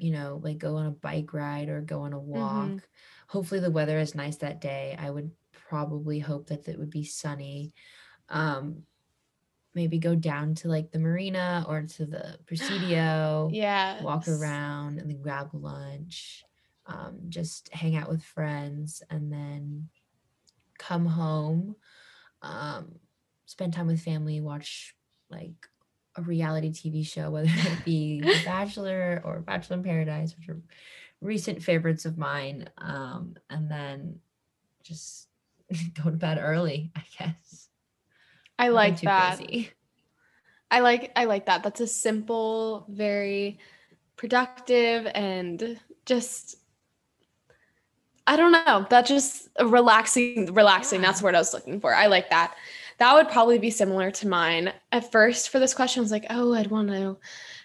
you 0.00 0.12
know, 0.12 0.40
like 0.42 0.58
go 0.58 0.76
on 0.76 0.86
a 0.86 0.90
bike 0.90 1.32
ride 1.32 1.68
or 1.68 1.80
go 1.80 2.02
on 2.02 2.12
a 2.12 2.18
walk. 2.18 2.88
Hopefully, 3.28 3.60
the 3.60 3.70
weather 3.70 3.98
is 3.98 4.14
nice 4.14 4.36
that 4.38 4.60
day. 4.60 4.96
I 4.98 5.10
would 5.10 5.30
probably 5.52 6.18
hope 6.18 6.48
that 6.48 6.68
it 6.68 6.78
would 6.78 6.90
be 6.90 7.04
sunny. 7.04 7.72
Um, 8.28 8.84
maybe 9.74 9.98
go 9.98 10.14
down 10.14 10.54
to 10.56 10.68
like 10.68 10.90
the 10.90 10.98
marina 10.98 11.64
or 11.68 11.82
to 11.82 12.06
the 12.06 12.38
Presidio 12.46 13.50
Yeah. 13.52 14.02
walk 14.02 14.26
around 14.28 14.98
and 14.98 15.08
then 15.08 15.22
grab 15.22 15.50
lunch, 15.52 16.44
um, 16.86 17.20
just 17.28 17.72
hang 17.72 17.96
out 17.96 18.08
with 18.08 18.22
friends, 18.22 19.02
and 19.10 19.32
then 19.32 19.88
come 20.78 21.06
home, 21.06 21.76
um, 22.42 22.98
spend 23.46 23.72
time 23.74 23.86
with 23.86 24.00
family, 24.02 24.40
watch 24.40 24.96
like 25.30 25.69
a 26.20 26.28
reality 26.28 26.70
TV 26.70 27.06
show, 27.06 27.30
whether 27.30 27.48
it 27.48 27.84
be 27.84 28.20
The 28.20 28.42
Bachelor 28.44 29.20
or 29.24 29.40
Bachelor 29.40 29.76
in 29.78 29.82
Paradise, 29.82 30.34
which 30.36 30.48
are 30.48 30.60
recent 31.20 31.62
favorites 31.62 32.04
of 32.04 32.18
mine, 32.18 32.68
um, 32.78 33.36
and 33.50 33.70
then 33.70 34.20
just 34.82 35.28
go 36.02 36.10
to 36.10 36.16
bed 36.16 36.38
early, 36.40 36.90
I 36.96 37.02
guess. 37.18 37.68
I 38.58 38.68
like 38.68 39.00
that. 39.02 39.38
crazy. 39.38 39.70
I 40.70 40.80
like 40.80 41.10
I 41.16 41.24
like 41.24 41.46
that. 41.46 41.62
That's 41.62 41.80
a 41.80 41.86
simple, 41.86 42.86
very 42.88 43.58
productive 44.16 45.10
and 45.14 45.80
just 46.06 46.56
I 48.26 48.36
don't 48.36 48.52
know. 48.52 48.86
That 48.90 49.06
just 49.06 49.48
relaxing 49.60 50.52
relaxing. 50.54 51.00
That's 51.00 51.18
Yeah. 51.18 51.20
the 51.20 51.24
word 51.24 51.34
I 51.34 51.38
was 51.38 51.52
looking 51.54 51.80
for. 51.80 51.94
I 51.94 52.06
like 52.06 52.30
that. 52.30 52.54
That 53.00 53.14
would 53.14 53.28
probably 53.30 53.58
be 53.58 53.70
similar 53.70 54.10
to 54.12 54.28
mine. 54.28 54.72
At 54.92 55.10
first 55.10 55.48
for 55.48 55.58
this 55.58 55.74
question 55.74 56.00
I 56.00 56.04
was 56.04 56.12
like, 56.12 56.26
"Oh, 56.30 56.54
I'd 56.54 56.68
want 56.70 56.88
to 56.90 57.18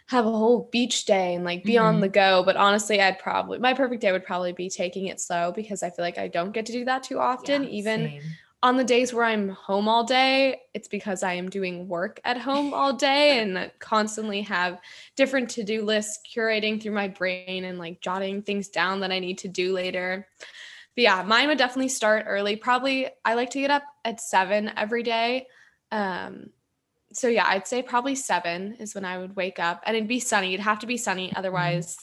have 0.07 0.25
a 0.25 0.31
whole 0.31 0.69
beach 0.71 1.05
day 1.05 1.35
and 1.35 1.43
like 1.45 1.65
be 1.65 1.77
on 1.77 1.99
Mhm. 1.99 2.01
the 2.01 2.09
go." 2.09 2.43
But 2.45 2.55
honestly, 2.57 3.01
I'd 3.01 3.19
probably 3.19 3.59
my 3.59 3.73
perfect 3.73 4.01
day 4.01 4.11
would 4.13 4.25
probably 4.25 4.53
be 4.53 4.69
taking 4.69 5.07
it 5.07 5.19
slow 5.19 5.51
because 5.51 5.83
I 5.83 5.89
feel 5.91 6.05
like 6.05 6.17
I 6.17 6.29
don't 6.29 6.53
get 6.53 6.65
to 6.67 6.73
do 6.73 6.85
that 6.85 7.03
too 7.03 7.19
often 7.19 7.65
Yeah, 7.65 7.65
even 7.65 8.13
same. 8.13 8.37
on 8.63 8.77
the 8.77 8.83
days 8.85 9.13
where 9.13 9.25
I'm 9.25 9.49
home 9.49 9.87
all 9.89 10.03
day, 10.05 10.61
it's 10.73 10.87
because 10.89 11.23
I 11.23 11.33
am 11.33 11.49
doing 11.49 11.87
work 11.87 12.19
at 12.25 12.37
home 12.37 12.73
all 12.73 12.93
day 12.93 13.39
and 13.39 13.71
constantly 13.79 14.41
have 14.43 14.79
different 15.17 15.49
to 15.51 15.63
do 15.63 15.83
lists 15.83 16.19
curating 16.35 16.81
through 16.81 16.93
my 16.93 17.07
brain 17.09 17.65
and 17.65 17.79
like 17.79 18.01
jotting 18.01 18.43
things 18.43 18.69
down 18.69 19.01
that 19.01 19.11
I 19.13 19.19
need 19.19 19.37
to 19.39 19.49
do 19.49 19.73
later. 19.73 20.27
But 20.95 21.01
yeah, 21.01 21.23
mine 21.23 21.47
would 21.47 21.57
definitely 21.57 21.89
start 21.89 22.25
early. 22.27 22.55
Probably 22.55 23.07
I 23.23 23.33
like 23.33 23.49
to 23.51 23.59
get 23.59 23.71
up 23.71 23.83
at 24.03 24.21
seven 24.21 24.71
every 24.77 25.03
day. 25.03 25.47
Um, 25.91 26.51
so 27.11 27.27
yeah, 27.27 27.45
I'd 27.47 27.67
say 27.67 27.81
probably 27.81 28.15
seven 28.15 28.75
is 28.79 28.95
when 28.95 29.05
I 29.05 29.17
would 29.17 29.35
wake 29.35 29.59
up 29.59 29.81
and 29.85 29.95
it'd 29.95 30.07
be 30.07 30.19
sunny. 30.19 30.53
It'd 30.53 30.63
have 30.63 30.79
to 30.79 30.87
be 30.87 30.97
sunny. 30.97 31.33
Otherwise, 31.35 31.97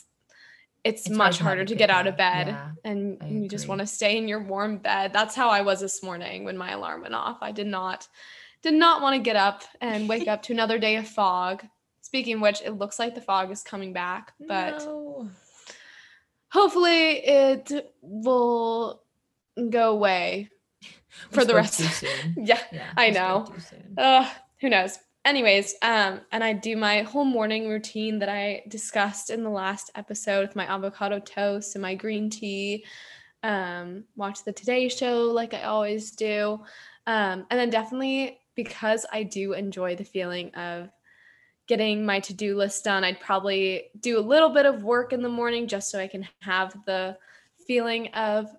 it's, 0.83 1.07
It's 1.07 1.15
much 1.15 1.37
to 1.37 1.43
have 1.43 1.45
a 1.45 1.49
harder 1.49 1.65
to 1.65 1.75
get 1.75 1.89
out 1.89 2.07
of 2.07 2.17
bed 2.17 2.47
Yeah, 2.47 2.71
and 2.83 3.17
I 3.21 3.27
you 3.27 3.47
just 3.47 3.67
want 3.67 3.79
to 3.81 3.87
stay 3.87 4.17
in 4.17 4.27
your 4.27 4.43
warm 4.43 4.77
bed. 4.77 5.13
That's 5.13 5.35
how 5.35 5.49
I 5.49 5.61
was 5.61 5.79
this 5.79 6.03
morning 6.03 6.43
when 6.43 6.57
my 6.57 6.71
alarm 6.71 7.01
went 7.01 7.13
off. 7.13 7.37
I 7.41 7.51
did 7.51 7.67
not 7.67 8.07
did 8.61 8.73
not 8.73 9.01
want 9.01 9.15
to 9.15 9.21
get 9.21 9.35
up 9.35 9.63
and 9.81 10.07
wake 10.09 10.27
up 10.27 10.43
to 10.43 10.53
another 10.53 10.79
day 10.79 10.95
of 10.97 11.07
fog. 11.07 11.63
Speaking 12.01 12.35
of 12.35 12.41
which, 12.41 12.61
it 12.61 12.71
looks 12.71 12.99
like 12.99 13.15
the 13.15 13.21
fog 13.21 13.51
is 13.51 13.63
coming 13.63 13.93
back, 13.93 14.33
but 14.47 14.79
No. 14.85 15.29
Hopefully 16.53 17.17
it 17.25 17.91
will 18.01 19.01
go 19.69 19.91
away 19.91 20.49
We 21.31 21.35
for 21.35 21.45
the 21.45 21.55
rest. 21.55 21.79
soon. 21.79 22.09
yeah, 22.37 22.59
Yeah, 22.71 22.93
I 22.95 23.09
know. 23.09 23.47
uh, 23.97 24.29
who 24.61 24.69
knows? 24.69 24.97
Anyways, 25.25 25.75
um, 25.81 26.21
and 26.31 26.43
I 26.43 26.53
do 26.53 26.75
my 26.77 27.01
whole 27.01 27.25
morning 27.25 27.67
routine 27.67 28.19
that 28.19 28.29
I 28.29 28.63
discussed 28.67 29.29
in 29.29 29.43
the 29.43 29.49
last 29.49 29.89
episode 29.95 30.41
with 30.47 30.55
my 30.55 30.65
avocado 30.65 31.19
toast 31.19 31.75
and 31.75 31.81
my 31.81 31.95
green 31.95 32.29
tea. 32.29 32.85
Um, 33.41 34.03
watch 34.15 34.43
the 34.43 34.53
Today 34.53 34.89
Show 34.89 35.23
like 35.31 35.53
I 35.53 35.63
always 35.63 36.11
do, 36.11 36.59
um, 37.07 37.45
and 37.49 37.59
then 37.59 37.69
definitely 37.69 38.39
because 38.55 39.05
I 39.11 39.23
do 39.23 39.53
enjoy 39.53 39.95
the 39.95 40.03
feeling 40.05 40.53
of 40.55 40.89
getting 41.67 42.05
my 42.05 42.19
to-do 42.19 42.57
list 42.57 42.83
done 42.83 43.03
i'd 43.03 43.19
probably 43.19 43.85
do 43.99 44.19
a 44.19 44.21
little 44.21 44.49
bit 44.49 44.65
of 44.65 44.83
work 44.83 45.13
in 45.13 45.21
the 45.21 45.29
morning 45.29 45.67
just 45.67 45.89
so 45.89 45.99
i 45.99 46.07
can 46.07 46.27
have 46.41 46.75
the 46.85 47.17
feeling 47.65 48.07
of 48.09 48.49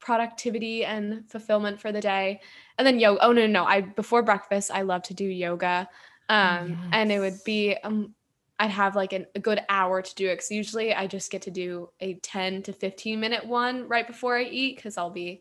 productivity 0.00 0.84
and 0.84 1.30
fulfillment 1.30 1.80
for 1.80 1.92
the 1.92 2.00
day. 2.00 2.40
And 2.78 2.86
then 2.86 2.98
yoga 2.98 3.24
oh 3.24 3.32
no 3.32 3.46
no 3.46 3.52
no 3.52 3.64
i 3.64 3.82
before 3.82 4.22
breakfast 4.22 4.70
i 4.72 4.82
love 4.82 5.02
to 5.04 5.14
do 5.14 5.24
yoga. 5.24 5.88
Um 6.28 6.78
and 6.92 7.12
it 7.12 7.18
would 7.20 7.44
be 7.44 7.76
um 7.84 8.14
i'd 8.58 8.70
have 8.70 8.96
like 8.96 9.12
an, 9.12 9.26
a 9.34 9.40
good 9.40 9.60
hour 9.68 10.00
to 10.02 10.14
do 10.14 10.28
it 10.28 10.36
because 10.36 10.50
usually 10.50 10.94
i 10.94 11.06
just 11.06 11.30
get 11.30 11.42
to 11.42 11.50
do 11.50 11.88
a 12.00 12.14
10 12.14 12.62
to 12.64 12.72
15 12.72 13.18
minute 13.18 13.46
one 13.46 13.88
right 13.88 14.06
before 14.06 14.36
i 14.36 14.42
eat 14.42 14.76
because 14.76 14.98
i'll 14.98 15.10
be 15.10 15.40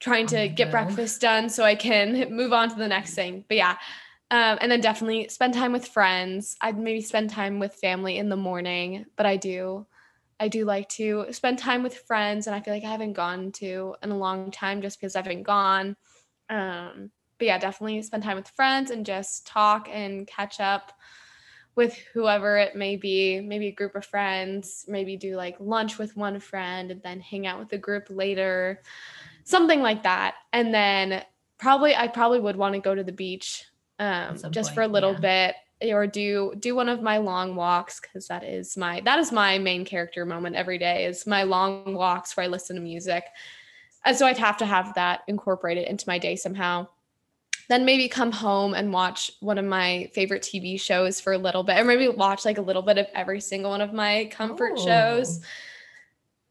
trying 0.00 0.26
to 0.26 0.36
the 0.36 0.48
get 0.48 0.70
breakfast 0.70 1.20
done 1.20 1.48
so 1.48 1.62
i 1.62 1.74
can 1.74 2.34
move 2.34 2.52
on 2.52 2.68
to 2.68 2.74
the 2.74 2.88
next 2.88 3.14
thing. 3.14 3.44
But 3.48 3.56
yeah 3.56 3.76
um, 4.32 4.56
and 4.62 4.72
then 4.72 4.80
definitely 4.80 5.28
spend 5.28 5.52
time 5.52 5.72
with 5.72 5.86
friends. 5.86 6.56
I'd 6.62 6.78
maybe 6.78 7.02
spend 7.02 7.28
time 7.28 7.58
with 7.58 7.74
family 7.74 8.16
in 8.16 8.30
the 8.30 8.36
morning 8.36 9.04
but 9.16 9.26
i 9.26 9.36
do 9.36 9.86
i 10.40 10.48
do 10.48 10.64
like 10.64 10.88
to 10.88 11.26
spend 11.30 11.58
time 11.58 11.82
with 11.82 11.94
friends 11.94 12.46
and 12.46 12.56
i 12.56 12.60
feel 12.60 12.74
like 12.74 12.84
i 12.84 12.90
haven't 12.90 13.12
gone 13.12 13.52
to 13.52 13.94
in 14.02 14.10
a 14.10 14.16
long 14.16 14.50
time 14.50 14.82
just 14.82 14.98
because 14.98 15.14
i've 15.14 15.24
been 15.24 15.44
gone. 15.44 15.94
Um, 16.48 17.10
but 17.38 17.46
yeah 17.46 17.58
definitely 17.58 18.02
spend 18.02 18.22
time 18.22 18.36
with 18.36 18.48
friends 18.48 18.90
and 18.90 19.06
just 19.06 19.46
talk 19.46 19.88
and 19.90 20.26
catch 20.26 20.60
up 20.60 20.92
with 21.74 21.96
whoever 22.12 22.58
it 22.58 22.76
may 22.76 22.96
be. 22.96 23.40
Maybe 23.40 23.68
a 23.68 23.72
group 23.72 23.94
of 23.94 24.04
friends 24.04 24.84
maybe 24.88 25.16
do 25.16 25.36
like 25.36 25.56
lunch 25.58 25.98
with 25.98 26.16
one 26.16 26.38
friend 26.38 26.90
and 26.90 27.02
then 27.02 27.20
hang 27.20 27.46
out 27.46 27.58
with 27.58 27.70
the 27.70 27.78
group 27.78 28.08
later. 28.10 28.82
Something 29.44 29.80
like 29.80 30.02
that. 30.02 30.34
And 30.52 30.72
then 30.74 31.22
probably 31.58 31.94
i 31.94 32.08
probably 32.08 32.40
would 32.40 32.56
want 32.56 32.74
to 32.74 32.80
go 32.80 32.92
to 32.92 33.04
the 33.04 33.12
beach 33.12 33.64
um, 34.02 34.36
just 34.50 34.70
point, 34.70 34.74
for 34.74 34.82
a 34.82 34.88
little 34.88 35.12
yeah. 35.12 35.52
bit 35.80 35.92
or 35.92 36.06
do 36.06 36.52
do 36.58 36.74
one 36.74 36.88
of 36.88 37.02
my 37.02 37.18
long 37.18 37.54
walks 37.56 38.00
because 38.00 38.28
that 38.28 38.44
is 38.44 38.76
my 38.76 39.00
that 39.00 39.18
is 39.18 39.32
my 39.32 39.58
main 39.58 39.84
character 39.84 40.24
moment 40.24 40.56
every 40.56 40.78
day 40.78 41.06
is 41.06 41.26
my 41.26 41.42
long 41.42 41.94
walks 41.94 42.36
where 42.36 42.44
i 42.44 42.46
listen 42.46 42.76
to 42.76 42.82
music 42.82 43.24
and 44.04 44.16
so 44.16 44.26
i'd 44.26 44.38
have 44.38 44.56
to 44.56 44.66
have 44.66 44.94
that 44.94 45.22
incorporated 45.28 45.88
into 45.88 46.04
my 46.06 46.18
day 46.18 46.36
somehow 46.36 46.86
then 47.68 47.84
maybe 47.84 48.08
come 48.08 48.32
home 48.32 48.74
and 48.74 48.92
watch 48.92 49.30
one 49.40 49.58
of 49.58 49.64
my 49.64 50.08
favorite 50.14 50.42
tv 50.42 50.80
shows 50.80 51.20
for 51.20 51.32
a 51.32 51.38
little 51.38 51.62
bit 51.62 51.78
or 51.78 51.84
maybe 51.84 52.08
watch 52.08 52.44
like 52.44 52.58
a 52.58 52.62
little 52.62 52.82
bit 52.82 52.98
of 52.98 53.06
every 53.14 53.40
single 53.40 53.70
one 53.70 53.80
of 53.80 53.92
my 53.92 54.28
comfort 54.32 54.78
shows 54.78 55.40
Oh. 55.42 55.46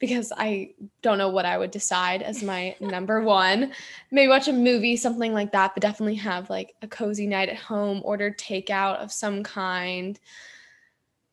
Because 0.01 0.33
I 0.35 0.73
don't 1.03 1.17
know 1.19 1.29
what 1.29 1.45
I 1.45 1.57
would 1.57 1.71
decide 1.71 2.21
as 2.23 2.43
my 2.43 2.75
number 2.81 3.21
one. 3.21 3.71
Maybe 4.11 4.27
watch 4.27 4.49
a 4.49 4.53
movie, 4.53 4.97
something 4.97 5.33
like 5.33 5.53
that, 5.53 5.73
but 5.73 5.81
definitely 5.81 6.15
have 6.15 6.49
like 6.49 6.73
a 6.81 6.87
cozy 6.87 7.27
night 7.27 7.47
at 7.47 7.55
home, 7.57 8.01
order 8.03 8.31
takeout 8.31 8.97
of 8.97 9.11
some 9.13 9.43
kind. 9.43 10.19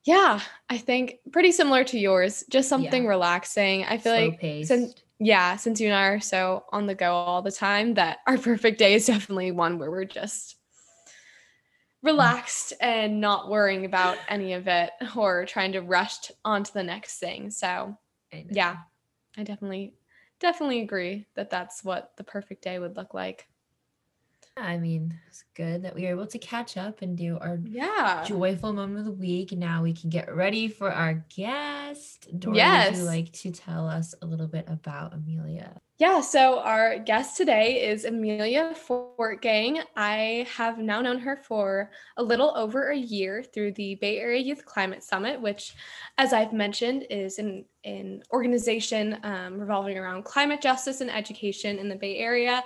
Yeah, 0.05 0.41
I 0.71 0.79
think 0.79 1.19
pretty 1.33 1.51
similar 1.51 1.83
to 1.85 1.99
yours, 1.99 2.45
just 2.49 2.69
something 2.69 3.03
Yeah. 3.03 3.09
relaxing. 3.09 3.85
I 3.85 3.99
feel 3.99 4.15
Slow 4.15 4.29
like 4.29 4.41
paced. 4.41 4.69
since 4.69 4.95
yeah, 5.19 5.57
since 5.57 5.81
you 5.81 5.89
and 5.89 5.97
I 5.97 6.05
are 6.11 6.21
so 6.21 6.65
on 6.71 6.87
the 6.87 6.95
go 6.95 7.13
all 7.13 7.43
the 7.43 7.51
time, 7.51 7.95
that 7.95 8.19
our 8.27 8.39
perfect 8.51 8.79
day 8.79 8.95
is 8.95 9.07
definitely 9.07 9.51
one 9.51 9.79
where 9.79 9.91
we're 9.91 10.05
just 10.05 10.57
relaxed 12.03 12.73
and 12.81 13.21
not 13.21 13.51
worrying 13.51 13.85
about 13.85 14.17
any 14.29 14.53
of 14.53 14.69
it 14.69 14.91
or 15.17 15.45
trying 15.47 15.73
to 15.73 15.81
rush 15.81 16.19
t- 16.21 16.35
on 16.45 16.63
to 16.63 16.73
the 16.73 16.83
next 16.85 17.19
thing. 17.19 17.51
So 17.51 17.99
Know. 18.33 18.45
yeah, 18.49 18.77
I 19.37 19.45
definitely 19.45 19.95
definitely 20.41 20.81
agree 20.81 21.27
that 21.35 21.51
that's 21.51 21.85
what 21.85 22.17
the 22.17 22.25
perfect 22.25 22.63
day 22.63 22.79
would 22.79 22.97
look 22.97 23.15
like. 23.15 23.49
I 24.61 24.79
mean, 24.79 25.19
it's 25.27 25.45
good 25.55 25.83
that 25.83 25.95
we 25.95 26.03
were 26.03 26.11
able 26.11 26.27
to 26.27 26.39
catch 26.39 26.77
up 26.77 27.03
and 27.03 27.17
do 27.17 27.39
our 27.41 27.59
Yeah. 27.65 28.25
joyful 28.27 28.73
moment 28.73 29.01
of 29.01 29.05
the 29.07 29.13
week. 29.13 29.53
Now 29.53 29.83
we 29.83 29.93
can 29.93 30.11
get 30.11 30.35
ready 30.35 30.69
for 30.69 30.91
our 30.91 31.25
guest. 31.35 32.29
Dory, 32.39 32.57
would 32.59 32.97
you 32.97 33.05
like 33.05 33.33
to 33.33 33.51
tell 33.51 33.89
us 33.89 34.15
a 34.23 34.27
little 34.27 34.47
bit 34.49 34.65
about 34.69 35.15
Amelia? 35.15 35.81
Yeah, 35.99 36.21
so 36.21 36.61
our 36.61 36.99
guest 37.01 37.37
today 37.37 37.89
is 37.89 38.05
Amelia 38.05 38.73
Fortgang. 38.73 39.83
I 39.97 40.47
have 40.57 40.79
now 40.79 41.01
known 41.01 41.19
her 41.19 41.37
for 41.37 41.91
a 42.17 42.23
little 42.23 42.53
over 42.57 42.91
a 42.91 42.97
year 42.97 43.43
through 43.43 43.73
the 43.73 43.97
Bay 43.97 44.19
Area 44.19 44.41
Youth 44.41 44.65
Climate 44.65 45.03
Summit, 45.03 45.41
which, 45.41 45.75
as 46.17 46.33
I've 46.33 46.53
mentioned, 46.53 47.05
is 47.11 47.41
an, 47.41 47.65
an 47.85 48.23
organization 48.33 49.19
um, 49.25 49.59
revolving 49.59 49.99
around 49.99 50.25
climate 50.25 50.61
justice 50.61 51.01
and 51.01 51.11
education 51.11 51.81
in 51.81 51.89
the 51.89 51.97
Bay 51.97 52.19
Area. 52.19 52.63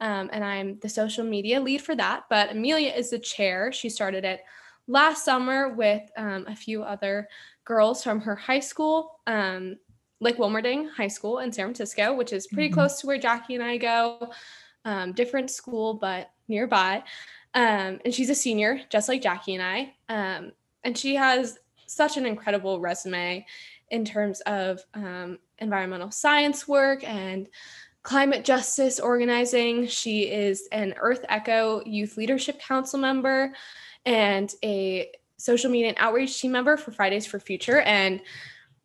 Um, 0.00 0.30
and 0.32 0.44
I'm 0.44 0.78
the 0.80 0.88
social 0.88 1.24
media 1.24 1.60
lead 1.60 1.82
for 1.82 1.96
that. 1.96 2.24
But 2.30 2.52
Amelia 2.52 2.92
is 2.92 3.10
the 3.10 3.18
chair. 3.18 3.72
She 3.72 3.88
started 3.88 4.24
it 4.24 4.42
last 4.86 5.24
summer 5.24 5.70
with 5.70 6.02
um, 6.16 6.46
a 6.46 6.56
few 6.56 6.82
other 6.82 7.28
girls 7.64 8.02
from 8.02 8.20
her 8.20 8.36
high 8.36 8.60
school. 8.60 9.20
Um, 9.26 9.76
Lick-Wilmerding 10.20 10.90
High 10.90 11.08
School 11.08 11.38
in 11.38 11.52
San 11.52 11.66
Francisco, 11.66 12.12
which 12.14 12.32
is 12.32 12.46
pretty 12.48 12.70
Mhm. 12.70 12.74
close 12.74 13.00
to 13.00 13.06
where 13.06 13.18
Jackie 13.18 13.54
and 13.54 13.62
I 13.62 13.76
go. 13.76 14.32
Um, 14.84 15.12
different 15.12 15.50
school, 15.50 15.94
but 15.94 16.30
nearby. 16.48 17.04
Um, 17.54 18.00
and 18.04 18.12
she's 18.12 18.30
a 18.30 18.34
senior, 18.34 18.80
just 18.90 19.08
like 19.08 19.22
Jackie 19.22 19.54
and 19.54 19.62
I. 19.62 19.94
Um, 20.08 20.52
and 20.84 20.96
she 20.96 21.14
has 21.14 21.58
such 21.86 22.16
an 22.16 22.26
incredible 22.26 22.80
resume 22.80 23.44
in 23.90 24.04
terms 24.04 24.40
of 24.42 24.80
um, 24.94 25.38
environmental 25.58 26.10
science 26.10 26.66
work 26.66 27.02
and 27.04 27.48
climate 28.08 28.42
justice 28.42 28.98
organizing. 28.98 29.86
She 29.86 30.22
is 30.22 30.66
an 30.72 30.94
Earth 30.98 31.26
Echo 31.28 31.82
Youth 31.84 32.16
Leadership 32.16 32.58
Council 32.58 32.98
member 32.98 33.52
and 34.06 34.50
a 34.64 35.10
social 35.36 35.70
media 35.70 35.88
and 35.88 35.98
outreach 36.00 36.40
team 36.40 36.52
member 36.52 36.78
for 36.78 36.90
Fridays 36.90 37.26
for 37.26 37.38
Future. 37.38 37.80
And 37.80 38.22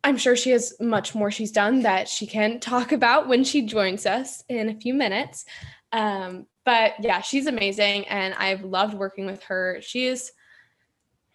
I'm 0.04 0.18
sure 0.18 0.36
she 0.36 0.50
has 0.50 0.74
much 0.78 1.14
more 1.14 1.30
she's 1.30 1.52
done 1.52 1.80
that 1.84 2.06
she 2.06 2.26
can 2.26 2.60
talk 2.60 2.92
about 2.92 3.26
when 3.26 3.44
she 3.44 3.62
joins 3.62 4.04
us 4.04 4.44
in 4.50 4.68
a 4.68 4.74
few 4.74 4.92
minutes. 4.92 5.46
Um, 5.90 6.46
but 6.66 6.92
yeah, 7.00 7.22
she's 7.22 7.46
amazing, 7.46 8.06
and 8.08 8.34
I've 8.34 8.62
loved 8.62 8.92
working 8.92 9.24
with 9.24 9.42
her. 9.44 9.78
She 9.80 10.04
is, 10.04 10.32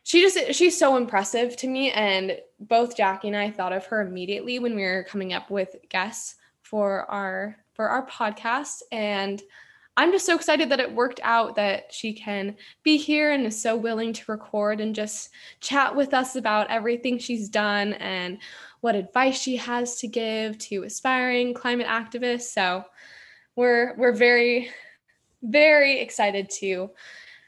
she 0.03 0.21
just 0.21 0.53
she's 0.53 0.77
so 0.77 0.95
impressive 0.95 1.55
to 1.57 1.67
me, 1.67 1.89
and 1.89 2.37
both 2.59 2.95
Jackie 2.95 3.29
and 3.29 3.37
I 3.37 3.49
thought 3.49 3.73
of 3.73 3.87
her 3.87 4.01
immediately 4.01 4.59
when 4.59 4.75
we 4.75 4.83
were 4.83 5.07
coming 5.09 5.33
up 5.33 5.49
with 5.49 5.75
guests 5.89 6.35
for 6.61 7.09
our 7.09 7.57
for 7.79 7.87
our 7.87 8.05
podcast, 8.07 8.81
and 8.91 9.41
I'm 9.95 10.11
just 10.11 10.25
so 10.25 10.35
excited 10.35 10.67
that 10.67 10.81
it 10.81 10.93
worked 10.93 11.21
out 11.23 11.55
that 11.55 11.93
she 11.93 12.11
can 12.11 12.57
be 12.83 12.97
here 12.97 13.31
and 13.31 13.45
is 13.45 13.61
so 13.61 13.77
willing 13.77 14.11
to 14.11 14.31
record 14.33 14.81
and 14.81 14.93
just 14.93 15.29
chat 15.61 15.95
with 15.95 16.13
us 16.13 16.35
about 16.35 16.69
everything 16.69 17.17
she's 17.17 17.47
done 17.47 17.93
and 17.93 18.39
what 18.81 18.95
advice 18.95 19.39
she 19.39 19.55
has 19.55 19.97
to 19.99 20.09
give 20.09 20.57
to 20.57 20.83
aspiring 20.83 21.53
climate 21.53 21.87
activists. 21.87 22.51
So 22.53 22.83
we're 23.55 23.95
we're 23.95 24.11
very 24.11 24.71
very 25.41 26.01
excited 26.01 26.49
to 26.59 26.91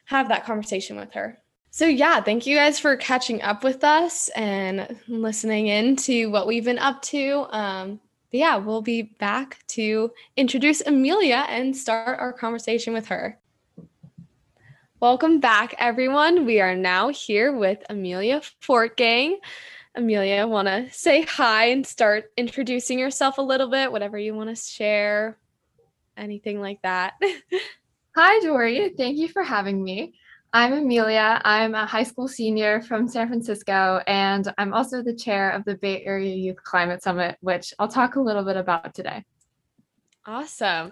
have 0.06 0.30
that 0.30 0.46
conversation 0.46 0.96
with 0.96 1.12
her. 1.12 1.40
So 1.72 1.88
yeah, 1.88 2.22
thank 2.22 2.46
you 2.46 2.56
guys 2.56 2.80
for 2.80 2.96
catching 2.96 3.42
up 3.42 3.66
with 3.66 3.84
us 3.84 4.30
and 4.30 4.96
listening 5.10 5.68
in 5.68 5.98
to 5.98 6.28
what 6.28 6.48
we've 6.48 6.64
been 6.64 6.80
up 6.80 7.02
to. 7.02 7.48
Um, 7.50 8.00
but 8.32 8.38
yeah, 8.40 8.56
we'll 8.56 8.82
be 8.82 9.02
back 9.02 9.60
to 9.68 10.12
introduce 10.38 10.82
Amelia 10.82 11.46
and 11.50 11.76
start 11.76 12.18
our 12.18 12.32
conversation 12.32 12.94
with 12.94 13.08
her. 13.08 13.38
Welcome 15.02 15.42
back, 15.42 15.76
everyone. 15.78 16.46
We 16.46 16.62
are 16.62 16.76
now 16.76 17.10
here 17.10 17.52
with 17.52 17.84
Amelia 17.90 18.42
Fortgang. 18.62 19.36
Amelia, 19.96 20.48
want 20.48 20.70
to 20.70 20.90
say 20.92 21.24
hi 21.24 21.66
and 21.66 21.86
start 21.86 22.32
introducing 22.38 22.98
yourself 22.98 23.38
a 23.38 23.42
little 23.42 23.70
bit, 23.70 23.92
whatever 23.92 24.18
you 24.18 24.34
want 24.34 24.50
to 24.50 24.56
share, 24.56 25.38
anything 26.16 26.62
like 26.62 26.82
that. 26.84 27.16
Hi, 28.16 28.40
Dory. 28.42 28.94
Thank 28.98 29.18
you 29.18 29.30
for 29.30 29.42
having 29.42 29.82
me. 29.82 30.14
I'm 30.54 30.74
Amelia. 30.74 31.42
I'm 31.46 31.76
a 31.76 31.86
high 31.86 32.04
school 32.04 32.28
senior 32.28 32.82
from 32.82 33.08
San 33.08 33.30
Francisco, 33.30 34.02
and 34.06 34.54
I'm 34.58 34.74
also 34.74 35.02
the 35.02 35.16
chair 35.16 35.52
of 35.52 35.64
the 35.64 35.76
Bay 35.76 36.04
Area 36.04 36.36
Youth 36.36 36.62
Climate 36.62 37.02
Summit, 37.02 37.38
which 37.40 37.74
I'll 37.80 37.88
talk 37.88 38.16
a 38.16 38.22
little 38.22 38.44
bit 38.44 38.58
about 38.58 38.94
today. 38.94 39.24
Awesome. 40.26 40.92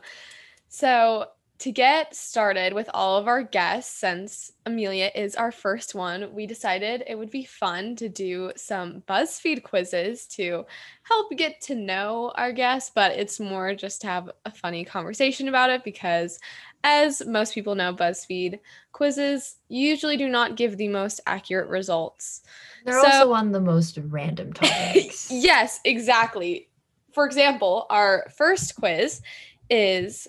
So, 0.69 1.25
to 1.59 1.73
get 1.73 2.15
started 2.15 2.71
with 2.71 2.89
all 2.93 3.17
of 3.17 3.27
our 3.27 3.43
guests, 3.43 3.99
since 3.99 4.53
Amelia 4.65 5.11
is 5.13 5.35
our 5.35 5.51
first 5.51 5.93
one, 5.93 6.33
we 6.33 6.47
decided 6.47 7.03
it 7.05 7.17
would 7.17 7.29
be 7.29 7.43
fun 7.43 7.97
to 7.97 8.07
do 8.07 8.53
some 8.55 9.03
BuzzFeed 9.09 9.63
quizzes 9.63 10.25
to 10.27 10.63
help 11.03 11.31
get 11.31 11.59
to 11.63 11.75
know 11.75 12.31
our 12.35 12.53
guests, 12.53 12.93
but 12.95 13.11
it's 13.11 13.41
more 13.41 13.75
just 13.75 13.99
to 14.01 14.07
have 14.07 14.31
a 14.45 14.51
funny 14.51 14.85
conversation 14.85 15.49
about 15.49 15.69
it 15.69 15.83
because, 15.83 16.39
as 16.83 17.25
most 17.25 17.53
people 17.53 17.75
know, 17.75 17.93
BuzzFeed 17.93 18.59
quizzes 18.91 19.57
usually 19.67 20.17
do 20.17 20.29
not 20.29 20.55
give 20.55 20.77
the 20.77 20.87
most 20.87 21.19
accurate 21.27 21.67
results. 21.69 22.41
They're 22.85 23.01
So- 23.01 23.07
also 23.07 23.33
on 23.33 23.51
the 23.51 23.59
most 23.59 23.97
random 24.01 24.53
topics. 24.53 25.29
yes, 25.31 25.79
exactly. 25.83 26.69
For 27.13 27.25
example, 27.25 27.85
our 27.89 28.27
first 28.37 28.75
quiz 28.75 29.21
is 29.69 30.27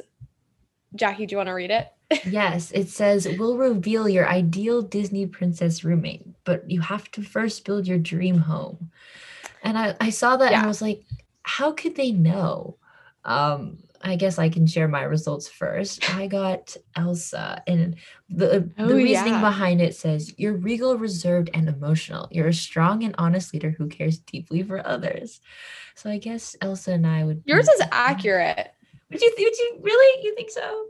Jackie, 0.95 1.27
do 1.27 1.35
you 1.35 1.37
want 1.37 1.49
to 1.49 1.53
read 1.53 1.71
it? 1.71 1.89
yes, 2.27 2.73
it 2.73 2.89
says 2.89 3.29
we'll 3.39 3.57
reveal 3.57 4.09
your 4.09 4.29
ideal 4.29 4.83
Disney 4.83 5.27
princess 5.27 5.85
roommate, 5.85 6.27
but 6.45 6.69
you 6.69 6.81
have 6.81 7.09
to 7.13 7.23
first 7.23 7.65
build 7.65 7.87
your 7.87 7.99
dream 7.99 8.39
home. 8.39 8.91
And 9.63 9.79
I, 9.79 9.95
I 10.01 10.11
saw 10.11 10.37
that 10.37 10.53
and 10.53 10.63
I 10.63 10.67
was 10.67 10.83
like, 10.83 11.05
how 11.43 11.71
could 11.73 11.95
they 11.95 12.11
know? 12.11 12.77
Um, 13.25 13.79
I 14.03 14.17
guess 14.17 14.39
I 14.39 14.49
can 14.49 14.67
share 14.67 14.89
my 14.89 15.03
results 15.03 15.47
first. 15.49 16.09
I 16.15 16.27
got 16.27 16.75
Elsa, 16.97 17.63
and 17.67 17.97
the 18.31 18.71
Oh, 18.79 18.87
the 18.89 18.95
reasoning 18.95 19.35
yeah. 19.35 19.41
behind 19.41 19.83
it 19.83 19.95
says 19.95 20.33
you're 20.39 20.57
regal, 20.57 20.97
reserved, 20.97 21.51
and 21.53 21.69
emotional. 21.69 22.27
You're 22.31 22.49
a 22.49 22.55
strong 22.55 23.05
and 23.05 23.15
honest 23.19 23.53
leader 23.53 23.71
who 23.71 23.89
cares 23.89 24.19
deeply 24.19 24.63
for 24.63 24.87
others. 24.87 25.41
So 25.95 26.09
I 26.11 26.19
guess 26.19 26.57
Elsa 26.63 26.93
and 26.93 27.07
I 27.07 27.25
would. 27.25 27.43
Yours 27.45 27.69
is 27.69 27.83
accurate. 27.93 28.73
Would 29.11 29.21
you? 29.21 29.35
Would 29.37 29.59
you 29.59 29.79
really? 29.83 30.25
You 30.25 30.35
think 30.35 30.51
so? 30.51 30.87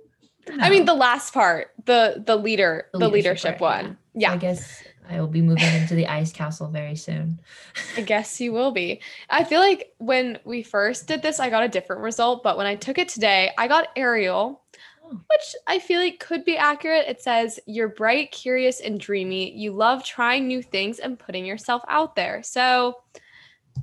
I 0.60 0.70
mean, 0.70 0.84
the 0.84 0.94
last 0.94 1.34
part, 1.34 1.72
the 1.86 2.22
the 2.24 2.36
leader, 2.36 2.86
the, 2.92 3.00
The 3.00 3.08
leadership, 3.08 3.58
leadership 3.58 3.58
part, 3.58 3.82
one. 3.84 3.96
So 4.14 4.20
Yeah, 4.20 4.32
I 4.32 4.36
guess 4.36 4.82
I 5.10 5.20
will 5.20 5.26
be 5.26 5.42
moving 5.42 5.72
into 5.74 5.94
the 5.94 6.06
ice 6.06 6.32
castle 6.32 6.68
very 6.68 6.96
soon. 6.96 7.40
I 7.96 8.02
guess 8.02 8.40
you 8.40 8.52
will 8.52 8.70
be. 8.70 9.00
I 9.28 9.44
feel 9.44 9.60
like 9.60 9.92
when 9.98 10.38
we 10.44 10.62
first 10.62 11.06
did 11.08 11.20
this, 11.22 11.40
I 11.40 11.50
got 11.50 11.64
a 11.64 11.68
different 11.68 12.02
result, 12.02 12.42
but 12.42 12.56
when 12.56 12.66
I 12.66 12.76
took 12.76 12.98
it 12.98 13.08
today, 13.08 13.50
I 13.58 13.68
got 13.68 13.88
Ariel, 13.96 14.62
Oh. 15.02 15.20
which 15.30 15.56
I 15.66 15.78
feel 15.80 15.98
like 16.00 16.20
could 16.20 16.44
be 16.44 16.56
accurate. 16.56 17.06
It 17.08 17.20
says, 17.20 17.58
You're 17.66 17.88
bright, 17.88 18.30
curious, 18.30 18.80
and 18.80 19.00
dreamy. 19.00 19.50
You 19.56 19.72
love 19.72 20.04
trying 20.04 20.46
new 20.46 20.62
things 20.62 20.98
and 21.00 21.18
putting 21.18 21.44
yourself 21.44 21.82
out 21.88 22.14
there. 22.14 22.42
So 22.44 22.98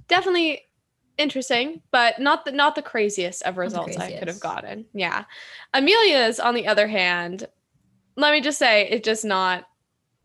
definitely 0.08 0.62
interesting, 1.18 1.82
but 1.92 2.20
not 2.20 2.46
the 2.46 2.52
not 2.52 2.76
the 2.76 2.82
craziest 2.82 3.42
of 3.44 3.58
results 3.58 3.98
I 3.98 4.13
could 4.13 4.28
have 4.28 4.40
gotten. 4.40 4.86
Yeah. 4.94 5.26
Amelia's, 5.74 6.40
on 6.40 6.54
the 6.54 6.68
other 6.68 6.88
hand, 6.88 7.48
let 8.16 8.32
me 8.32 8.40
just 8.40 8.60
say 8.60 8.88
it 8.90 9.04
just 9.04 9.26
not 9.26 9.68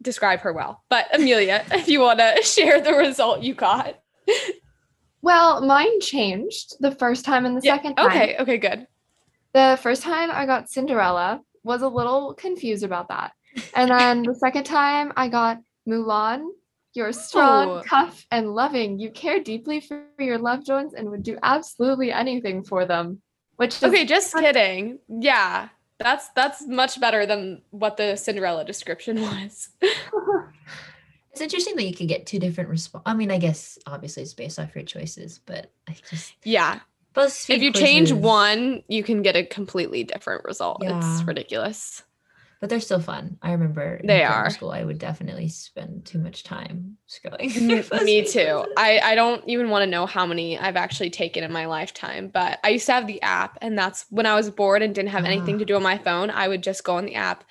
describe 0.03 0.41
her 0.41 0.53
well. 0.53 0.83
But 0.91 1.07
Amelia, 1.15 1.65
if 1.73 1.89
you 1.89 2.01
want 2.01 2.19
to 2.19 2.43
share 2.43 2.81
the 2.81 2.93
result 2.95 3.43
you 3.43 3.55
got. 3.55 3.99
Well, 5.23 5.61
mine 5.65 6.01
changed 6.01 6.75
the 6.81 6.91
first 6.93 7.25
time 7.25 7.47
and 7.47 7.57
the 7.57 7.61
Yeah, 7.65 7.77
second 7.77 7.97
time. 7.97 8.07
Okay, 8.09 8.37
okay, 8.41 8.59
good. 8.59 8.87
The 9.55 9.79
first 9.81 10.03
time 10.03 10.31
I 10.33 10.47
got 10.47 10.71
Cinderella, 10.71 11.41
was 11.65 11.83
a 11.83 11.89
little 11.89 12.35
confused 12.35 12.83
about 12.83 13.09
that. 13.09 13.33
And 13.77 13.91
then 13.91 14.23
the 14.25 14.35
second 14.35 14.65
time 14.65 15.13
I 15.17 15.29
got 15.29 15.59
Mulan. 15.89 16.49
You're 16.95 17.13
strong, 17.13 17.69
Oh. 17.69 17.83
tough, 17.87 18.27
and 18.31 18.53
loving. 18.55 18.99
You 18.99 19.11
care 19.11 19.41
deeply 19.41 19.81
for 19.81 20.05
your 20.19 20.37
loved 20.39 20.69
ones 20.69 20.93
and 20.93 21.09
would 21.11 21.23
do 21.23 21.39
absolutely 21.43 22.13
anything 22.13 22.63
for 22.65 22.85
them. 22.85 23.23
Which 23.57 23.77
is 23.77 23.85
Okay, 23.85 24.05
just 24.05 24.35
kidding. 24.35 24.99
Yeah. 25.09 25.69
That's 25.99 26.29
that's 26.31 26.67
much 26.67 27.01
better 27.01 27.27
than 27.27 27.63
what 27.71 27.97
the 27.97 28.17
Cinderella 28.17 28.65
description 28.65 29.21
was. 29.23 29.69
It's 31.33 31.41
interesting 31.41 31.77
that 31.77 31.85
you 31.85 31.95
could 31.95 32.09
get 32.09 32.27
two 32.27 32.39
different 32.39 32.71
response. 32.71 33.03
I 33.07 33.15
mean, 33.15 33.31
I 33.31 33.39
guess 33.39 33.79
obviously 33.87 34.23
it's 34.23 34.35
based 34.35 34.59
off 34.59 34.75
your 34.75 34.85
choices, 34.85 35.41
but 35.45 35.71
I 35.89 35.97
just 36.11 36.35
yeah. 36.45 36.81
BuzzFeed 37.15 37.57
if 37.57 37.63
you 37.63 37.73
change 37.73 38.11
one, 38.11 38.83
you 38.89 39.03
can 39.03 39.23
get 39.23 39.37
a 39.37 39.45
completely 39.45 40.03
different 40.03 40.45
result. 40.45 40.83
It's 40.83 41.23
ridiculous. 41.25 42.03
But 42.63 42.71
they're 42.71 42.79
still 42.81 43.01
fun. 43.01 43.39
I 43.43 43.51
remember 43.51 43.97
in 43.97 44.07
They 44.07 44.21
grammar 44.21 44.45
are. 44.47 44.51
School, 44.51 44.71
I 44.71 44.85
would 44.85 44.99
definitely 45.01 45.49
spend 45.49 46.05
too 46.07 46.21
much 46.21 46.45
time 46.45 46.97
scrolling. 47.09 47.51
through 47.89 48.05
Me 48.05 48.25
too. 48.25 48.65
I, 48.77 49.01
I 49.03 49.15
don't 49.17 49.43
even 49.49 49.69
want 49.69 49.83
to 49.83 49.91
know 49.91 50.07
how 50.07 50.25
many 50.27 50.57
I've 50.57 50.77
actually 50.77 51.11
taken 51.11 51.43
in 51.43 51.51
my 51.53 51.67
lifetime, 51.67 52.29
but 52.33 52.61
I 52.63 52.69
used 52.69 52.87
to 52.87 52.93
have 52.93 53.09
the 53.09 53.21
app, 53.23 53.59
and 53.61 53.77
that's 53.77 54.07
when 54.11 54.27
I 54.27 54.37
was 54.37 54.49
bored 54.49 54.81
and 54.81 54.95
didn't 54.95 55.11
have 55.11 55.25
anything 55.25 55.57
Ah. 55.57 55.59
to 55.59 55.65
do 55.65 55.75
on 55.75 55.83
my 55.83 55.99
phone. 55.99 56.31
I 56.31 56.47
would 56.47 56.63
just 56.63 56.85
go 56.85 56.95
on 56.99 57.05
the 57.05 57.17
app 57.17 57.43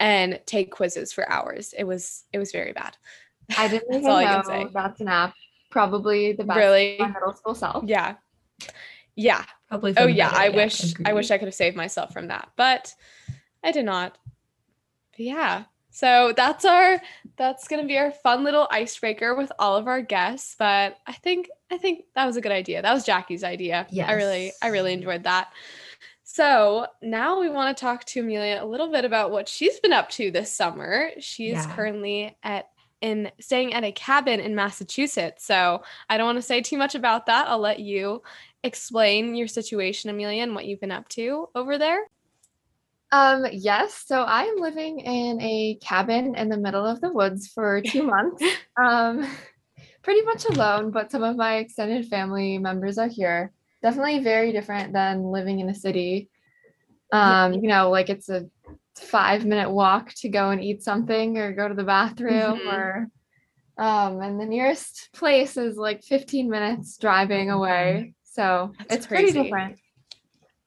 and 0.00 0.40
take 0.46 0.72
quizzes 0.72 1.12
for 1.12 1.30
hours. 1.30 1.72
It 1.78 1.84
was 1.84 2.24
it 2.32 2.38
was 2.38 2.50
very 2.50 2.72
bad. 2.72 2.96
I 3.56 3.68
didn't 3.68 3.84
That's 3.90 3.98
even 4.00 4.10
all 4.10 4.16
I 4.16 4.24
know 4.24 4.42
can 4.42 4.44
say. 4.66 4.70
that's 4.74 5.00
an 5.00 5.06
app. 5.08 5.34
Probably 5.70 6.32
the 6.32 6.42
best 6.42 6.58
Really? 6.58 6.96
my 6.98 7.06
middle 7.06 7.34
school 7.34 7.54
self. 7.54 7.84
Yeah. 7.86 8.16
Yeah. 9.14 9.44
Probably. 9.68 9.94
Oh 9.96 10.08
yeah. 10.08 10.30
better, 10.30 10.40
I 10.42 10.48
wish 10.48 10.94
I 11.04 11.12
wish. 11.12 11.30
I 11.30 11.38
could 11.38 11.46
have 11.46 11.54
saved 11.54 11.76
myself 11.76 12.12
from 12.12 12.26
that, 12.28 12.48
but 12.56 12.92
I 13.62 13.70
did 13.70 13.84
not. 13.84 14.18
Yeah. 15.18 15.64
So 15.90 16.34
that's 16.36 16.64
our 16.64 17.00
that's 17.36 17.68
gonna 17.68 17.86
be 17.86 17.96
our 17.96 18.10
fun 18.10 18.44
little 18.44 18.68
icebreaker 18.70 19.34
with 19.34 19.50
all 19.58 19.76
of 19.76 19.86
our 19.88 20.02
guests. 20.02 20.56
But 20.58 20.98
I 21.06 21.12
think 21.12 21.48
I 21.70 21.78
think 21.78 22.04
that 22.14 22.26
was 22.26 22.36
a 22.36 22.40
good 22.42 22.52
idea. 22.52 22.82
That 22.82 22.92
was 22.92 23.04
Jackie's 23.06 23.42
idea. 23.44 23.86
Yeah. 23.90 24.06
I 24.06 24.12
really 24.12 24.52
I 24.62 24.68
really 24.68 24.92
enjoyed 24.92 25.24
that. 25.24 25.48
So 26.22 26.86
now 27.00 27.40
we 27.40 27.48
want 27.48 27.74
to 27.76 27.80
talk 27.80 28.04
to 28.06 28.20
Amelia 28.20 28.62
a 28.62 28.66
little 28.66 28.90
bit 28.90 29.04
about 29.04 29.30
what 29.30 29.48
she's 29.48 29.80
been 29.80 29.92
up 29.92 30.10
to 30.10 30.30
this 30.30 30.52
summer. 30.52 31.10
She's 31.18 31.52
Yeah. 31.54 31.74
currently 31.74 32.36
at 32.42 32.68
in 33.00 33.30
staying 33.40 33.72
at 33.74 33.84
a 33.84 33.92
cabin 33.92 34.40
in 34.40 34.54
Massachusetts. 34.54 35.44
So 35.46 35.82
I 36.10 36.16
don't 36.16 36.26
want 36.26 36.38
to 36.38 36.42
say 36.42 36.60
too 36.60 36.76
much 36.78 36.94
about 36.94 37.26
that. 37.26 37.46
I'll 37.48 37.58
let 37.58 37.78
you 37.78 38.22
explain 38.64 39.34
your 39.34 39.48
situation, 39.48 40.10
Amelia, 40.10 40.42
and 40.42 40.54
what 40.54 40.66
you've 40.66 40.80
been 40.80 40.90
up 40.90 41.08
to 41.10 41.48
over 41.54 41.78
there. 41.78 42.00
Um, 43.16 43.46
yes. 43.50 44.04
So 44.06 44.20
I 44.22 44.42
am 44.42 44.56
living 44.58 45.00
in 45.00 45.40
a 45.40 45.78
cabin 45.80 46.34
in 46.34 46.50
the 46.50 46.58
middle 46.58 46.84
of 46.84 47.00
the 47.00 47.10
woods 47.10 47.48
for 47.48 47.80
two 47.80 48.02
months. 48.14 48.44
Um, 48.76 49.26
pretty 50.02 50.20
much 50.22 50.44
alone, 50.44 50.90
but 50.90 51.10
some 51.10 51.22
of 51.22 51.36
my 51.36 51.56
extended 51.56 52.06
family 52.08 52.58
members 52.58 52.98
are 52.98 53.08
here. 53.08 53.52
Definitely 53.82 54.18
very 54.22 54.52
different 54.52 54.92
than 54.92 55.30
living 55.30 55.60
in 55.60 55.70
a 55.70 55.74
city. 55.74 56.28
Um, 57.10 57.54
you 57.54 57.68
know, 57.68 57.88
like 57.90 58.10
it's 58.10 58.28
a 58.28 58.46
five 58.96 59.46
minute 59.46 59.70
walk 59.70 60.12
to 60.16 60.28
go 60.28 60.50
and 60.50 60.62
eat 60.62 60.82
something 60.82 61.38
or 61.38 61.52
go 61.52 61.68
to 61.68 61.74
the 61.74 61.84
bathroom 61.84 62.60
Mhm. 62.60 62.66
or 62.66 63.08
um, 63.78 64.20
and 64.22 64.40
the 64.40 64.46
nearest 64.46 65.10
place 65.12 65.56
is 65.56 65.76
like 65.76 66.02
15 66.02 66.50
minutes 66.50 66.96
driving 66.98 67.50
away. 67.50 68.14
So 68.24 68.72
That's 68.78 68.96
it's 68.96 69.06
pretty 69.06 69.32
different. 69.32 69.78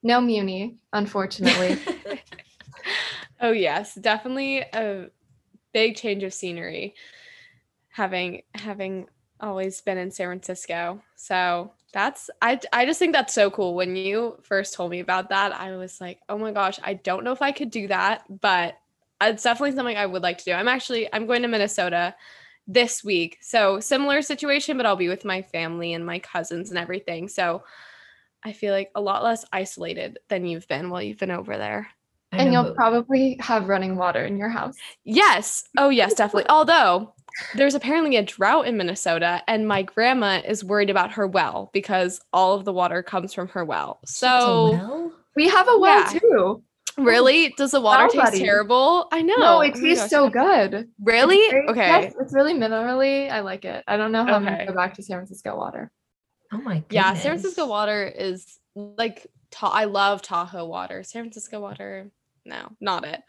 No 0.02 0.22
Muni, 0.22 0.78
unfortunately. 0.94 1.78
Oh 3.40 3.52
yes, 3.52 3.96
definitely 3.96 4.60
a 4.60 5.08
big 5.74 5.96
change 5.98 6.24
of 6.24 6.34
scenery. 6.34 6.96
Having 7.90 8.44
having 8.56 9.08
always 9.42 9.82
been 9.82 9.98
in 9.98 10.12
San 10.12 10.28
Francisco. 10.28 11.02
So 11.16 11.74
that's 11.94 12.30
I 12.42 12.60
I 12.74 12.86
just 12.86 13.00
think 13.00 13.14
that's 13.14 13.34
so 13.34 13.50
cool. 13.52 13.76
When 13.76 13.96
you 13.96 14.38
first 14.44 14.74
told 14.74 14.92
me 14.92 15.00
about 15.00 15.30
that, 15.30 15.54
I 15.54 15.76
was 15.78 16.00
like, 16.02 16.20
"Oh 16.30 16.38
my 16.38 16.52
gosh, 16.52 16.80
I 16.84 16.96
don't 16.96 17.24
know 17.24 17.32
if 17.32 17.42
I 17.42 17.52
could 17.52 17.72
do 17.72 17.88
that, 17.88 18.24
but 18.42 18.78
it's 19.22 19.44
definitely 19.44 19.76
something 19.76 19.98
I 19.98 20.06
would 20.06 20.24
like 20.24 20.38
to 20.40 20.46
do." 20.46 20.54
I'm 20.54 20.68
actually 20.68 21.10
I'm 21.14 21.28
going 21.28 21.42
to 21.44 21.48
Minnesota 21.48 22.16
this 22.68 23.04
week. 23.04 23.40
So 23.42 23.80
similar 23.80 24.22
situation, 24.22 24.78
but 24.78 24.86
I'll 24.86 24.96
be 24.98 25.10
with 25.10 25.26
my 25.26 25.42
family 25.42 25.94
and 25.94 26.06
my 26.06 26.20
cousins 26.20 26.70
and 26.72 26.80
everything. 26.80 27.28
So 27.30 27.64
I 28.44 28.54
feel 28.54 28.74
like 28.74 28.92
a 28.96 29.02
lot 29.02 29.24
less 29.24 29.46
isolated 29.54 30.20
than 30.30 30.46
you've 30.46 30.68
been 30.70 30.90
while 30.92 31.02
you've 31.04 31.20
been 31.20 31.32
over 31.32 31.58
there. 31.58 31.90
I 32.32 32.38
and 32.38 32.52
know, 32.52 32.52
you'll 32.62 32.64
but- 32.72 32.76
probably 32.76 33.38
have 33.40 33.68
running 33.70 33.96
water 33.96 34.24
in 34.26 34.38
your 34.38 34.50
house. 34.50 34.76
Yes. 35.04 35.64
Oh, 35.78 35.90
yes, 35.90 36.14
definitely. 36.14 36.50
Although 36.50 37.14
there's 37.56 37.74
apparently 37.76 38.18
a 38.18 38.24
drought 38.24 38.68
in 38.68 38.78
Minnesota, 38.78 39.42
and 39.48 39.68
my 39.68 39.82
grandma 39.82 40.42
is 40.46 40.64
worried 40.64 40.90
about 40.90 41.12
her 41.14 41.26
well 41.28 41.70
because 41.74 42.22
all 42.34 42.54
of 42.56 42.66
the 42.66 42.74
water 42.74 43.02
comes 43.02 43.34
from 43.34 43.48
her 43.50 43.66
well. 43.66 44.00
She 44.08 44.26
has 44.26 44.34
a 44.34 44.46
So, 44.46 44.72
well? 44.72 45.12
We 45.36 45.48
have 45.50 45.68
a 45.70 45.78
well 45.80 46.00
Yeah. 46.14 46.20
too. 46.20 46.64
really, 46.98 47.54
does 47.58 47.72
the 47.72 47.80
water 47.80 48.04
Well, 48.04 48.10
taste 48.12 48.34
buddy. 48.34 48.40
terrible? 48.44 49.08
I 49.12 49.22
know. 49.22 49.36
No, 49.38 49.62
it 49.62 49.74
Oh 49.76 49.80
tastes 49.80 50.04
gosh. 50.04 50.10
so 50.10 50.30
good. 50.30 50.90
Really? 51.02 51.38
It's 51.38 51.52
very- 51.54 51.68
Okay. 51.70 51.88
Yes, 51.88 52.14
it's 52.20 52.34
really 52.34 52.54
minerally. 52.54 53.32
I 53.32 53.40
like 53.40 53.64
it. 53.64 53.84
I 53.88 53.96
don't 53.96 54.12
know 54.12 54.26
how 54.26 54.34
I'm 54.36 54.44
gonna 54.44 54.66
go 54.66 54.74
back 54.74 54.96
to 54.96 55.04
San 55.04 55.18
Francisco 55.18 55.56
water. 55.56 55.92
Oh 56.52 56.58
my 56.58 56.80
goodness. 56.80 56.86
Yeah, 56.92 57.14
San 57.14 57.32
Francisco 57.32 57.68
water 57.68 58.04
is 58.06 58.60
like 58.76 59.28
Ta- 59.52 59.72
I 59.74 59.86
love 59.86 60.22
Tahoe 60.22 60.66
water. 60.66 61.02
San 61.04 61.24
Francisco 61.24 61.60
water, 61.62 62.12
no, 62.50 62.72
not 62.82 63.06
it. 63.06 63.22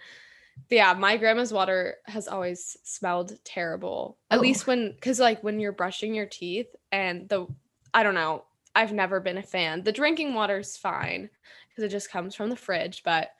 But 0.68 0.76
yeah, 0.76 0.92
my 0.94 1.16
grandma's 1.16 1.52
water 1.52 1.96
has 2.06 2.26
always 2.28 2.76
smelled 2.82 3.38
terrible. 3.44 4.18
At 4.30 4.38
Oh. 4.38 4.42
least 4.42 4.66
when 4.66 4.94
cuz 5.00 5.20
like 5.20 5.42
when 5.44 5.60
you're 5.60 5.72
brushing 5.72 6.14
your 6.14 6.26
teeth 6.26 6.74
and 6.92 7.28
the 7.28 7.46
I 7.94 8.02
don't 8.02 8.14
know, 8.14 8.44
I've 8.74 8.92
never 8.92 9.20
been 9.20 9.38
a 9.38 9.42
fan. 9.42 9.82
The 9.84 9.92
drinking 9.92 10.34
water's 10.34 10.76
fine 10.76 11.30
cuz 11.74 11.84
it 11.84 11.88
just 11.88 12.10
comes 12.10 12.34
from 12.34 12.50
the 12.50 12.56
fridge, 12.56 13.02
but 13.04 13.30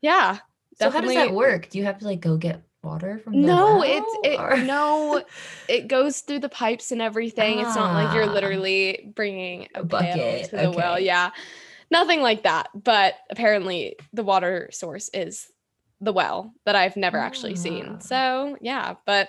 yeah. 0.00 0.38
So 0.78 0.90
how 0.90 1.00
does 1.00 1.14
that 1.14 1.32
work? 1.32 1.68
Do 1.68 1.78
you 1.78 1.84
have 1.84 1.98
to 1.98 2.06
like 2.06 2.20
go 2.20 2.36
get 2.36 2.62
water 2.82 3.20
from 3.22 3.34
the 3.34 3.46
No, 3.46 3.78
well, 3.78 3.82
it's 3.84 4.26
it 4.26 4.40
or- 4.40 4.56
no, 4.56 5.22
it 5.68 5.86
goes 5.86 6.20
through 6.20 6.40
the 6.40 6.48
pipes 6.48 6.90
and 6.90 7.00
everything. 7.02 7.58
It's 7.60 7.76
not 7.76 7.94
like 7.94 8.14
you're 8.14 8.24
Ah. 8.28 8.32
literally 8.32 9.12
bringing 9.14 9.68
a, 9.74 9.80
A 9.80 9.84
bucket, 9.84 10.50
to 10.50 10.56
the 10.56 10.70
well. 10.72 10.98
Yeah, 10.98 11.30
nothing 11.92 12.20
like 12.20 12.42
that. 12.42 12.68
But 12.74 13.14
apparently, 13.30 13.96
the 14.12 14.24
water 14.24 14.70
source 14.72 15.08
is 15.14 15.46
the 16.00 16.12
well 16.12 16.52
that 16.64 16.74
I've 16.74 16.96
never 16.96 17.18
actually 17.18 17.52
Ah. 17.52 17.56
seen. 17.56 18.00
So 18.00 18.56
yeah, 18.60 18.94
but 19.06 19.28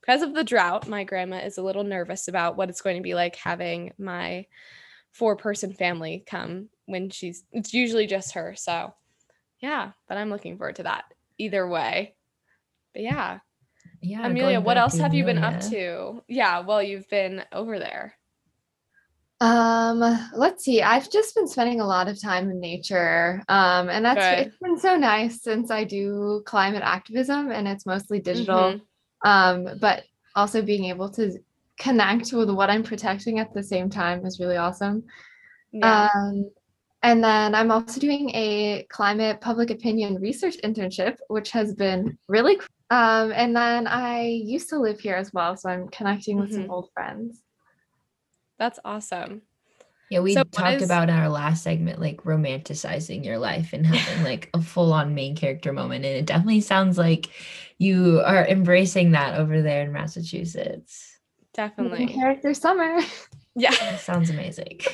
because 0.00 0.22
of 0.22 0.34
the 0.34 0.44
drought, 0.44 0.88
my 0.88 1.04
grandma 1.04 1.38
is 1.38 1.58
a 1.58 1.62
little 1.62 1.84
nervous 1.84 2.28
about 2.28 2.56
what 2.56 2.70
it's 2.70 2.80
going 2.80 2.96
to 2.96 3.02
be 3.02 3.14
like 3.14 3.36
having 3.36 3.92
my 3.98 4.46
four-person 5.12 5.72
family 5.74 6.24
come 6.26 6.68
when 6.86 7.10
she's. 7.10 7.44
It's 7.52 7.74
usually 7.74 8.06
just 8.06 8.32
her. 8.34 8.54
So 8.56 8.94
yeah, 9.60 9.92
but 10.08 10.16
I'm 10.18 10.30
looking 10.30 10.56
forward 10.56 10.76
to 10.76 10.82
that 10.84 11.04
either 11.38 11.66
way. 11.68 12.14
But 12.92 13.02
yeah. 13.02 13.38
yeah. 14.00 14.26
Amelia, 14.26 14.60
what 14.60 14.76
else 14.76 14.96
have 14.98 15.14
you 15.14 15.24
been 15.24 15.38
up 15.38 15.60
to? 15.70 16.22
Yeah, 16.28 16.60
well, 16.60 16.82
you've 16.82 17.08
been 17.08 17.44
over 17.52 17.78
there. 17.78 18.14
Um, 19.40 20.00
let's 20.34 20.64
see. 20.64 20.80
I've 20.82 21.10
just 21.10 21.34
been 21.34 21.48
spending 21.48 21.80
a 21.80 21.86
lot 21.86 22.08
of 22.08 22.20
time 22.20 22.50
in 22.50 22.60
nature. 22.60 23.42
Um, 23.48 23.88
and 23.90 24.04
that's 24.04 24.20
Good. 24.20 24.46
it's 24.48 24.58
been 24.58 24.78
so 24.78 24.96
nice 24.96 25.42
since 25.42 25.70
I 25.70 25.84
do 25.84 26.42
climate 26.46 26.82
activism 26.84 27.50
and 27.50 27.66
it's 27.68 27.84
mostly 27.84 28.20
digital. 28.20 28.74
Mhm. 28.74 28.80
Um, 29.24 29.78
but 29.80 30.04
also 30.36 30.62
being 30.62 30.84
able 30.84 31.08
to 31.10 31.38
connect 31.78 32.32
with 32.32 32.50
what 32.50 32.70
I'm 32.70 32.82
protecting 32.82 33.38
at 33.40 33.52
the 33.52 33.62
same 33.62 33.90
time 33.90 34.24
is 34.24 34.38
really 34.38 34.56
awesome. 34.56 35.04
Yeah. 35.72 36.08
Um, 36.14 36.50
and 37.02 37.22
then 37.22 37.54
I'm 37.54 37.70
also 37.70 38.00
doing 38.00 38.30
a 38.34 38.86
climate 38.88 39.40
public 39.40 39.70
opinion 39.70 40.14
research 40.20 40.56
internship, 40.64 41.16
which 41.28 41.50
has 41.50 41.74
been 41.74 42.16
really 42.28 42.56
cool. 42.56 42.66
Um, 42.90 43.32
and 43.32 43.54
then 43.54 43.86
I 43.86 44.22
used 44.22 44.68
to 44.70 44.78
live 44.78 45.00
here 45.00 45.16
as 45.16 45.32
well, 45.32 45.56
so 45.56 45.68
I'm 45.68 45.88
connecting 45.88 46.38
with 46.38 46.50
Mhm. 46.50 46.54
some 46.54 46.70
old 46.70 46.90
friends. 46.94 47.43
That's 48.64 48.78
awesome. 48.82 49.42
Yeah, 50.08 50.20
we 50.20 50.32
So 50.32 50.42
talked 50.44 50.76
is- 50.76 50.84
about 50.84 51.10
in 51.10 51.14
our 51.14 51.28
last 51.28 51.62
segment 51.62 52.00
like 52.00 52.22
romanticizing 52.24 53.22
your 53.26 53.36
life 53.36 53.74
and 53.74 53.86
having 53.86 54.24
like 54.30 54.48
a 54.54 54.62
full-on 54.62 55.14
main 55.14 55.36
character 55.36 55.70
moment. 55.70 56.06
And 56.06 56.14
it 56.16 56.24
definitely 56.24 56.62
sounds 56.62 56.96
like 56.96 57.28
you 57.76 58.22
are 58.24 58.46
embracing 58.46 59.10
that 59.10 59.38
over 59.38 59.60
there 59.60 59.82
in 59.82 59.92
Massachusetts. 59.92 61.18
Main 61.58 61.68
Definitely. 61.68 62.06
character 62.06 62.54
summer. 62.54 63.00
Yeah. 63.56 63.70
That 63.70 64.00
sounds 64.00 64.30
amazing. 64.30 64.80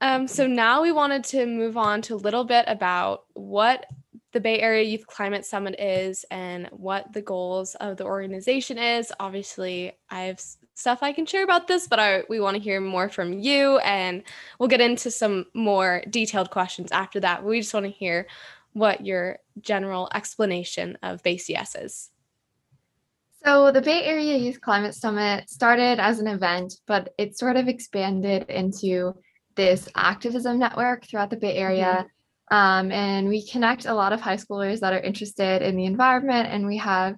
Um, 0.00 0.26
so 0.26 0.48
now 0.48 0.82
we 0.82 0.90
wanted 0.90 1.22
to 1.26 1.46
move 1.46 1.76
on 1.76 2.02
to 2.02 2.14
a 2.14 2.16
little 2.16 2.42
bit 2.42 2.64
about 2.66 3.22
what 3.34 3.86
the 4.32 4.40
Bay 4.40 4.58
Area 4.58 4.82
Youth 4.82 5.06
Climate 5.06 5.46
Summit 5.46 5.78
is 5.78 6.24
and 6.30 6.66
what 6.72 7.12
the 7.12 7.22
goals 7.22 7.76
of 7.76 7.98
the 7.98 8.04
organization 8.04 8.78
is. 8.78 9.12
Obviously, 9.20 9.92
I 10.10 10.22
have 10.22 10.38
s- 10.38 10.58
stuff 10.74 11.00
I 11.02 11.12
can 11.12 11.26
share 11.26 11.44
about 11.44 11.68
this, 11.68 11.86
but 11.86 11.98
I 11.98 12.24
we 12.28 12.40
want 12.40 12.56
to 12.56 12.62
hear 12.62 12.80
more 12.80 13.08
from 13.08 13.32
you, 13.32 13.78
and 13.78 14.22
we'll 14.58 14.68
get 14.68 14.80
into 14.80 15.10
some 15.10 15.46
more 15.54 16.02
detailed 16.08 16.50
questions 16.50 16.92
after 16.92 17.20
that. 17.20 17.44
We 17.44 17.60
just 17.60 17.74
want 17.74 17.86
to 17.86 17.92
hear 17.92 18.26
what 18.72 19.04
your 19.04 19.38
general 19.60 20.08
explanation 20.14 20.96
of 21.02 21.22
BCS 21.22 21.84
is. 21.84 22.10
So 23.44 23.72
the 23.72 23.82
Bay 23.82 24.04
Area 24.04 24.36
Youth 24.36 24.60
Climate 24.60 24.94
Summit 24.94 25.50
started 25.50 25.98
as 25.98 26.20
an 26.20 26.28
event, 26.28 26.74
but 26.86 27.12
it 27.18 27.36
sort 27.36 27.56
of 27.56 27.66
expanded 27.66 28.48
into 28.48 29.14
this 29.56 29.88
activism 29.96 30.58
network 30.58 31.04
throughout 31.04 31.30
the 31.30 31.36
Bay 31.36 31.56
Area. 31.56 32.06
Um, 32.50 32.92
and 32.92 33.28
we 33.28 33.46
connect 33.46 33.86
a 33.86 33.94
lot 33.94 34.12
of 34.12 34.20
high 34.20 34.36
schoolers 34.36 34.80
that 34.80 34.92
are 34.92 35.00
interested 35.00 35.62
in 35.62 35.76
the 35.76 35.86
environment, 35.86 36.48
and 36.50 36.66
we 36.66 36.76
have 36.76 37.16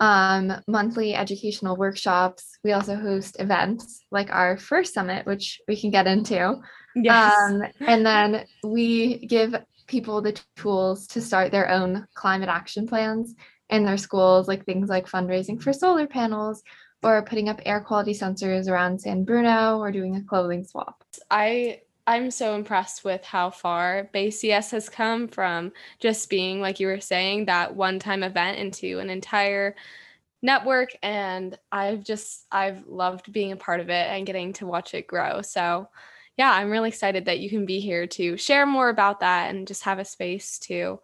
um, 0.00 0.52
monthly 0.66 1.14
educational 1.14 1.76
workshops. 1.76 2.58
We 2.62 2.72
also 2.72 2.96
host 2.96 3.36
events 3.40 4.04
like 4.10 4.30
our 4.30 4.56
first 4.56 4.94
summit, 4.94 5.26
which 5.26 5.60
we 5.66 5.76
can 5.76 5.90
get 5.90 6.06
into. 6.06 6.60
Yes. 6.94 7.34
Um, 7.38 7.62
and 7.80 8.06
then 8.06 8.46
we 8.62 9.26
give 9.26 9.54
people 9.86 10.20
the 10.20 10.38
tools 10.56 11.06
to 11.08 11.20
start 11.20 11.50
their 11.50 11.70
own 11.70 12.06
climate 12.14 12.48
action 12.48 12.86
plans 12.86 13.34
in 13.70 13.84
their 13.84 13.96
schools, 13.96 14.48
like 14.48 14.64
things 14.64 14.88
like 14.88 15.06
fundraising 15.06 15.60
for 15.60 15.72
solar 15.72 16.06
panels 16.06 16.62
or 17.02 17.22
putting 17.24 17.48
up 17.48 17.60
air 17.64 17.80
quality 17.80 18.12
sensors 18.12 18.68
around 18.68 19.00
San 19.00 19.24
Bruno 19.24 19.78
or 19.78 19.92
doing 19.92 20.16
a 20.16 20.22
clothing 20.22 20.64
swap. 20.64 21.02
I 21.30 21.80
I'm 22.08 22.30
so 22.30 22.54
impressed 22.54 23.04
with 23.04 23.22
how 23.22 23.50
far 23.50 24.08
BayCS 24.14 24.70
has 24.70 24.88
come 24.88 25.28
from 25.28 25.72
just 25.98 26.30
being 26.30 26.58
like 26.58 26.80
you 26.80 26.86
were 26.86 27.00
saying 27.00 27.44
that 27.44 27.76
one-time 27.76 28.22
event 28.22 28.56
into 28.56 28.98
an 28.98 29.10
entire 29.10 29.76
network 30.40 30.88
and 31.02 31.58
I've 31.70 32.02
just 32.02 32.46
I've 32.50 32.86
loved 32.86 33.30
being 33.30 33.52
a 33.52 33.56
part 33.56 33.80
of 33.80 33.90
it 33.90 34.08
and 34.08 34.24
getting 34.24 34.54
to 34.54 34.66
watch 34.66 34.94
it 34.94 35.06
grow. 35.06 35.42
So 35.42 35.90
yeah, 36.38 36.50
I'm 36.50 36.70
really 36.70 36.88
excited 36.88 37.26
that 37.26 37.40
you 37.40 37.50
can 37.50 37.66
be 37.66 37.78
here 37.78 38.06
to 38.06 38.38
share 38.38 38.64
more 38.64 38.88
about 38.88 39.20
that 39.20 39.50
and 39.50 39.68
just 39.68 39.82
have 39.82 39.98
a 39.98 40.04
space 40.06 40.58
to 40.60 41.00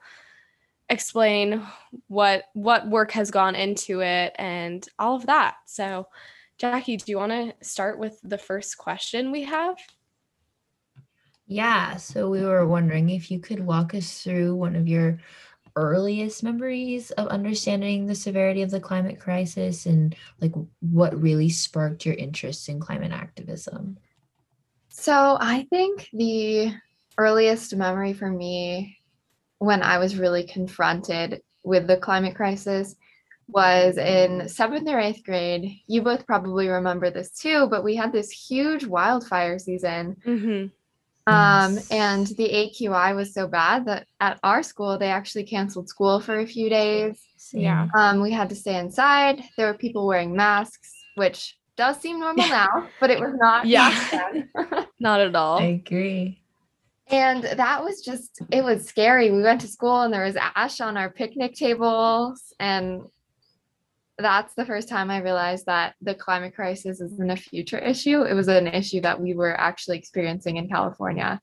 explain 0.88 1.60
what 2.08 2.44
what 2.54 2.88
work 2.88 3.10
has 3.10 3.30
gone 3.30 3.56
into 3.56 4.00
it 4.00 4.34
and 4.38 4.88
all 4.98 5.16
of 5.16 5.26
that. 5.26 5.56
So 5.66 6.06
Jackie, 6.56 6.96
do 6.96 7.04
you 7.08 7.18
want 7.18 7.32
to 7.32 7.54
start 7.60 7.98
with 7.98 8.18
the 8.22 8.38
first 8.38 8.78
question 8.78 9.30
we 9.32 9.42
have? 9.42 9.76
Yeah, 11.46 11.96
so 11.96 12.30
we 12.30 12.42
were 12.42 12.66
wondering 12.66 13.10
if 13.10 13.30
you 13.30 13.38
could 13.38 13.60
walk 13.60 13.94
us 13.94 14.22
through 14.22 14.56
one 14.56 14.76
of 14.76 14.88
your 14.88 15.18
earliest 15.76 16.42
memories 16.42 17.10
of 17.12 17.26
understanding 17.28 18.06
the 18.06 18.14
severity 18.14 18.62
of 18.62 18.70
the 18.70 18.80
climate 18.80 19.20
crisis 19.20 19.86
and 19.86 20.14
like 20.40 20.52
what 20.80 21.20
really 21.20 21.48
sparked 21.48 22.06
your 22.06 22.14
interest 22.14 22.68
in 22.68 22.80
climate 22.80 23.12
activism. 23.12 23.98
So 24.88 25.36
I 25.40 25.66
think 25.70 26.08
the 26.12 26.72
earliest 27.18 27.74
memory 27.74 28.12
for 28.12 28.30
me 28.30 28.98
when 29.58 29.82
I 29.82 29.98
was 29.98 30.16
really 30.16 30.44
confronted 30.44 31.42
with 31.62 31.86
the 31.86 31.96
climate 31.96 32.36
crisis 32.36 32.94
was 33.48 33.98
in 33.98 34.48
seventh 34.48 34.88
or 34.88 34.98
eighth 34.98 35.24
grade. 35.24 35.80
You 35.86 36.02
both 36.02 36.26
probably 36.26 36.68
remember 36.68 37.10
this 37.10 37.30
too, 37.30 37.66
but 37.68 37.84
we 37.84 37.96
had 37.96 38.12
this 38.12 38.30
huge 38.30 38.86
wildfire 38.86 39.58
season. 39.58 40.16
Mm-hmm. 40.24 40.66
Um, 41.26 41.74
Yes. 41.74 41.90
and 41.90 42.26
the 42.26 42.48
AQI 42.52 43.14
was 43.16 43.32
so 43.32 43.46
bad 43.46 43.86
that 43.86 44.06
at 44.20 44.38
our 44.42 44.62
school, 44.62 44.98
they 44.98 45.08
actually 45.10 45.44
canceled 45.44 45.88
school 45.88 46.20
for 46.20 46.38
a 46.40 46.46
few 46.46 46.68
days. 46.68 47.18
Yeah. 47.52 47.88
Um, 47.96 48.20
we 48.20 48.30
had 48.30 48.48
to 48.50 48.54
stay 48.54 48.76
inside. 48.78 49.42
There 49.56 49.66
were 49.68 49.78
people 49.78 50.06
wearing 50.06 50.36
masks, 50.36 50.92
which 51.14 51.56
does 51.76 51.98
seem 52.00 52.20
normal 52.20 52.46
now, 52.60 52.88
but 53.00 53.10
it 53.10 53.20
was 53.20 53.34
not. 53.36 53.66
Yeah. 53.66 54.42
Not 55.00 55.20
at 55.20 55.34
all. 55.34 55.58
I 55.58 55.80
agree. 55.84 56.40
And 57.08 57.44
that 57.44 57.82
was 57.84 58.00
just, 58.02 58.40
it 58.50 58.64
was 58.64 58.86
scary. 58.86 59.30
We 59.30 59.42
went 59.42 59.60
to 59.62 59.66
school 59.68 60.02
and 60.02 60.12
there 60.12 60.24
was 60.24 60.36
ash 60.36 60.80
on 60.80 60.96
our 60.96 61.10
picnic 61.10 61.54
tables. 61.54 62.54
And 62.58 63.02
that's 64.18 64.54
the 64.54 64.64
first 64.64 64.88
time 64.88 65.10
I 65.10 65.18
realized 65.20 65.66
that 65.66 65.94
the 66.00 66.14
climate 66.14 66.54
crisis 66.54 67.00
isn't 67.00 67.30
a 67.30 67.36
future 67.36 67.78
issue. 67.78 68.22
It 68.22 68.34
was 68.34 68.48
an 68.48 68.66
issue 68.68 69.00
that 69.00 69.20
we 69.20 69.34
were 69.34 69.58
actually 69.58 69.98
experiencing 69.98 70.56
in 70.56 70.68
California. 70.68 71.40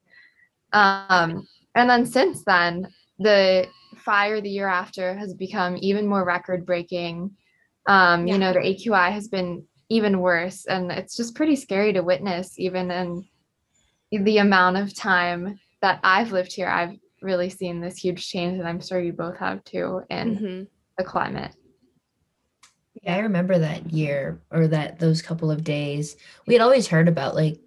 Um, 0.74 1.48
and 1.76 1.90
then 1.90 2.06
since 2.06 2.44
then, 2.46 2.88
the 3.20 3.68
fire 3.98 4.40
the 4.42 4.50
year 4.50 4.68
after 4.68 5.14
has 5.16 5.34
become 5.34 5.78
even 5.82 6.08
more 6.08 6.24
record 6.26 6.66
breaking. 6.66 7.32
Um, 7.88 8.26
Yeah. 8.28 8.34
You 8.36 8.40
know, 8.40 8.54
the 8.54 8.60
AQI 8.60 9.12
has 9.12 9.28
been 9.28 9.66
even 9.90 10.22
worse. 10.22 10.66
And 10.66 10.92
it's 10.92 11.18
just 11.18 11.36
pretty 11.36 11.58
scary 11.58 11.92
to 11.94 12.02
witness, 12.02 12.58
even 12.58 12.90
in 12.90 13.26
the 14.12 14.38
amount 14.38 14.78
of 14.78 14.96
time 14.96 15.60
that 15.82 16.00
I've 16.04 16.32
lived 16.32 16.54
here, 16.54 16.68
I've 16.68 16.96
really 17.22 17.50
seen 17.50 17.82
this 17.82 17.98
huge 17.98 18.28
change, 18.28 18.58
and 18.60 18.68
I'm 18.68 18.82
sure 18.82 19.00
you 19.00 19.14
both 19.14 19.38
have 19.38 19.64
too 19.64 20.02
in 20.10 20.38
Mhm. 20.38 20.68
the 20.98 21.04
climate. 21.04 21.56
Yeah, 23.02 23.16
I 23.16 23.20
remember 23.20 23.58
that 23.58 23.92
year 23.92 24.42
or 24.52 24.68
that 24.68 25.00
those 25.00 25.22
couple 25.22 25.50
of 25.50 25.64
days. 25.64 26.16
We 26.46 26.54
had 26.54 26.62
always 26.62 26.88
heard 26.88 27.08
about 27.08 27.36
like 27.36 27.60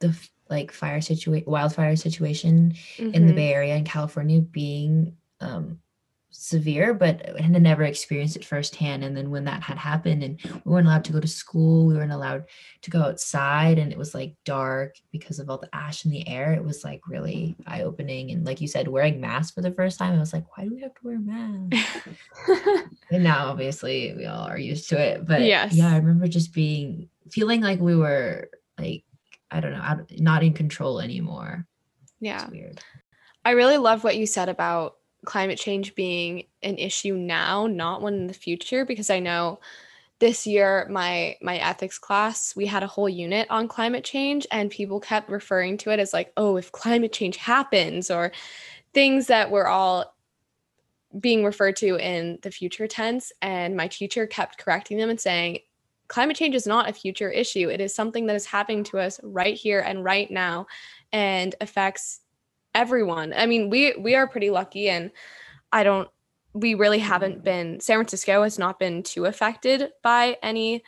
the 0.00 0.14
like 0.50 0.72
fire 0.72 1.00
situation, 1.00 1.50
wildfire 1.50 1.96
situation 1.96 2.74
in 2.98 3.26
the 3.26 3.32
Mhm. 3.32 3.36
Bay 3.36 3.52
Area 3.54 3.76
in 3.76 3.84
California 3.84 4.40
being 4.40 5.16
severe, 6.36 6.92
but 6.94 7.38
had 7.38 7.62
never 7.62 7.84
experienced 7.84 8.34
it 8.36 8.44
firsthand. 8.44 9.04
And 9.04 9.16
then 9.16 9.30
when 9.30 9.44
that 9.44 9.62
had 9.62 9.78
happened, 9.78 10.22
and 10.24 10.40
we 10.64 10.72
weren't 10.72 10.86
allowed 10.86 11.04
to 11.04 11.12
go 11.12 11.20
to 11.20 11.28
school, 11.28 11.86
we 11.86 11.94
weren't 11.94 12.12
allowed 12.12 12.44
to 12.82 12.90
go 12.90 13.00
outside, 13.02 13.78
and 13.78 13.92
it 13.92 13.98
was 13.98 14.14
like 14.14 14.34
dark 14.44 14.96
because 15.12 15.38
of 15.38 15.48
all 15.48 15.58
the 15.58 15.74
ash 15.74 16.04
in 16.04 16.10
the 16.10 16.26
air. 16.28 16.52
It 16.52 16.64
was 16.64 16.82
like 16.84 17.00
really 17.08 17.54
eye 17.66 17.82
opening. 17.82 18.32
And 18.32 18.44
like 18.44 18.60
you 18.60 18.68
said, 18.68 18.88
wearing 18.88 19.20
masks 19.20 19.52
for 19.54 19.62
the 19.62 19.70
first 19.72 19.98
time, 19.98 20.14
I 20.14 20.18
was 20.18 20.32
like, 20.32 20.44
why 20.56 20.64
do 20.64 20.74
we 20.74 20.82
have 20.82 20.94
to 20.94 21.00
wear 21.02 21.18
masks? 21.18 22.10
And 23.10 23.22
now 23.22 23.46
obviously 23.46 24.12
we 24.16 24.26
all 24.26 24.46
are 24.48 24.58
used 24.58 24.88
to 24.88 24.98
it. 25.00 25.26
But 25.26 25.42
Yes. 25.42 25.74
yeah, 25.74 25.92
I 25.92 25.96
remember 25.98 26.26
just 26.26 26.52
being 26.52 27.08
feeling 27.30 27.60
like 27.60 27.78
we 27.78 27.94
were 27.94 28.48
like, 28.78 29.04
I 29.50 29.60
don't 29.60 29.72
know, 29.72 30.06
not 30.18 30.42
in 30.42 30.52
control 30.52 31.00
anymore. 31.00 31.66
Yeah. 32.18 32.42
It's 32.42 32.50
weird. 32.50 32.80
I 33.44 33.50
really 33.50 33.76
love 33.76 34.02
what 34.02 34.16
you 34.16 34.26
said 34.26 34.48
about 34.48 34.96
climate 35.24 35.58
change 35.58 35.94
being 35.94 36.44
an 36.62 36.78
issue 36.78 37.14
now, 37.14 37.66
not 37.66 38.02
one 38.02 38.14
in 38.14 38.26
the 38.26 38.34
future, 38.34 38.84
because 38.84 39.10
I 39.10 39.20
know 39.20 39.60
this 40.20 40.46
year 40.46 40.86
my 40.88 41.36
my 41.42 41.56
ethics 41.58 41.98
class 41.98 42.54
we 42.54 42.66
had 42.66 42.84
a 42.84 42.86
whole 42.86 43.08
unit 43.08 43.48
on 43.50 43.66
climate 43.66 44.04
change 44.04 44.46
and 44.52 44.70
people 44.70 45.00
kept 45.00 45.28
referring 45.28 45.76
to 45.76 45.90
it 45.90 45.98
as 45.98 46.12
like 46.12 46.32
oh 46.36 46.56
if 46.56 46.70
climate 46.70 47.12
change 47.12 47.36
happens 47.36 48.12
or 48.12 48.30
things 48.94 49.26
that 49.26 49.50
were 49.50 49.66
all 49.66 50.14
being 51.18 51.44
referred 51.44 51.74
to 51.76 51.96
in 51.96 52.38
the 52.42 52.50
future 52.50 52.86
tense 52.86 53.32
and 53.42 53.76
my 53.76 53.88
teacher 53.88 54.24
kept 54.26 54.56
correcting 54.56 54.98
them 54.98 55.10
and 55.10 55.20
saying 55.20 55.58
climate 56.08 56.36
change 56.36 56.54
is 56.54 56.66
not 56.66 56.88
a 56.88 56.92
future 56.92 57.30
issue. 57.30 57.68
It 57.68 57.80
is 57.80 57.94
something 57.94 58.26
that 58.26 58.36
is 58.36 58.46
happening 58.46 58.84
to 58.84 58.98
us 58.98 59.20
right 59.22 59.54
here 59.54 59.80
and 59.80 60.04
right 60.04 60.30
now 60.30 60.66
and 61.12 61.54
affects 61.60 62.20
everyone. 62.74 63.32
I 63.34 63.46
mean 63.46 63.70
we 63.70 63.94
we 63.98 64.14
are 64.14 64.26
pretty 64.28 64.50
lucky 64.50 64.88
and 64.88 65.10
i 65.72 65.82
don't 65.82 66.08
we 66.52 66.74
really 66.74 66.98
haven't 66.98 67.42
been 67.42 67.80
san 67.80 67.96
francisco 67.96 68.42
has 68.42 68.58
not 68.58 68.78
been 68.78 69.02
too 69.02 69.24
affected 69.26 69.90
by 70.02 70.36
any 70.42 70.82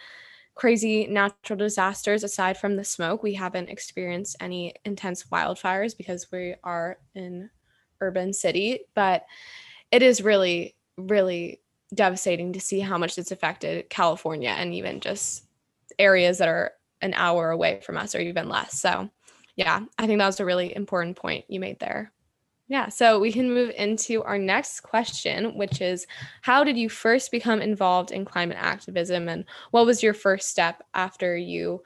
crazy 0.54 1.06
natural 1.06 1.58
disasters 1.58 2.24
aside 2.24 2.56
from 2.56 2.76
the 2.76 2.84
smoke. 2.84 3.22
We 3.22 3.34
haven't 3.34 3.68
experienced 3.68 4.36
any 4.40 4.74
intense 4.86 5.24
wildfires 5.24 5.96
because 5.96 6.30
we 6.32 6.54
are 6.64 6.98
in 7.14 7.50
urban 8.00 8.32
city 8.32 8.80
but 8.94 9.24
it 9.90 10.02
is 10.02 10.22
really 10.22 10.76
really 10.98 11.60
devastating 11.94 12.52
to 12.52 12.60
see 12.60 12.80
how 12.80 12.98
much 12.98 13.16
it's 13.16 13.32
affected 13.32 13.88
california 13.88 14.50
and 14.50 14.74
even 14.74 15.00
just 15.00 15.46
areas 15.98 16.38
that 16.38 16.48
are 16.48 16.72
an 17.02 17.14
hour 17.14 17.50
away 17.50 17.80
from 17.84 17.96
us 17.96 18.14
or 18.14 18.20
even 18.20 18.48
less. 18.48 18.78
So 18.80 19.10
yeah 19.56 19.80
i 19.98 20.06
think 20.06 20.18
that 20.18 20.26
was 20.26 20.40
a 20.40 20.44
really 20.44 20.74
important 20.74 21.16
point 21.16 21.44
you 21.48 21.58
made 21.58 21.78
there 21.80 22.12
yeah, 22.68 22.88
so 22.88 23.20
we 23.20 23.32
can 23.32 23.54
move 23.54 23.70
into 23.76 24.24
our 24.24 24.38
next 24.38 24.80
question, 24.80 25.56
which 25.56 25.80
is 25.80 26.06
how 26.42 26.64
did 26.64 26.76
you 26.76 26.88
first 26.88 27.30
become 27.30 27.60
involved 27.62 28.10
in 28.10 28.24
climate 28.24 28.58
activism 28.60 29.28
and 29.28 29.44
what 29.70 29.86
was 29.86 30.02
your 30.02 30.14
first 30.14 30.48
step 30.48 30.82
after 30.92 31.36
you 31.36 31.82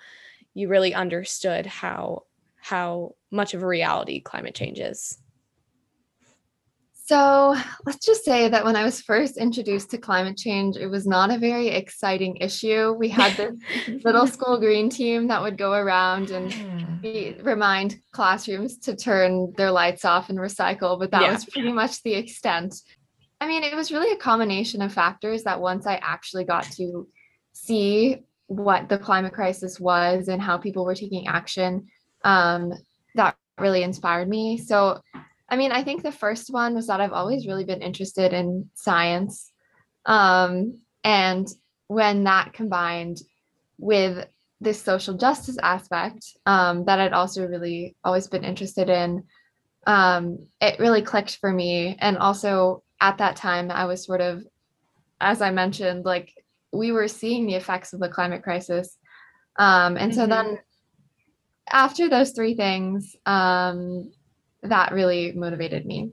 you 0.54 0.68
really 0.68 0.94
understood 0.94 1.66
how 1.66 2.24
how 2.56 3.14
much 3.30 3.52
of 3.54 3.62
a 3.62 3.66
reality 3.66 4.20
climate 4.20 4.54
change 4.54 4.78
is? 4.78 5.18
So 7.10 7.56
let's 7.86 8.06
just 8.06 8.24
say 8.24 8.48
that 8.48 8.64
when 8.64 8.76
I 8.76 8.84
was 8.84 9.00
first 9.00 9.36
introduced 9.36 9.90
to 9.90 9.98
climate 9.98 10.36
change, 10.36 10.76
it 10.76 10.86
was 10.86 11.08
not 11.08 11.32
a 11.32 11.38
very 11.38 11.66
exciting 11.66 12.36
issue. 12.36 12.92
We 12.92 13.08
had 13.08 13.36
this 13.36 13.58
little 14.04 14.28
school 14.28 14.60
green 14.60 14.88
team 14.88 15.26
that 15.26 15.42
would 15.42 15.58
go 15.58 15.72
around 15.72 16.30
and 16.30 16.52
hmm. 16.52 17.42
remind 17.42 17.96
classrooms 18.12 18.78
to 18.82 18.94
turn 18.94 19.52
their 19.56 19.72
lights 19.72 20.04
off 20.04 20.30
and 20.30 20.38
recycle, 20.38 21.00
but 21.00 21.10
that 21.10 21.22
yeah. 21.22 21.32
was 21.32 21.44
pretty 21.46 21.72
much 21.72 22.00
the 22.04 22.14
extent. 22.14 22.76
I 23.40 23.48
mean, 23.48 23.64
it 23.64 23.74
was 23.74 23.90
really 23.90 24.12
a 24.12 24.16
combination 24.16 24.80
of 24.80 24.92
factors 24.92 25.42
that 25.42 25.60
once 25.60 25.88
I 25.88 25.96
actually 25.96 26.44
got 26.44 26.62
to 26.76 27.08
see 27.50 28.18
what 28.46 28.88
the 28.88 28.98
climate 28.98 29.32
crisis 29.32 29.80
was 29.80 30.28
and 30.28 30.40
how 30.40 30.58
people 30.58 30.84
were 30.84 30.94
taking 30.94 31.26
action, 31.26 31.88
um, 32.22 32.72
that 33.16 33.34
really 33.58 33.82
inspired 33.82 34.28
me. 34.28 34.58
So 34.58 35.00
I 35.50 35.56
mean, 35.56 35.72
I 35.72 35.82
think 35.82 36.02
the 36.02 36.12
first 36.12 36.50
one 36.50 36.74
was 36.74 36.86
that 36.86 37.00
I've 37.00 37.12
always 37.12 37.46
really 37.46 37.64
been 37.64 37.82
interested 37.82 38.32
in 38.32 38.70
science. 38.74 39.50
Um, 40.06 40.78
and 41.02 41.48
when 41.88 42.24
that 42.24 42.52
combined 42.52 43.20
with 43.78 44.26
this 44.60 44.80
social 44.80 45.16
justice 45.16 45.56
aspect 45.62 46.24
um, 46.46 46.84
that 46.84 47.00
I'd 47.00 47.12
also 47.12 47.46
really 47.46 47.96
always 48.04 48.28
been 48.28 48.44
interested 48.44 48.88
in, 48.88 49.24
um, 49.86 50.46
it 50.60 50.78
really 50.78 51.02
clicked 51.02 51.38
for 51.40 51.50
me. 51.50 51.96
And 51.98 52.16
also 52.18 52.84
at 53.00 53.18
that 53.18 53.36
time, 53.36 53.70
I 53.70 53.86
was 53.86 54.04
sort 54.04 54.20
of, 54.20 54.44
as 55.20 55.42
I 55.42 55.50
mentioned, 55.50 56.04
like 56.04 56.32
we 56.72 56.92
were 56.92 57.08
seeing 57.08 57.46
the 57.46 57.54
effects 57.54 57.92
of 57.92 58.00
the 58.00 58.08
climate 58.08 58.42
crisis. 58.42 58.96
Um, 59.56 59.96
and 59.96 60.12
mm-hmm. 60.12 60.20
so 60.20 60.26
then 60.26 60.58
after 61.70 62.08
those 62.08 62.30
three 62.32 62.54
things, 62.54 63.16
um, 63.26 64.12
that 64.62 64.92
really 64.92 65.32
motivated 65.32 65.86
me. 65.86 66.12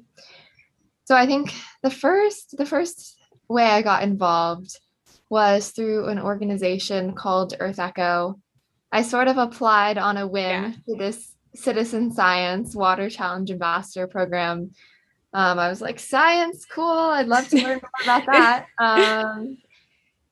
So 1.05 1.15
I 1.15 1.25
think 1.25 1.53
the 1.83 1.89
first 1.89 2.55
the 2.57 2.65
first 2.65 3.17
way 3.47 3.65
I 3.65 3.81
got 3.81 4.03
involved 4.03 4.77
was 5.29 5.69
through 5.69 6.07
an 6.07 6.19
organization 6.19 7.13
called 7.13 7.57
EarthEcho. 7.59 8.39
I 8.91 9.01
sort 9.01 9.27
of 9.27 9.37
applied 9.37 9.97
on 9.97 10.17
a 10.17 10.27
whim 10.27 10.63
yeah. 10.63 10.71
to 10.87 10.95
this 10.97 11.33
citizen 11.55 12.11
science 12.11 12.75
water 12.75 13.09
challenge 13.09 13.51
ambassador 13.51 14.07
program. 14.07 14.71
Um, 15.33 15.59
I 15.59 15.69
was 15.69 15.81
like, 15.81 15.99
science, 15.99 16.65
cool. 16.65 16.85
I'd 16.85 17.27
love 17.27 17.47
to 17.49 17.57
learn 17.57 17.81
more 17.81 17.91
about 18.03 18.25
that. 18.31 18.65
Um, 18.79 19.57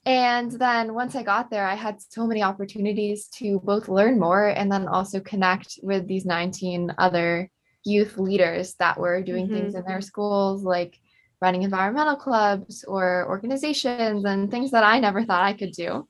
and 0.06 0.52
then 0.52 0.94
once 0.94 1.16
I 1.16 1.24
got 1.24 1.50
there, 1.50 1.66
I 1.66 1.76
had 1.76 2.02
so 2.02 2.28
many 2.28 2.44
opportunities 2.44 3.28
to 3.40 3.60
both 3.64 3.90
learn 3.90 4.20
more 4.20 4.48
and 4.48 4.72
then 4.72 4.88
also 4.88 5.20
connect 5.20 5.80
with 5.82 6.08
these 6.08 6.26
19 6.26 6.94
other 6.98 7.50
youth 7.86 8.18
leaders 8.18 8.74
that 8.76 9.00
were 9.00 9.22
doing 9.22 9.46
mm-hmm. 9.46 9.56
things 9.56 9.76
in 9.76 9.86
their 9.86 10.02
schools, 10.02 10.64
like 10.64 11.00
running 11.42 11.64
environmental 11.64 12.16
clubs 12.16 12.84
or 12.86 13.28
organizations 13.30 14.26
and 14.26 14.50
things 14.50 14.72
that 14.72 14.84
I 14.84 15.00
never 15.00 15.24
thought 15.24 15.44
I 15.44 15.54
could 15.54 15.72
do. 15.72 16.08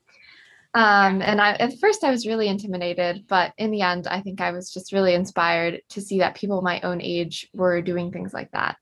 Um, 0.74 1.22
and 1.22 1.40
I, 1.40 1.54
at 1.54 1.80
first, 1.80 2.04
I 2.04 2.12
was 2.12 2.28
really 2.28 2.50
intimidated, 2.50 3.26
but 3.28 3.54
in 3.58 3.72
the 3.72 3.82
end, 3.82 4.08
I 4.08 4.22
think 4.22 4.42
I 4.42 4.52
was 4.52 4.74
just 4.74 4.92
really 4.92 5.14
inspired 5.14 5.82
to 5.90 6.02
see 6.02 6.20
that 6.20 6.36
people 6.36 6.62
my 6.62 6.82
own 6.82 7.02
age 7.02 7.50
were 7.54 7.82
doing 7.82 8.12
things 8.12 8.34
like 8.34 8.52
that. 8.52 8.76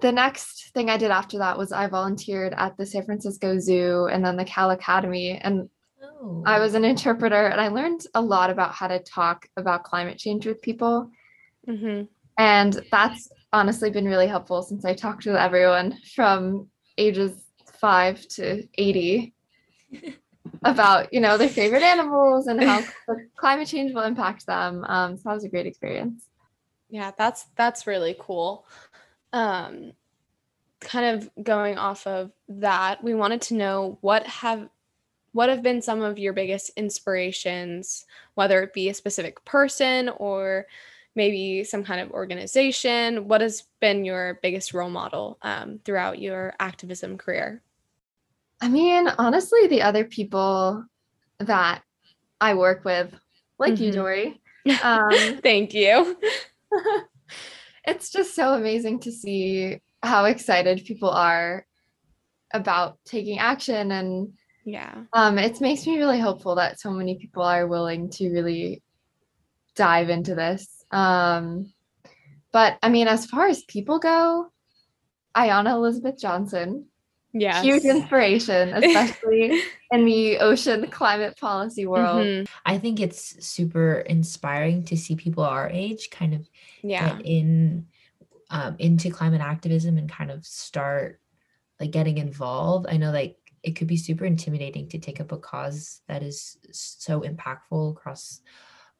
The 0.00 0.12
next 0.12 0.72
thing 0.74 0.88
I 0.88 0.96
did 0.96 1.10
after 1.10 1.38
that 1.38 1.58
was 1.58 1.72
I 1.72 1.88
volunteered 1.88 2.54
at 2.56 2.76
the 2.76 2.86
San 2.86 3.04
Francisco 3.04 3.58
Zoo 3.58 4.06
and 4.06 4.24
then 4.24 4.36
the 4.36 4.44
Cal 4.44 4.70
Academy. 4.70 5.40
And 5.42 5.68
oh. 6.02 6.42
I 6.46 6.60
was 6.60 6.74
an 6.74 6.84
interpreter, 6.84 7.46
and 7.46 7.60
I 7.60 7.68
learned 7.68 8.02
a 8.14 8.20
lot 8.20 8.50
about 8.50 8.72
how 8.72 8.86
to 8.88 9.00
talk 9.00 9.46
about 9.56 9.84
climate 9.84 10.18
change 10.18 10.46
with 10.46 10.62
people 10.62 11.10
Mm-hmm. 11.68 12.04
And 12.38 12.86
that's 12.90 13.28
honestly 13.52 13.90
been 13.90 14.06
really 14.06 14.26
helpful 14.26 14.62
since 14.62 14.84
I 14.84 14.94
talked 14.94 15.22
to 15.24 15.40
everyone 15.40 15.96
from 16.14 16.68
ages 16.98 17.32
five 17.80 18.26
to 18.28 18.66
80 18.76 19.34
about, 20.64 21.12
you 21.12 21.20
know, 21.20 21.38
their 21.38 21.48
favorite 21.48 21.82
animals 21.82 22.46
and 22.46 22.62
how 22.62 22.82
climate 23.36 23.68
change 23.68 23.92
will 23.92 24.02
impact 24.02 24.46
them. 24.46 24.84
Um, 24.84 25.16
so 25.16 25.22
that 25.24 25.34
was 25.34 25.44
a 25.44 25.48
great 25.48 25.66
experience. 25.66 26.28
Yeah, 26.88 27.10
that's 27.16 27.46
that's 27.56 27.86
really 27.86 28.16
cool. 28.18 28.66
Um, 29.32 29.92
kind 30.80 31.16
of 31.16 31.30
going 31.42 31.78
off 31.78 32.06
of 32.06 32.30
that, 32.48 33.02
we 33.02 33.14
wanted 33.14 33.42
to 33.42 33.54
know 33.54 33.98
what 34.02 34.26
have 34.26 34.68
what 35.32 35.48
have 35.48 35.62
been 35.62 35.82
some 35.82 36.00
of 36.00 36.18
your 36.18 36.32
biggest 36.32 36.70
inspirations, 36.76 38.06
whether 38.34 38.62
it 38.62 38.72
be 38.72 38.88
a 38.88 38.94
specific 38.94 39.44
person 39.44 40.08
or 40.16 40.66
maybe 41.16 41.64
some 41.64 41.82
kind 41.82 42.00
of 42.00 42.10
organization? 42.12 43.26
What 43.28 43.40
has 43.40 43.64
been 43.80 44.04
your 44.04 44.38
biggest 44.42 44.74
role 44.74 44.90
model 44.90 45.38
um, 45.42 45.80
throughout 45.84 46.20
your 46.20 46.54
activism 46.60 47.18
career? 47.18 47.62
I 48.60 48.68
mean, 48.68 49.08
honestly, 49.08 49.66
the 49.66 49.82
other 49.82 50.04
people 50.04 50.84
that 51.38 51.82
I 52.40 52.54
work 52.54 52.84
with, 52.84 53.12
like 53.58 53.74
mm-hmm. 53.74 53.84
you, 53.84 53.92
Dory. 53.92 54.40
Um, 54.82 55.38
Thank 55.44 55.74
you. 55.74 56.18
it's 57.86 58.10
just 58.10 58.34
so 58.34 58.54
amazing 58.54 58.98
to 59.00 59.12
see 59.12 59.80
how 60.02 60.24
excited 60.24 60.84
people 60.84 61.10
are 61.10 61.64
about 62.52 62.98
taking 63.04 63.38
action 63.38 63.92
and 63.92 64.32
yeah 64.64 65.02
um 65.12 65.38
it 65.38 65.60
makes 65.60 65.86
me 65.86 65.98
really 65.98 66.20
hopeful 66.20 66.54
that 66.54 66.80
so 66.80 66.90
many 66.90 67.16
people 67.16 67.42
are 67.42 67.66
willing 67.66 68.08
to 68.08 68.30
really 68.30 68.82
dive 69.74 70.08
into 70.08 70.34
this 70.34 70.75
um, 70.90 71.72
but 72.52 72.78
I 72.82 72.88
mean, 72.88 73.08
as 73.08 73.26
far 73.26 73.46
as 73.46 73.62
people 73.64 73.98
go, 73.98 74.50
Ayana 75.36 75.72
Elizabeth 75.72 76.18
Johnson, 76.18 76.86
yeah, 77.32 77.62
huge 77.62 77.84
inspiration, 77.84 78.72
especially 78.74 79.60
in 79.90 80.04
the 80.04 80.38
ocean 80.38 80.88
climate 80.90 81.38
policy 81.38 81.86
world. 81.86 82.24
Mm-hmm. 82.24 82.44
I 82.64 82.78
think 82.78 83.00
it's 83.00 83.44
super 83.46 84.00
inspiring 84.00 84.84
to 84.84 84.96
see 84.96 85.16
people 85.16 85.44
our 85.44 85.68
age 85.68 86.10
kind 86.10 86.34
of 86.34 86.48
yeah. 86.82 87.16
get 87.16 87.26
in 87.26 87.86
um, 88.50 88.76
into 88.78 89.10
climate 89.10 89.40
activism 89.40 89.98
and 89.98 90.08
kind 90.08 90.30
of 90.30 90.46
start 90.46 91.20
like 91.80 91.90
getting 91.90 92.18
involved. 92.18 92.86
I 92.88 92.96
know 92.96 93.10
like 93.10 93.36
it 93.62 93.72
could 93.72 93.88
be 93.88 93.96
super 93.96 94.24
intimidating 94.24 94.88
to 94.90 94.98
take 94.98 95.20
up 95.20 95.32
a 95.32 95.36
cause 95.36 96.00
that 96.06 96.22
is 96.22 96.56
so 96.70 97.20
impactful 97.20 97.90
across 97.90 98.40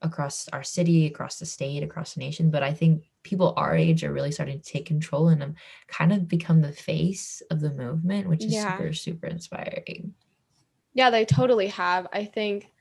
across 0.07 0.49
our 0.49 0.63
city, 0.63 1.07
across 1.07 1.39
the 1.39 1.47
state, 1.47 1.83
across 1.83 2.15
the 2.15 2.21
nation. 2.21 2.51
But 2.51 2.63
I 2.63 2.73
think 2.73 3.05
people 3.23 3.55
our 3.57 3.75
age 3.77 4.05
are 4.05 4.13
really 4.13 4.33
starting 4.33 4.61
to 4.61 4.73
take 4.73 4.87
control 4.87 5.29
and 5.29 5.43
um, 5.43 5.55
kind 5.89 6.13
of 6.13 6.29
become 6.29 6.63
the 6.63 6.73
face 6.73 7.43
of 7.51 7.61
the 7.61 7.71
movement, 7.71 8.29
which 8.29 8.45
is 8.45 8.53
yeah. 8.53 8.77
super, 8.77 8.93
super 8.93 9.27
inspiring. 9.27 10.15
Yeah, 10.95 11.11
they 11.11 11.25
totally 11.25 11.67
have. 11.69 12.07
I 12.13 12.25
think 12.25 12.73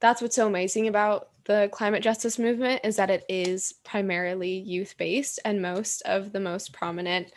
that's 0.00 0.22
what's 0.22 0.36
so 0.36 0.46
amazing 0.46 0.88
about 0.88 1.28
the 1.44 1.68
climate 1.72 2.02
justice 2.02 2.38
movement 2.38 2.80
is 2.84 2.96
that 2.96 3.10
it 3.10 3.24
is 3.28 3.74
primarily 3.84 4.58
youth 4.60 4.94
based, 4.96 5.40
and 5.44 5.60
most 5.60 6.02
of 6.02 6.32
the 6.32 6.40
most 6.40 6.72
prominent 6.72 7.32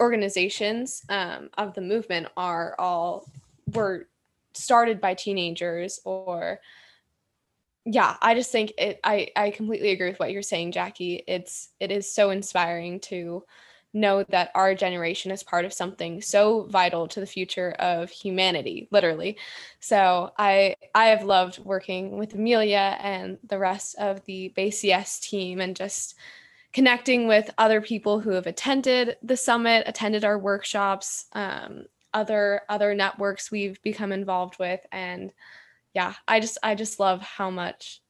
organizations 0.00 1.02
um, 1.08 1.50
of 1.56 1.74
the 1.74 1.80
movement 1.80 2.26
are 2.36 2.74
all 2.78 3.28
were 3.72 4.08
started 4.54 5.00
by 5.00 5.14
teenagers 5.14 6.00
or 6.04 6.60
yeah 7.84 8.16
i 8.22 8.34
just 8.34 8.50
think 8.50 8.72
it 8.78 8.98
i 9.04 9.28
i 9.36 9.50
completely 9.50 9.90
agree 9.90 10.08
with 10.08 10.18
what 10.20 10.32
you're 10.32 10.42
saying 10.42 10.72
jackie. 10.72 11.22
It's 11.26 11.68
it 11.80 11.90
is 11.90 12.10
so 12.10 12.30
inspiring 12.30 13.00
to 13.00 13.44
know 13.92 14.24
that 14.24 14.50
our 14.56 14.74
generation 14.74 15.30
is 15.30 15.44
part 15.44 15.64
of 15.64 15.72
something 15.72 16.20
so 16.20 16.64
vital 16.64 17.06
to 17.06 17.20
the 17.20 17.26
future 17.26 17.70
of 17.78 18.10
humanity 18.10 18.88
literally. 18.90 19.36
So 19.80 20.32
i 20.38 20.76
i 20.94 21.06
have 21.06 21.24
loved 21.24 21.58
working 21.58 22.16
with 22.16 22.34
amelia 22.34 22.96
and 23.00 23.38
the 23.44 23.58
rest 23.58 23.96
of 23.96 24.24
the 24.24 24.52
bcs 24.56 25.20
team 25.20 25.60
and 25.60 25.76
just 25.76 26.14
connecting 26.72 27.28
with 27.28 27.50
other 27.56 27.80
people 27.80 28.18
who 28.18 28.30
have 28.30 28.46
attended 28.46 29.16
the 29.22 29.36
summit 29.36 29.84
attended 29.86 30.24
our 30.24 30.38
workshops 30.38 31.26
um, 31.34 31.84
other 32.14 32.62
other 32.68 32.94
networks 32.94 33.50
we've 33.50 33.80
become 33.82 34.10
involved 34.10 34.58
with 34.58 34.80
and 34.90 35.32
yeah 35.94 36.14
i 36.28 36.40
just 36.40 36.58
i 36.62 36.74
just 36.74 37.00
love 37.00 37.20
how 37.22 37.50
much 37.50 38.02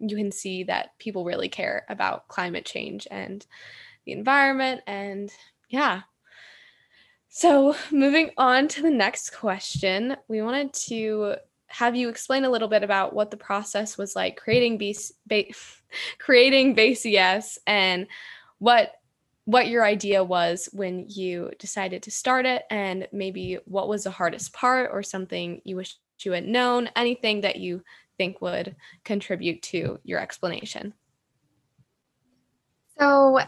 you 0.00 0.16
can 0.16 0.30
see 0.30 0.64
that 0.64 0.98
people 0.98 1.24
really 1.24 1.48
care 1.48 1.84
about 1.88 2.28
climate 2.28 2.64
change 2.64 3.06
and 3.10 3.44
the 4.04 4.12
environment. 4.12 4.82
And 4.86 5.30
yeah. 5.68 6.02
So, 7.28 7.76
moving 7.92 8.30
on 8.38 8.68
to 8.68 8.82
the 8.82 8.90
next 8.90 9.30
question, 9.34 10.16
we 10.28 10.40
wanted 10.40 10.72
to 10.88 11.36
have 11.66 11.94
you 11.94 12.08
explain 12.08 12.44
a 12.44 12.50
little 12.50 12.68
bit 12.68 12.82
about 12.82 13.12
what 13.12 13.30
the 13.30 13.36
process 13.36 13.98
was 13.98 14.16
like 14.16 14.38
creating 14.38 14.78
B- 14.78 14.96
ba- 15.26 15.44
creating 16.18 16.74
BCS 16.74 17.58
and 17.66 18.06
what 18.58 18.92
what 19.44 19.68
your 19.68 19.84
idea 19.84 20.22
was 20.22 20.68
when 20.72 21.06
you 21.08 21.50
decided 21.58 22.02
to 22.02 22.10
start 22.10 22.44
it 22.44 22.64
and 22.70 23.08
maybe 23.12 23.58
what 23.64 23.88
was 23.88 24.04
the 24.04 24.10
hardest 24.10 24.52
part 24.52 24.90
or 24.92 25.02
something 25.02 25.60
you 25.64 25.76
wish 25.76 25.96
you 26.24 26.32
had 26.32 26.46
known 26.46 26.88
anything 26.96 27.42
that 27.42 27.56
you 27.56 27.82
think 28.16 28.40
would 28.40 28.74
contribute 29.04 29.62
to 29.62 29.98
your 30.04 30.20
explanation 30.20 30.92
so 32.98 33.38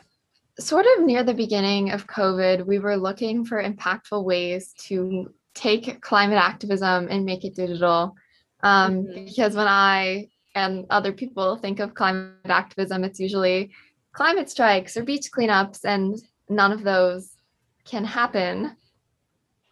sort 0.59 0.87
of 0.97 1.05
near 1.05 1.25
the 1.25 1.35
beginning 1.35 1.91
of 1.91 2.07
COVID, 2.07 2.67
we 2.67 2.79
were 2.79 2.97
looking 2.97 3.45
for 3.45 3.63
impactful 3.63 4.25
ways 4.25 4.73
to 4.87 5.33
take 5.55 6.01
climate 6.01 6.39
activism 6.39 7.09
and 7.11 7.25
make 7.25 7.45
it 7.45 7.55
digital. 7.55 8.15
Um, 8.63 9.05
mm-hmm. 9.05 9.25
Because 9.25 9.57
when 9.57 9.67
I 9.67 10.29
and 10.55 10.87
other 10.91 11.13
people 11.13 11.57
think 11.57 11.81
of 11.81 11.95
climate 11.95 12.35
activism, 12.45 13.05
it's 13.05 13.21
usually 13.21 13.73
climate 14.13 14.51
strikes 14.51 14.97
or 14.97 15.05
beach 15.05 15.31
cleanups, 15.37 15.85
and 15.85 16.17
none 16.49 16.73
of 16.73 16.83
those 16.83 17.33
can 17.85 18.05
happen 18.05 18.77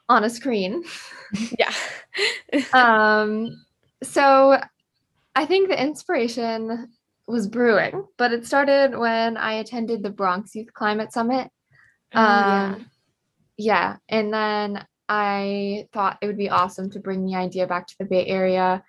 on 0.09 0.25
a 0.25 0.31
screen. 0.31 0.85
Yeah. 1.59 1.75
um, 2.73 3.63
so 4.03 4.59
I 5.37 5.45
think 5.45 5.69
the 5.69 5.79
inspiration 5.79 6.89
was 7.27 7.47
brewing, 7.47 8.07
but 8.17 8.33
it 8.33 8.47
started 8.47 8.97
when 8.97 9.37
I 9.37 9.53
attended 9.55 10.03
the 10.03 10.09
Bronx 10.09 10.55
Youth 10.55 10.73
Climate 10.73 11.13
Summit. 11.13 11.51
Oh, 12.15 12.23
um, 12.23 12.27
yeah. 12.29 12.77
yeah. 13.59 13.97
And 14.09 14.33
then 14.33 14.87
I 15.07 15.87
thought 15.93 16.17
it 16.23 16.27
would 16.27 16.39
be 16.39 16.49
awesome 16.49 16.91
to 16.93 16.99
bring 16.99 17.27
the 17.27 17.35
idea 17.35 17.67
back 17.67 17.87
to 17.89 17.95
the 17.99 18.07
Bay 18.07 18.25
Area 18.25 18.83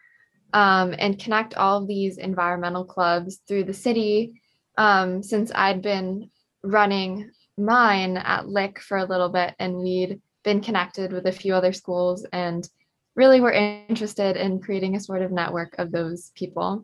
um, 0.53 0.95
and 0.97 1.20
connect 1.20 1.55
all 1.55 1.82
of 1.82 1.88
these 1.89 2.17
environmental 2.17 2.86
clubs 2.86 3.41
through 3.49 3.65
the 3.65 3.74
city. 3.74 4.41
Um, 4.78 5.22
since 5.22 5.51
I'd 5.53 5.82
been 5.82 6.30
running 6.63 7.32
mine 7.57 8.15
at 8.15 8.47
Lick 8.47 8.80
for 8.80 8.97
a 8.97 9.05
little 9.05 9.30
bit 9.30 9.53
and 9.59 9.78
we'd 9.78 10.22
been 10.50 10.62
connected 10.62 11.14
with 11.14 11.28
a 11.28 11.32
few 11.32 11.54
other 11.54 11.72
schools 11.72 12.26
and 12.34 12.68
really 13.14 13.39
were 13.39 13.52
interested 13.52 14.36
in 14.36 14.60
creating 14.60 14.95
a 14.95 15.00
sort 15.00 15.22
of 15.22 15.32
network 15.32 15.76
of 15.78 15.91
those 15.91 16.32
people. 16.34 16.84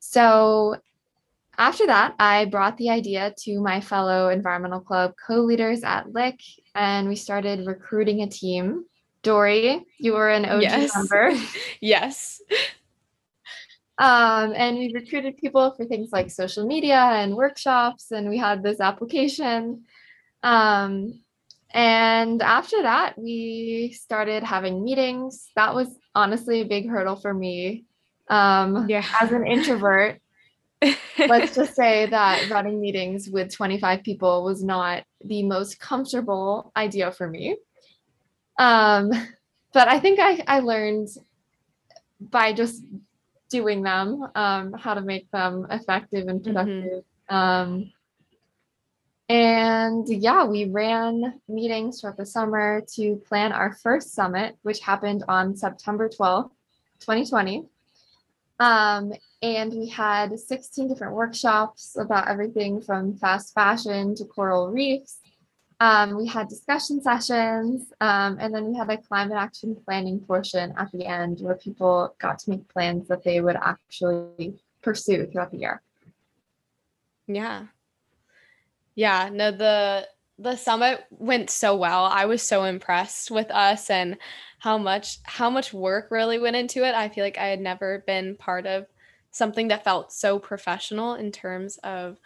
So 0.00 0.76
after 1.56 1.86
that, 1.86 2.14
I 2.18 2.44
brought 2.44 2.76
the 2.76 2.90
idea 2.90 3.32
to 3.44 3.60
my 3.62 3.80
fellow 3.80 4.28
environmental 4.28 4.80
club 4.80 5.14
co 5.26 5.36
leaders 5.36 5.82
at 5.82 6.12
Lick, 6.12 6.38
and 6.74 7.08
we 7.08 7.16
started 7.16 7.66
recruiting 7.66 8.20
a 8.20 8.28
team. 8.28 8.84
Dory, 9.22 9.86
you 9.98 10.12
were 10.12 10.28
an 10.28 10.44
OG 10.44 10.62
yes. 10.62 10.94
member. 10.94 11.32
yes. 11.80 12.42
Um, 13.96 14.52
and 14.54 14.76
we 14.76 14.92
recruited 14.92 15.38
people 15.38 15.72
for 15.74 15.86
things 15.86 16.10
like 16.12 16.30
social 16.30 16.66
media 16.66 17.00
and 17.00 17.34
workshops, 17.34 18.12
and 18.12 18.28
we 18.28 18.36
had 18.36 18.62
this 18.62 18.78
application. 18.78 19.84
Um, 20.42 21.20
and 21.70 22.42
after 22.42 22.82
that, 22.82 23.18
we 23.18 23.92
started 23.98 24.42
having 24.42 24.84
meetings. 24.84 25.50
That 25.56 25.74
was 25.74 25.88
honestly 26.14 26.60
a 26.60 26.66
big 26.66 26.88
hurdle 26.88 27.16
for 27.16 27.32
me 27.32 27.84
um, 28.28 28.88
yeah. 28.88 29.04
As 29.20 29.32
an 29.32 29.46
introvert, 29.46 30.20
let's 31.18 31.54
just 31.54 31.74
say 31.74 32.06
that 32.06 32.48
running 32.50 32.80
meetings 32.80 33.28
with 33.28 33.54
25 33.54 34.02
people 34.02 34.44
was 34.44 34.62
not 34.62 35.04
the 35.24 35.42
most 35.42 35.80
comfortable 35.80 36.72
idea 36.76 37.10
for 37.10 37.28
me. 37.28 37.56
Um, 38.58 39.10
but 39.72 39.88
I 39.88 39.98
think 40.00 40.18
I, 40.20 40.42
I 40.46 40.60
learned 40.60 41.08
by 42.20 42.52
just 42.52 42.82
doing 43.50 43.82
them 43.82 44.26
um, 44.34 44.72
how 44.74 44.94
to 44.94 45.00
make 45.00 45.30
them 45.30 45.66
effective 45.70 46.28
and 46.28 46.40
mm-hmm. 46.40 46.52
productive. 46.52 47.04
Mm-hmm. 47.30 47.34
Um, 47.34 47.92
and 49.28 50.08
yeah, 50.08 50.44
we 50.44 50.64
ran 50.64 51.40
meetings 51.48 52.00
throughout 52.00 52.16
the 52.16 52.24
summer 52.24 52.82
to 52.94 53.16
plan 53.28 53.52
our 53.52 53.72
first 53.72 54.14
summit, 54.14 54.56
which 54.62 54.80
happened 54.80 55.24
on 55.28 55.54
September 55.54 56.08
12th, 56.08 56.50
2020. 57.00 57.66
Um, 58.58 59.12
and 59.42 59.72
we 59.72 59.88
had 59.88 60.38
16 60.38 60.88
different 60.88 61.14
workshops 61.14 61.96
about 61.98 62.28
everything 62.28 62.80
from 62.80 63.16
fast 63.16 63.54
fashion 63.54 64.14
to 64.16 64.24
coral 64.24 64.70
reefs. 64.70 65.18
Um, 65.80 66.16
we 66.16 66.26
had 66.26 66.48
discussion 66.48 67.00
sessions, 67.00 67.92
um, 68.00 68.38
and 68.40 68.52
then 68.52 68.72
we 68.72 68.76
had 68.76 68.90
a 68.90 68.96
climate 68.96 69.36
action 69.36 69.76
planning 69.84 70.18
portion 70.18 70.74
at 70.76 70.90
the 70.90 71.06
end 71.06 71.38
where 71.40 71.54
people 71.54 72.16
got 72.18 72.40
to 72.40 72.50
make 72.50 72.66
plans 72.68 73.06
that 73.08 73.22
they 73.22 73.40
would 73.40 73.54
actually 73.54 74.58
pursue 74.82 75.26
throughout 75.26 75.52
the 75.52 75.58
year. 75.58 75.82
Yeah. 77.28 77.66
Yeah, 78.98 79.28
no, 79.32 79.52
the 79.52 80.08
the 80.40 80.56
summit 80.56 81.04
went 81.10 81.50
so 81.50 81.76
well. 81.76 82.04
I 82.04 82.26
was 82.26 82.42
so 82.42 82.64
impressed 82.64 83.30
with 83.30 83.50
us 83.50 83.90
and 83.90 84.18
how 84.58 84.76
much 84.78 85.18
how 85.24 85.50
much 85.50 85.72
work 85.72 86.10
really 86.10 86.38
went 86.38 86.56
into 86.56 86.84
it. 86.84 86.94
I 86.94 87.08
feel 87.08 87.24
like 87.24 87.38
I 87.38 87.46
had 87.46 87.60
never 87.60 88.02
been 88.06 88.36
part 88.36 88.66
of 88.66 88.86
something 89.30 89.68
that 89.68 89.84
felt 89.84 90.12
so 90.12 90.38
professional 90.40 91.14
in 91.14 91.30
terms 91.32 91.78
of 91.84 92.18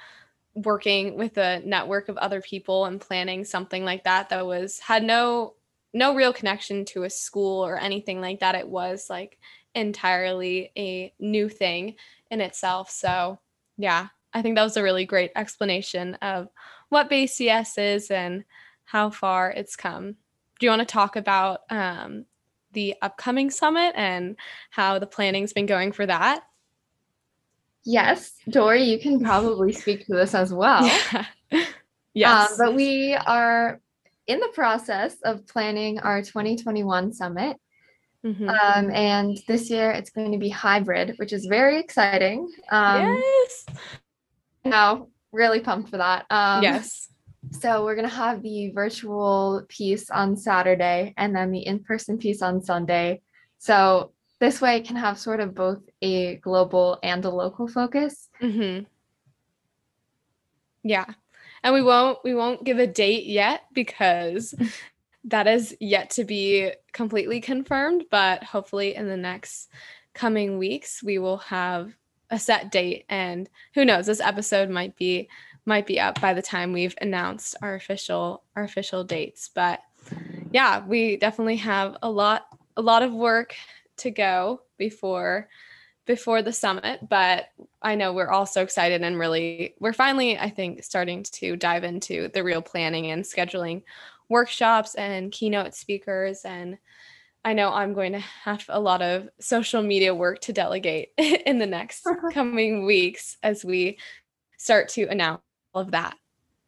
working 0.54 1.16
with 1.18 1.38
a 1.38 1.60
network 1.64 2.08
of 2.08 2.18
other 2.18 2.40
people 2.42 2.86
and 2.86 3.00
planning 3.00 3.44
something 3.44 3.84
like 3.84 4.04
that 4.04 4.30
that 4.30 4.46
was 4.46 4.80
had 4.80 5.04
no 5.04 5.54
no 5.94 6.14
real 6.16 6.32
connection 6.34 6.84
to 6.86 7.04
a 7.04 7.10
school 7.10 7.64
or 7.66 7.78
anything 7.78 8.20
like 8.22 8.40
that. 8.40 8.56
It 8.56 8.68
was 8.68 9.10
like 9.10 9.38
entirely 9.76 10.72
a 10.78 11.12
new 11.20 11.48
thing 11.50 11.96
in 12.30 12.40
itself. 12.42 12.90
So, 12.90 13.40
yeah, 13.78 14.08
I 14.34 14.42
think 14.42 14.56
that 14.56 14.64
was 14.64 14.76
a 14.76 14.82
really 14.82 15.04
great 15.04 15.32
explanation 15.36 16.14
of 16.16 16.48
what 16.88 17.10
BCS 17.10 17.78
is 17.78 18.10
and 18.10 18.44
how 18.84 19.10
far 19.10 19.50
it's 19.50 19.76
come. 19.76 20.16
Do 20.58 20.66
you 20.66 20.70
want 20.70 20.80
to 20.80 20.86
talk 20.86 21.16
about 21.16 21.60
um, 21.70 22.26
the 22.72 22.94
upcoming 23.02 23.50
summit 23.50 23.94
and 23.96 24.36
how 24.70 24.98
the 24.98 25.06
planning's 25.06 25.52
been 25.52 25.66
going 25.66 25.92
for 25.92 26.06
that? 26.06 26.44
Yes, 27.84 28.34
Dory, 28.48 28.84
you 28.84 28.98
can 28.98 29.20
probably 29.20 29.72
speak 29.72 30.06
to 30.06 30.14
this 30.14 30.34
as 30.34 30.52
well. 30.52 30.84
Yeah. 30.84 31.26
yes. 32.14 32.52
Um, 32.52 32.56
but 32.66 32.74
we 32.74 33.14
are 33.14 33.80
in 34.26 34.40
the 34.40 34.50
process 34.54 35.16
of 35.24 35.46
planning 35.46 35.98
our 35.98 36.22
2021 36.22 37.12
summit. 37.12 37.56
Mm-hmm. 38.24 38.48
Um, 38.48 38.90
and 38.92 39.38
this 39.48 39.68
year 39.68 39.90
it's 39.90 40.10
going 40.10 40.30
to 40.30 40.38
be 40.38 40.48
hybrid, 40.48 41.14
which 41.16 41.32
is 41.32 41.46
very 41.46 41.80
exciting. 41.80 42.48
Um, 42.70 43.16
yes. 43.16 43.66
Now, 44.64 45.08
really 45.32 45.60
pumped 45.60 45.90
for 45.90 45.96
that. 45.98 46.26
Um, 46.30 46.62
yes. 46.62 47.08
So 47.50 47.84
we're 47.84 47.96
gonna 47.96 48.08
have 48.08 48.42
the 48.42 48.70
virtual 48.70 49.64
piece 49.68 50.10
on 50.10 50.36
Saturday 50.36 51.12
and 51.16 51.34
then 51.34 51.50
the 51.50 51.66
in-person 51.66 52.18
piece 52.18 52.40
on 52.42 52.62
Sunday. 52.62 53.20
So 53.58 54.12
this 54.38 54.60
way 54.60 54.76
it 54.76 54.86
can 54.86 54.96
have 54.96 55.18
sort 55.18 55.40
of 55.40 55.54
both 55.54 55.80
a 56.00 56.36
global 56.36 56.98
and 57.02 57.24
a 57.24 57.30
local 57.30 57.68
focus. 57.68 58.28
Mm-hmm. 58.40 58.84
Yeah. 60.84 61.06
And 61.64 61.74
we 61.74 61.82
won't 61.82 62.18
we 62.24 62.34
won't 62.34 62.64
give 62.64 62.78
a 62.78 62.86
date 62.86 63.26
yet 63.26 63.62
because 63.72 64.54
that 65.24 65.46
is 65.46 65.76
yet 65.80 66.10
to 66.10 66.24
be 66.24 66.72
completely 66.92 67.40
confirmed, 67.40 68.04
but 68.10 68.42
hopefully 68.42 68.94
in 68.94 69.08
the 69.08 69.16
next 69.16 69.68
coming 70.14 70.58
weeks 70.58 71.02
we 71.02 71.18
will 71.18 71.38
have 71.38 71.92
a 72.32 72.38
set 72.38 72.72
date 72.72 73.04
and 73.08 73.48
who 73.74 73.84
knows 73.84 74.06
this 74.06 74.20
episode 74.20 74.70
might 74.70 74.96
be 74.96 75.28
might 75.64 75.86
be 75.86 76.00
up 76.00 76.20
by 76.20 76.34
the 76.34 76.42
time 76.42 76.72
we've 76.72 76.96
announced 77.00 77.54
our 77.62 77.74
official 77.74 78.42
our 78.56 78.64
official 78.64 79.04
dates. 79.04 79.50
But 79.54 79.80
yeah 80.50 80.84
we 80.84 81.16
definitely 81.16 81.56
have 81.56 81.96
a 82.02 82.10
lot 82.10 82.46
a 82.76 82.82
lot 82.82 83.02
of 83.02 83.12
work 83.12 83.54
to 83.98 84.10
go 84.10 84.62
before 84.78 85.48
before 86.06 86.42
the 86.42 86.52
summit. 86.52 87.06
But 87.08 87.50
i 87.82 87.94
know 87.94 88.12
we're 88.12 88.30
all 88.30 88.46
so 88.46 88.62
excited 88.62 89.02
and 89.02 89.18
really 89.18 89.74
we're 89.78 89.92
finally 89.92 90.38
i 90.38 90.48
think 90.48 90.82
starting 90.82 91.24
to 91.24 91.56
dive 91.56 91.84
into 91.84 92.28
the 92.28 92.42
real 92.42 92.62
planning 92.62 93.10
and 93.10 93.24
scheduling 93.24 93.82
workshops 94.28 94.94
and 94.94 95.30
keynote 95.30 95.74
speakers 95.74 96.44
and 96.44 96.78
I 97.45 97.55
know 97.55 97.72
I'm 97.72 97.93
going 97.93 98.12
to 98.12 98.20
have 98.20 98.64
a 98.68 98.80
lot 98.80 99.03
of 99.03 99.28
social 99.40 99.82
media 99.82 100.14
work 100.14 100.40
to 100.43 100.53
delegate 100.53 101.11
in 101.18 101.59
the 101.59 101.66
next 101.66 102.07
coming 102.32 102.84
weeks 102.84 103.36
as 103.43 103.64
we 103.64 103.99
start 104.59 104.88
to 104.90 105.05
announce 105.05 105.43
all 105.74 105.82
of 105.82 105.90
that. 105.90 106.16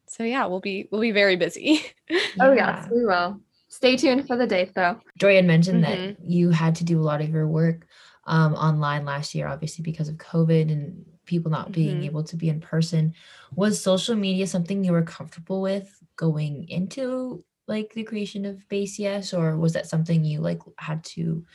So 0.07 0.23
yeah, 0.23 0.45
we'll 0.45 0.59
be 0.59 0.87
we'll 0.91 1.01
be 1.01 1.11
very 1.11 1.35
busy. 1.35 1.83
Oh 2.39 2.51
yes, 2.51 2.87
we 2.91 3.05
will. 3.05 3.39
Stay 3.69 3.95
tuned 3.97 4.27
for 4.27 4.37
the 4.37 4.45
date 4.45 4.73
though. 4.75 4.99
Joy 5.17 5.35
had 5.35 5.45
mentioned 5.45 5.83
mm-hmm. 5.83 6.05
that 6.05 6.17
you 6.21 6.49
had 6.51 6.75
to 6.75 6.83
do 6.83 6.99
a 6.99 7.03
lot 7.03 7.21
of 7.21 7.29
your 7.29 7.47
work 7.47 7.87
um, 8.25 8.53
online 8.53 9.05
last 9.05 9.33
year, 9.33 9.47
obviously 9.47 9.83
because 9.83 10.09
of 10.09 10.15
COVID 10.17 10.71
and 10.71 11.05
people 11.25 11.49
not 11.49 11.71
being 11.71 11.95
mm-hmm. 11.95 12.05
able 12.05 12.23
to 12.25 12.35
be 12.35 12.49
in 12.49 12.59
person. 12.59 13.13
Was 13.55 13.81
social 13.81 14.15
media 14.15 14.45
something 14.47 14.83
you 14.83 14.91
were 14.91 15.01
comfortable 15.01 15.61
with 15.61 15.89
going 16.15 16.67
into 16.69 17.43
like 17.67 17.93
the 17.93 18.03
creation 18.03 18.45
of 18.45 18.67
BayCS 18.69 19.37
or 19.37 19.57
was 19.57 19.73
that 19.73 19.87
something 19.87 20.23
you 20.23 20.39
like 20.39 20.61
had 20.77 21.03
to 21.15 21.45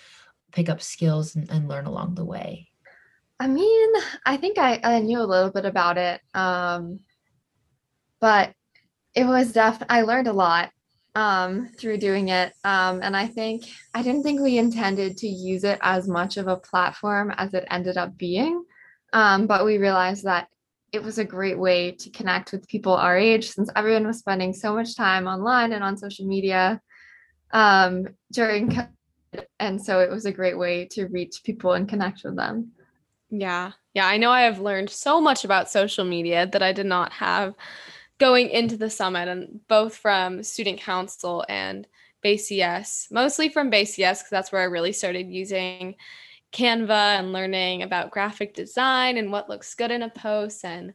pick 0.53 0.69
up 0.69 0.83
skills 0.83 1.37
and, 1.37 1.51
and 1.51 1.69
learn 1.69 1.87
along 1.87 2.15
the 2.15 2.25
way? 2.25 2.71
I 3.41 3.47
mean 3.47 3.93
i 4.27 4.37
think 4.37 4.59
I, 4.59 4.79
I 4.85 5.01
knew 5.01 5.19
a 5.19 5.25
little 5.25 5.51
bit 5.51 5.65
about 5.65 5.97
it 5.97 6.21
um 6.35 7.01
but 8.21 8.53
it 9.15 9.25
was 9.25 9.53
def 9.53 9.83
i 9.89 10.03
learned 10.03 10.29
a 10.29 10.33
lot 10.33 10.71
um 11.15 11.71
through 11.79 11.97
doing 11.97 12.29
it 12.29 12.53
um 12.65 13.01
and 13.03 13.17
i 13.17 13.27
think 13.27 13.65
i 13.95 14.03
didn't 14.03 14.23
think 14.23 14.41
we 14.41 14.59
intended 14.59 15.17
to 15.17 15.27
use 15.27 15.65
it 15.65 15.79
as 15.81 16.07
much 16.07 16.37
of 16.37 16.49
a 16.49 16.57
platform 16.57 17.33
as 17.37 17.55
it 17.55 17.67
ended 17.71 17.97
up 17.97 18.17
being 18.19 18.63
um 19.15 19.47
but 19.47 19.65
we 19.65 19.79
realized 19.79 20.25
that 20.25 20.49
it 20.93 21.03
was 21.03 21.19
a 21.19 21.25
great 21.25 21.59
way 21.59 21.93
to 21.93 22.11
connect 22.11 22.53
with 22.53 22.69
people 22.69 22.95
our 22.95 23.17
age 23.17 23.51
since 23.51 23.71
everyone 23.77 24.07
was 24.07 24.19
spending 24.19 24.53
so 24.53 24.75
much 24.75 24.97
time 24.97 25.27
online 25.27 25.73
and 25.73 25.85
on 25.85 25.97
social 25.97 26.27
media 26.27 26.81
um, 27.53 28.09
during 28.33 28.71
COVID. 28.71 28.89
And 29.61 29.81
so 29.81 30.01
it 30.01 30.11
was 30.11 30.27
a 30.27 30.33
great 30.33 30.59
way 30.59 30.87
to 30.93 31.07
reach 31.07 31.43
people 31.45 31.75
and 31.75 31.89
connect 31.89 32.25
with 32.25 32.37
them. 32.37 32.73
Yeah. 33.31 33.73
Yeah. 33.95 34.07
I 34.07 34.17
know 34.17 34.31
I 34.31 34.43
have 34.43 34.59
learned 34.59 34.91
so 34.91 35.21
much 35.21 35.45
about 35.45 35.71
social 35.71 36.05
media 36.05 36.49
that 36.49 36.63
I 36.63 36.73
did 36.73 36.87
not 36.87 37.13
have 37.13 37.55
going 38.19 38.51
into 38.51 38.77
the 38.77 38.91
summit, 38.91 39.29
and 39.29 39.61
both 39.67 39.97
from 39.97 40.43
student 40.43 40.81
council 40.81 41.45
and 41.49 41.87
BayCS, 42.25 43.11
mostly 43.11 43.49
from 43.49 43.71
BayCS, 43.71 43.97
because 43.97 44.31
that's 44.31 44.53
where 44.53 44.61
I 44.61 44.67
really 44.67 44.93
started 44.93 45.31
using 45.31 45.95
Canva 46.53 47.19
and 47.19 47.33
learning 47.33 47.83
about 47.83 48.11
graphic 48.11 48.55
design 48.55 49.17
and 49.17 49.31
what 49.31 49.49
looks 49.49 49.75
good 49.75 49.91
in 49.91 50.03
a 50.03 50.11
post 50.11 50.65
and 50.65 50.95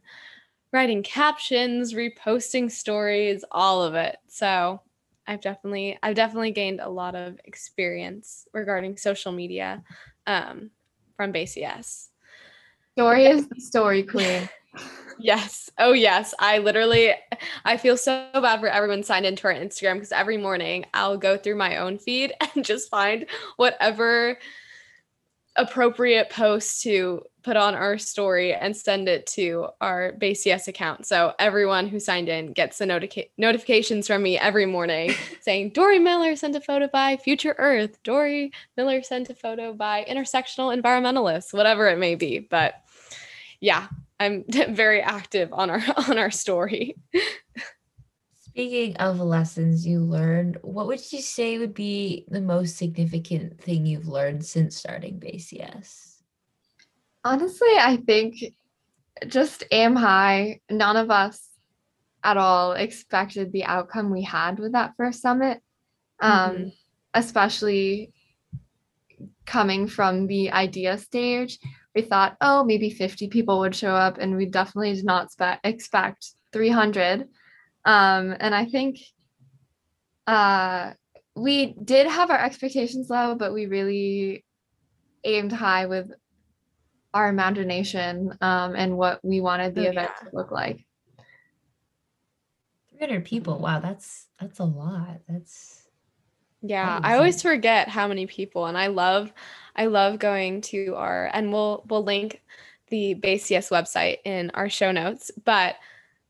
writing 0.72 1.02
captions, 1.02 1.94
reposting 1.94 2.70
stories, 2.70 3.44
all 3.50 3.82
of 3.82 3.94
it. 3.94 4.16
So 4.28 4.80
I've 5.26 5.40
definitely 5.40 5.98
I've 6.02 6.14
definitely 6.14 6.52
gained 6.52 6.80
a 6.80 6.88
lot 6.88 7.14
of 7.14 7.40
experience 7.44 8.46
regarding 8.52 8.96
social 8.96 9.32
media 9.32 9.82
um, 10.26 10.70
from 11.16 11.32
BayCS. 11.32 12.08
Dory 12.96 13.26
is 13.26 13.48
the 13.48 13.60
story 13.60 14.02
queen. 14.02 14.48
yes. 15.18 15.70
Oh 15.78 15.92
yes. 15.92 16.34
I 16.38 16.58
literally 16.58 17.14
I 17.64 17.76
feel 17.76 17.96
so 17.96 18.28
bad 18.34 18.60
for 18.60 18.68
everyone 18.68 19.02
signed 19.02 19.26
into 19.26 19.46
our 19.46 19.54
Instagram 19.54 19.94
because 19.94 20.12
every 20.12 20.36
morning 20.36 20.86
I'll 20.94 21.16
go 21.18 21.36
through 21.36 21.56
my 21.56 21.78
own 21.78 21.98
feed 21.98 22.32
and 22.54 22.64
just 22.64 22.90
find 22.90 23.26
whatever 23.56 24.38
appropriate 25.58 26.30
post 26.30 26.82
to 26.82 27.22
put 27.42 27.56
on 27.56 27.74
our 27.74 27.96
story 27.96 28.52
and 28.52 28.76
send 28.76 29.08
it 29.08 29.26
to 29.26 29.68
our 29.80 30.12
BayCS 30.18 30.66
account. 30.66 31.06
So 31.06 31.32
everyone 31.38 31.86
who 31.86 32.00
signed 32.00 32.28
in 32.28 32.52
gets 32.52 32.78
the 32.78 32.86
notica- 32.86 33.30
notifications 33.38 34.08
from 34.08 34.22
me 34.22 34.36
every 34.36 34.66
morning 34.66 35.14
saying 35.40 35.70
Dory 35.70 36.00
Miller 36.00 36.34
sent 36.34 36.56
a 36.56 36.60
photo 36.60 36.88
by 36.88 37.16
Future 37.16 37.54
Earth, 37.58 38.02
Dory 38.02 38.50
Miller 38.76 39.02
sent 39.02 39.30
a 39.30 39.34
photo 39.34 39.72
by 39.72 40.04
intersectional 40.08 40.76
environmentalists, 40.76 41.52
whatever 41.52 41.88
it 41.88 41.98
may 41.98 42.16
be. 42.16 42.40
But 42.40 42.74
yeah, 43.60 43.86
I'm 44.18 44.44
very 44.70 45.00
active 45.00 45.52
on 45.52 45.70
our 45.70 45.82
on 46.08 46.18
our 46.18 46.30
story. 46.30 46.96
Speaking 48.56 48.96
of 48.96 49.20
lessons 49.20 49.86
you 49.86 50.00
learned, 50.00 50.56
what 50.62 50.86
would 50.86 51.12
you 51.12 51.20
say 51.20 51.58
would 51.58 51.74
be 51.74 52.24
the 52.30 52.40
most 52.40 52.78
significant 52.78 53.60
thing 53.60 53.84
you've 53.84 54.08
learned 54.08 54.46
since 54.46 54.74
starting 54.74 55.20
BayCS? 55.20 56.22
Honestly, 57.22 57.68
I 57.78 57.98
think 57.98 58.36
just 59.26 59.64
aim 59.72 59.94
high. 59.94 60.60
None 60.70 60.96
of 60.96 61.10
us 61.10 61.50
at 62.24 62.38
all 62.38 62.72
expected 62.72 63.52
the 63.52 63.64
outcome 63.66 64.10
we 64.10 64.22
had 64.22 64.58
with 64.58 64.72
that 64.72 64.94
first 64.96 65.20
summit, 65.20 65.60
um, 66.20 66.32
mm-hmm. 66.32 66.68
especially 67.12 68.10
coming 69.44 69.86
from 69.86 70.28
the 70.28 70.50
idea 70.50 70.96
stage. 70.96 71.58
We 71.94 72.00
thought, 72.00 72.38
oh, 72.40 72.64
maybe 72.64 72.88
50 72.88 73.28
people 73.28 73.58
would 73.58 73.76
show 73.76 73.94
up, 73.94 74.16
and 74.16 74.34
we 74.34 74.46
definitely 74.46 74.94
did 74.94 75.04
not 75.04 75.30
spe- 75.30 75.60
expect 75.62 76.30
300. 76.54 77.28
Um, 77.86 78.36
and 78.38 78.54
I 78.54 78.66
think 78.66 78.98
uh, 80.26 80.92
we 81.36 81.74
did 81.82 82.08
have 82.08 82.30
our 82.30 82.38
expectations 82.38 83.08
low, 83.08 83.36
but 83.36 83.54
we 83.54 83.66
really 83.66 84.44
aimed 85.24 85.52
high 85.52 85.86
with 85.86 86.10
our 87.14 87.28
imagination 87.28 88.36
um, 88.40 88.74
and 88.74 88.98
what 88.98 89.24
we 89.24 89.40
wanted 89.40 89.74
the 89.74 89.86
oh, 89.86 89.90
event 89.90 90.10
yeah. 90.22 90.28
to 90.28 90.36
look 90.36 90.50
like. 90.50 90.84
300 92.98 93.24
people. 93.24 93.58
Wow, 93.58 93.78
that's 93.80 94.26
that's 94.40 94.58
a 94.58 94.64
lot. 94.64 95.20
That's 95.28 95.86
yeah, 96.62 96.98
I 97.02 97.14
always 97.14 97.40
forget 97.42 97.88
how 97.88 98.08
many 98.08 98.26
people 98.26 98.66
and 98.66 98.76
I 98.76 98.88
love 98.88 99.32
I 99.76 99.86
love 99.86 100.18
going 100.18 100.62
to 100.62 100.94
our 100.96 101.30
and 101.32 101.52
we'll 101.52 101.84
we'll 101.88 102.04
link 102.04 102.42
the 102.88 103.14
BayCS 103.14 103.70
website 103.70 104.18
in 104.24 104.50
our 104.54 104.68
show 104.68 104.92
notes, 104.92 105.30
but 105.44 105.76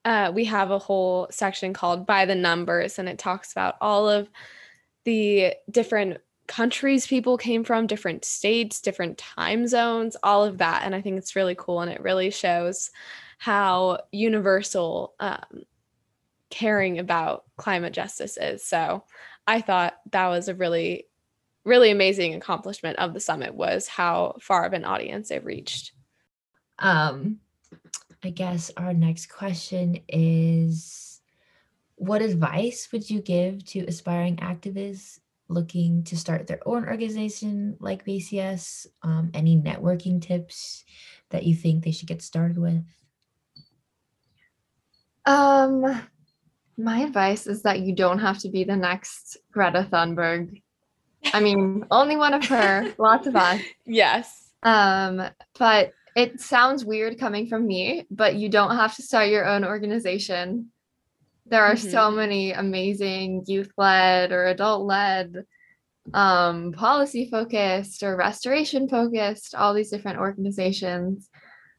uh, 0.07 0.31
we 0.33 0.45
have 0.45 0.71
a 0.71 0.79
whole 0.79 1.27
section 1.33 1.73
called 1.73 2.07
by 2.07 2.25
the 2.25 2.35
numbers 2.35 3.01
and 3.01 3.09
it 3.09 3.19
talks 3.19 3.51
about 3.51 3.75
all 3.81 4.09
of 4.09 4.31
the 5.05 5.53
different 5.69 6.19
countries 6.47 7.09
people 7.09 7.37
came 7.37 7.65
from 7.65 7.89
different 7.89 8.25
states 8.25 8.81
different 8.81 9.19
time 9.19 9.67
zones 9.67 10.17
all 10.23 10.45
of 10.45 10.59
that. 10.59 10.83
And 10.85 10.95
i 10.95 11.01
think 11.01 11.19
it's 11.19 11.35
really 11.35 11.57
cool 11.57 11.81
and 11.81 11.91
it 11.91 12.01
really 12.01 12.31
shows 12.31 12.93
how 13.39 13.99
universal 14.13 15.15
um, 15.19 15.65
caring 16.51 17.01
about 17.01 17.45
climate 17.57 17.93
justice 17.93 18.39
is. 18.41 18.65
So 18.65 19.03
i 19.49 19.61
thought 19.61 19.95
that 20.13 20.29
was 20.29 20.49
a 20.49 20.55
really 20.55 21.09
really 21.65 21.91
amazing 21.91 22.35
accomplishment 22.35 22.97
of 23.01 23.13
the 23.13 23.19
summit 23.19 23.57
was 23.57 23.89
how 23.89 24.37
far 24.41 24.65
of 24.67 24.73
an 24.73 24.85
audience 24.85 25.33
it 25.33 25.45
reached. 25.45 25.91
Um 26.79 27.41
I 28.27 28.31
guess 28.31 28.73
our 28.77 28.93
next 28.93 29.27
question 29.27 30.01
is 30.09 31.21
What 31.95 32.23
advice 32.23 32.89
would 32.91 33.09
you 33.09 33.21
give 33.21 33.65
to 33.67 33.85
aspiring 33.87 34.39
activists 34.39 35.21
looking 35.49 36.03
to 36.05 36.17
start 36.17 36.49
their 36.49 36.59
own 36.67 36.87
organization 36.87 37.77
like 37.79 38.05
BCS? 38.05 38.89
Um, 39.05 39.31
any 39.33 39.57
networking 39.57 40.21
tips 40.21 40.85
that 41.31 41.45
you 41.45 41.55
think 41.55 41.85
they 41.85 41.93
should 41.93 42.09
get 42.09 42.21
started 42.21 42.59
with? 42.59 42.83
Um, 45.25 46.03
my 46.77 46.99
advice 47.03 47.47
is 47.47 47.63
that 47.63 47.79
you 47.79 47.95
don't 47.95 48.19
have 48.19 48.39
to 48.39 48.49
be 48.49 48.65
the 48.65 48.75
next 48.75 49.37
Greta 49.53 49.87
Thunberg. 49.89 50.63
I 51.33 51.39
mean, 51.39 51.87
only 51.93 52.17
one 52.17 52.35
of 52.35 52.45
her, 52.47 52.93
lots 52.99 53.29
of 53.29 53.37
us. 53.37 53.61
Yes. 53.87 54.51
Um, 54.65 55.23
but 55.57 55.93
it 56.17 56.41
sounds 56.41 56.85
weird 56.85 57.21
coming 57.21 57.47
from 57.47 57.67
me, 57.67 58.07
but 58.11 58.37
you 58.37 58.49
don't 58.49 58.75
have 58.75 58.97
to 58.97 59.03
start 59.03 59.29
your 59.29 59.45
own 59.45 59.65
organization. 59.65 60.73
There 61.45 61.63
are 61.63 61.75
mm-hmm. 61.75 61.91
so 61.91 62.11
many 62.11 62.53
amazing 62.53 63.45
youth 63.47 63.71
led 63.77 64.33
or 64.33 64.47
adult 64.47 64.87
led, 64.87 65.45
um, 66.15 66.73
policy 66.73 67.29
focused 67.31 68.03
or 68.03 68.17
restoration 68.17 68.89
focused, 68.89 69.55
all 69.55 69.75
these 69.75 69.91
different 69.91 70.19
organizations 70.19 71.29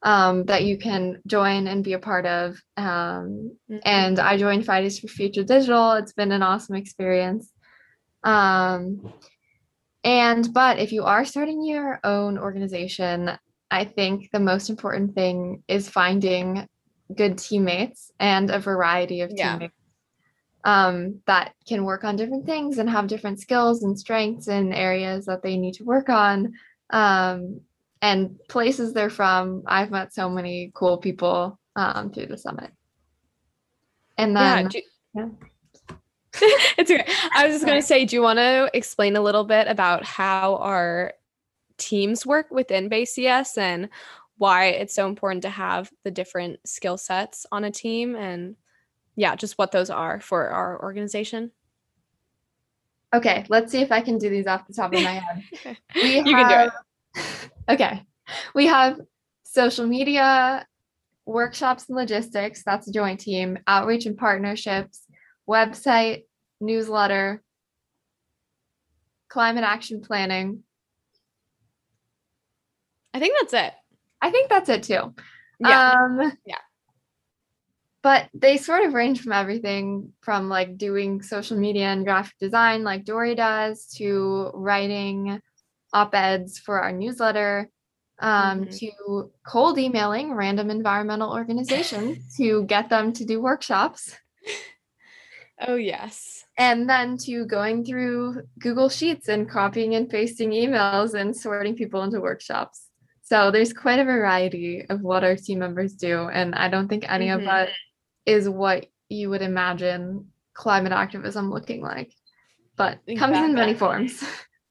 um, 0.04 0.46
that 0.46 0.66
you 0.66 0.78
can 0.78 1.20
join 1.26 1.66
and 1.66 1.84
be 1.84 1.94
a 1.94 2.00
part 2.00 2.28
of. 2.28 2.62
Um, 2.78 3.58
mm-hmm. 3.72 3.78
And 3.86 4.20
I 4.20 4.38
joined 4.38 4.66
Fridays 4.66 5.00
for 5.00 5.08
Future 5.08 5.44
Digital. 5.44 5.94
It's 5.94 6.14
been 6.14 6.32
an 6.32 6.44
awesome 6.44 6.76
experience. 6.76 7.52
Um, 8.24 9.14
and 10.04 10.54
but 10.54 10.78
if 10.78 10.92
you 10.92 11.06
are 11.06 11.26
starting 11.26 11.66
your 11.66 12.00
own 12.04 12.38
organization, 12.38 13.32
I 13.70 13.86
think 13.86 14.32
the 14.32 14.40
most 14.40 14.70
important 14.70 15.16
thing 15.16 15.64
is 15.68 15.90
finding 15.90 16.68
good 17.16 17.38
teammates 17.38 18.12
and 18.20 18.50
a 18.50 18.60
variety 18.60 19.22
of 19.22 19.32
Yeah. 19.32 19.54
teammates 19.54 19.74
um, 20.64 21.22
that 21.28 21.54
can 21.68 21.86
work 21.86 22.04
on 22.04 22.16
different 22.16 22.46
things 22.46 22.78
and 22.78 22.90
have 22.90 23.08
different 23.08 23.40
skills 23.40 23.84
and 23.84 23.98
strengths 23.98 24.48
in 24.48 24.74
areas 24.74 25.26
that 25.26 25.42
they 25.42 25.56
need 25.58 25.76
to 25.76 25.84
work 25.84 26.10
on. 26.10 26.54
Um, 26.90 27.62
and 28.02 28.38
places 28.48 28.94
they're 28.94 29.10
from. 29.10 29.64
I've 29.66 29.92
met 29.92 30.14
so 30.14 30.30
many 30.30 30.72
cool 30.74 30.98
people 30.98 31.60
um, 31.76 32.12
through 32.12 32.28
the 32.28 32.38
summit. 32.38 32.72
And 34.18 34.34
yeah. 34.34 34.56
then 34.56 34.68
do- 34.68 34.82
yeah. 35.16 35.30
it's 36.78 36.92
okay. 36.92 37.08
I 37.34 37.46
was 37.46 37.56
just 37.56 37.66
going 37.66 37.80
to 37.80 37.86
say, 37.86 38.06
do 38.06 38.16
you 38.16 38.22
want 38.22 38.38
to 38.38 38.70
explain 38.74 39.16
a 39.16 39.22
little 39.22 39.44
bit 39.44 39.68
about 39.68 40.04
how 40.04 40.58
our 40.58 41.14
teams 41.78 42.26
work 42.26 42.52
within 42.52 42.90
BayCS 42.90 43.58
and 43.58 43.90
why 44.38 44.66
it's 44.66 44.94
so 44.94 45.08
important 45.08 45.42
to 45.44 45.50
have 45.50 45.92
the 46.04 46.12
different 46.12 46.60
skill 46.68 46.98
sets 46.98 47.46
on 47.52 47.64
a 47.64 47.72
team 47.72 48.16
and 48.16 48.56
yeah, 49.16 49.36
just 49.36 49.58
what 49.58 49.72
those 49.72 49.90
are 49.90 50.20
for 50.20 50.48
our 50.50 50.82
organization? 50.82 51.52
Okay, 53.16 53.46
let's 53.50 53.72
see 53.72 53.82
if 53.82 53.92
I 53.92 54.02
can 54.02 54.18
do 54.18 54.30
these 54.30 54.48
off 54.48 54.68
the 54.68 54.74
top 54.74 54.94
of 54.94 55.02
my 55.02 55.14
head. 55.14 55.78
We 55.96 56.18
you 56.18 56.24
can 56.24 56.48
do 56.48 56.70
it. 56.70 57.52
Okay. 57.70 58.04
We 58.54 58.68
have 58.68 59.00
social 59.44 59.88
media, 59.88 60.66
workshops 61.26 61.90
and 61.90 61.98
logistics, 61.98 62.64
that's 62.64 62.88
a 62.88 62.92
joint 62.92 63.20
team, 63.20 63.58
outreach 63.68 64.06
and 64.06 64.18
partnerships, 64.18 65.04
website, 65.50 66.24
newsletter, 66.62 67.42
climate 69.30 69.64
action 69.64 70.02
planning. 70.02 70.64
I 73.18 73.20
think 73.20 73.36
that's 73.42 73.54
it. 73.54 73.74
I 74.22 74.30
think 74.30 74.48
that's 74.50 74.70
it 74.70 74.84
too. 74.84 75.16
Yeah. 75.60 75.92
Um, 75.92 76.38
Yeah. 76.46 76.58
But 78.04 78.30
they 78.34 78.58
sort 78.58 78.84
of 78.84 78.94
range 78.94 79.22
from 79.22 79.32
everything 79.34 80.14
from 80.22 80.50
like 80.50 80.78
doing 80.78 81.24
social 81.24 81.58
media 81.58 81.88
and 81.88 82.06
graphic 82.06 82.38
design, 82.40 82.84
like 82.84 83.06
Dory 83.06 83.34
does, 83.34 83.88
to 83.98 84.52
writing 84.54 85.42
op 85.94 86.14
eds 86.14 86.60
for 86.60 86.80
our 86.80 86.92
newsletter, 86.92 87.70
um, 88.20 88.66
Mhm. 88.66 88.78
to 88.80 89.32
cold 89.46 89.80
emailing 89.80 90.34
random 90.34 90.70
environmental 90.70 91.34
organizations 91.34 92.36
to 92.38 92.64
get 92.66 92.90
them 92.90 93.14
to 93.14 93.26
do 93.26 93.42
workshops, 93.42 94.16
oh, 95.68 95.76
yes. 95.76 96.46
and 96.56 96.88
then 96.88 97.18
to 97.18 97.46
going 97.46 97.84
through 97.84 98.44
Google 98.60 98.90
Sheets 98.90 99.28
and 99.28 99.50
copying 99.50 99.96
and 99.96 100.08
pasting 100.08 100.52
emails 100.52 101.14
and 101.20 101.36
sorting 101.36 101.76
people 101.76 102.04
into 102.04 102.22
workshops. 102.22 102.87
So 103.30 103.52
there's 103.52 103.74
quite 103.74 104.00
a 104.00 104.06
variety 104.06 104.86
of 104.90 105.02
what 105.02 105.26
our 105.26 105.36
team 105.36 105.60
members 105.60 105.94
do. 105.96 106.30
And 106.30 106.56
I 106.56 106.70
don't 106.70 106.88
think 106.88 107.04
any 107.12 107.28
of 107.28 107.42
Mhm. 107.42 107.46
that 107.46 107.70
is 108.26 108.48
what 108.48 108.86
you 109.10 109.30
would 109.30 109.42
imagine 109.42 110.32
climate 110.54 110.94
activism 110.94 111.52
looking 111.52 111.82
like, 111.82 112.14
but 112.78 113.00
comes 113.18 113.38
in 113.38 113.54
many 113.54 113.74
forms. 113.74 114.24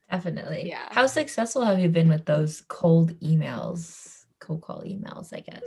Definitely. 0.09 0.69
Yeah. 0.69 0.87
How 0.89 1.05
successful 1.05 1.65
have 1.65 1.77
you 1.79 1.87
been 1.89 2.09
with 2.09 2.25
those 2.25 2.61
cold 2.67 3.11
emails, 3.19 4.25
cold 4.39 4.61
call 4.61 4.81
emails, 4.81 5.31
I 5.33 5.41
guess? 5.41 5.63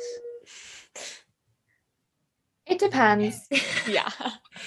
It 2.66 2.80
depends. 2.80 3.46
Yeah. 3.86 4.10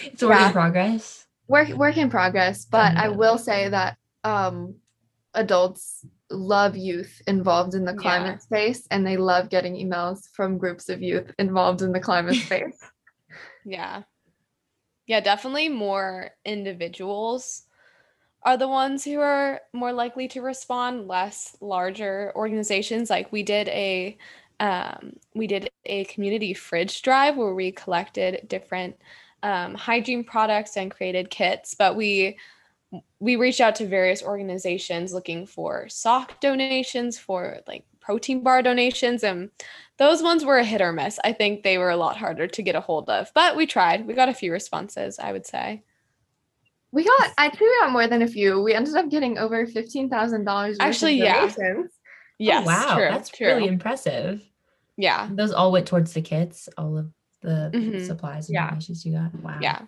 It's 0.05 0.23
a 0.23 0.27
work 0.27 0.39
Yeah. 0.39 0.47
in 0.47 0.53
progress. 0.53 1.27
Work 1.49 1.69
work 1.71 1.97
in 1.97 2.09
progress, 2.09 2.63
but 2.63 2.95
I 2.95 3.09
will 3.09 3.37
say 3.37 3.67
that 3.67 3.97
um 4.23 4.75
adults 5.33 6.05
love 6.29 6.75
youth 6.75 7.21
involved 7.27 7.75
in 7.75 7.85
the 7.85 7.93
climate 7.93 8.41
space 8.41 8.87
and 8.91 9.05
they 9.05 9.17
love 9.17 9.49
getting 9.49 9.75
emails 9.75 10.29
from 10.33 10.57
groups 10.57 10.89
of 10.89 11.01
youth 11.01 11.33
involved 11.39 11.81
in 11.81 11.91
the 11.91 11.99
climate 11.99 12.35
space. 12.45 12.79
Yeah. 13.65 14.03
Yeah, 15.05 15.19
definitely 15.19 15.69
more 15.69 16.29
individuals 16.45 17.63
are 18.43 18.57
the 18.57 18.67
ones 18.67 19.03
who 19.03 19.19
are 19.19 19.61
more 19.73 19.93
likely 19.93 20.27
to 20.29 20.41
respond, 20.41 21.07
less 21.07 21.55
larger 21.61 22.31
organizations. 22.35 23.09
Like 23.09 23.31
we 23.31 23.43
did 23.43 23.67
a 23.69 24.17
um, 24.59 25.13
we 25.33 25.47
did 25.47 25.69
a 25.85 26.05
community 26.05 26.53
fridge 26.53 27.01
drive 27.01 27.35
where 27.35 27.53
we 27.53 27.71
collected 27.71 28.47
different 28.47 28.95
um, 29.41 29.73
hygiene 29.73 30.23
products 30.23 30.77
and 30.77 30.91
created 30.91 31.29
kits, 31.29 31.73
but 31.73 31.95
we 31.95 32.37
we 33.19 33.35
reached 33.35 33.61
out 33.61 33.75
to 33.75 33.87
various 33.87 34.21
organizations 34.23 35.13
looking 35.13 35.45
for 35.45 35.87
sock 35.89 36.39
donations 36.39 37.17
for 37.17 37.57
like 37.67 37.85
protein 37.99 38.43
bar 38.43 38.61
donations 38.61 39.23
and 39.23 39.49
those 39.97 40.21
ones 40.23 40.43
were 40.43 40.57
a 40.57 40.63
hit 40.65 40.81
or 40.81 40.91
miss. 40.91 41.19
I 41.23 41.31
think 41.33 41.63
they 41.63 41.77
were 41.77 41.89
a 41.91 41.95
lot 41.97 42.17
harder 42.17 42.47
to 42.47 42.61
get 42.61 42.75
a 42.75 42.81
hold 42.81 43.09
of, 43.09 43.31
but 43.33 43.55
we 43.55 43.65
tried. 43.65 44.05
We 44.07 44.13
got 44.13 44.27
a 44.29 44.33
few 44.33 44.51
responses, 44.51 45.19
I 45.19 45.31
would 45.31 45.45
say. 45.45 45.83
We 46.91 47.03
got 47.03 47.31
I 47.37 47.49
think 47.49 47.61
we 47.61 47.77
got 47.81 47.91
more 47.91 48.07
than 48.07 48.21
a 48.21 48.27
few. 48.27 48.61
We 48.61 48.73
ended 48.73 48.95
up 48.95 49.09
getting 49.09 49.37
over 49.37 49.65
fifteen 49.65 50.09
thousand 50.09 50.43
dollars. 50.45 50.77
Actually, 50.79 51.13
yeah. 51.15 51.49
Yes, 52.39 52.63
oh, 52.63 52.67
wow. 52.67 52.95
true, 52.95 53.07
That's 53.09 53.29
true. 53.29 53.47
really 53.47 53.67
impressive. 53.67 54.43
yeah, 54.97 55.29
Those 55.31 55.51
all 55.53 55.71
went 55.71 55.87
towards 55.87 56.13
the 56.13 56.21
kits, 56.21 56.67
all 56.77 56.97
of 56.97 57.11
the 57.41 57.71
Mhm. 57.73 58.05
supplies 58.05 58.47
and 58.49 58.55
Yeah. 58.55 58.69
donations 58.69 59.05
you 59.05 59.13
got. 59.13 59.33
Wow. 59.41 59.57
yeah, 59.61 59.81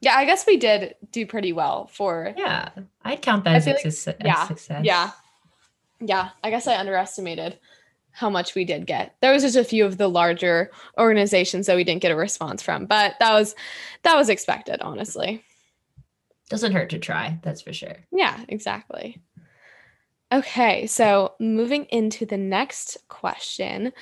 yeah. 0.00 0.14
I 0.16 0.24
guess 0.24 0.46
we 0.46 0.56
did 0.56 0.94
do 1.10 1.26
pretty 1.26 1.52
well 1.52 1.86
for 1.92 2.32
Yeah. 2.36 2.70
I'd 3.04 3.22
count 3.22 3.44
that 3.44 3.56
as 3.56 3.66
like- 3.66 3.78
success. 3.80 4.16
yeah, 4.24 4.46
success. 4.46 4.84
yeah, 4.84 5.10
yeah. 6.00 6.30
I 6.42 6.50
guess 6.50 6.66
I 6.66 6.76
underestimated 6.78 7.58
how 8.12 8.28
much 8.30 8.54
we 8.56 8.64
did 8.64 8.86
get. 8.86 9.14
There 9.20 9.32
was 9.32 9.42
just 9.42 9.56
a 9.56 9.62
few 9.62 9.84
of 9.86 9.96
the 9.96 10.08
larger 10.08 10.70
organizations 10.98 11.66
that 11.66 11.76
we 11.76 11.84
didn't 11.84 12.02
get 12.02 12.10
a 12.10 12.16
response 12.16 12.62
from, 12.62 12.86
but 12.86 13.14
that 13.20 13.32
was 13.32 13.54
that 14.02 14.16
was 14.16 14.28
expected, 14.28 14.80
honestly. 14.80 15.44
Doesn't 16.50 16.72
hurt 16.72 16.90
to 16.90 16.98
try. 16.98 17.38
That's 17.42 17.60
for 17.62 17.72
sure. 17.72 17.94
Yeah, 18.10 18.38
exactly. 18.48 19.20
Okay, 20.32 20.86
so 20.86 21.34
moving 21.40 21.84
into 21.86 22.26
the 22.26 22.36
next 22.36 22.96
question. 23.08 23.92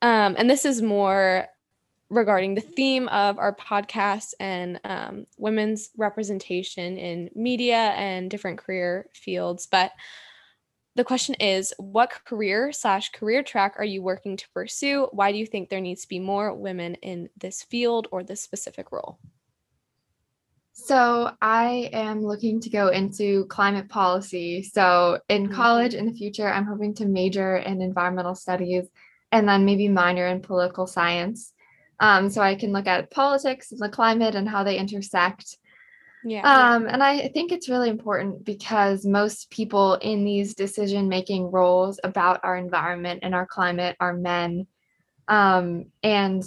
Um, 0.00 0.34
and 0.38 0.48
this 0.50 0.64
is 0.64 0.82
more 0.82 1.46
regarding 2.12 2.54
the 2.54 2.60
theme 2.60 3.08
of 3.08 3.38
our 3.38 3.56
podcast 3.56 4.34
and 4.38 4.78
um, 4.84 5.26
women's 5.38 5.88
representation 5.96 6.98
in 6.98 7.30
media 7.34 7.94
and 7.96 8.30
different 8.30 8.58
career 8.58 9.06
fields. 9.14 9.66
But 9.66 9.92
the 10.94 11.04
question 11.04 11.34
is 11.36 11.72
what 11.78 12.12
career 12.26 12.70
slash 12.70 13.12
career 13.12 13.42
track 13.42 13.76
are 13.78 13.84
you 13.84 14.02
working 14.02 14.36
to 14.36 14.48
pursue? 14.50 15.08
Why 15.12 15.32
do 15.32 15.38
you 15.38 15.46
think 15.46 15.70
there 15.70 15.80
needs 15.80 16.02
to 16.02 16.08
be 16.08 16.18
more 16.18 16.54
women 16.54 16.96
in 16.96 17.30
this 17.38 17.62
field 17.62 18.08
or 18.12 18.22
this 18.22 18.42
specific 18.42 18.92
role? 18.92 19.18
So 20.74 21.30
I 21.40 21.88
am 21.94 22.22
looking 22.22 22.60
to 22.60 22.70
go 22.70 22.88
into 22.88 23.46
climate 23.46 23.88
policy. 23.88 24.62
So 24.62 25.18
in 25.30 25.48
Mhm. 25.48 25.52
college 25.54 25.94
in 25.94 26.06
the 26.06 26.12
future, 26.12 26.48
I'm 26.48 26.66
hoping 26.66 26.92
to 26.94 27.06
major 27.06 27.56
in 27.56 27.80
environmental 27.80 28.34
studies 28.34 28.86
and 29.30 29.48
then 29.48 29.64
maybe 29.64 29.88
minor 29.88 30.26
in 30.26 30.42
political 30.42 30.86
science. 30.86 31.54
Um, 32.02 32.28
so 32.30 32.42
I 32.42 32.56
can 32.56 32.72
look 32.72 32.88
at 32.88 33.12
politics 33.12 33.70
and 33.70 33.80
the 33.80 33.88
climate 33.88 34.34
and 34.34 34.48
how 34.48 34.64
they 34.64 34.76
intersect. 34.76 35.56
Yeah. 36.24 36.42
Um, 36.42 36.88
and 36.88 37.00
I 37.00 37.28
think 37.28 37.52
it's 37.52 37.68
really 37.68 37.88
important 37.88 38.44
because 38.44 39.06
most 39.06 39.50
people 39.50 39.94
in 39.94 40.24
these 40.24 40.54
decision 40.54 41.08
making 41.08 41.52
roles 41.52 42.00
about 42.02 42.40
our 42.42 42.56
environment 42.56 43.20
and 43.22 43.36
our 43.36 43.46
climate 43.46 43.96
are 44.00 44.14
men. 44.14 44.66
Um, 45.28 45.86
and 46.02 46.42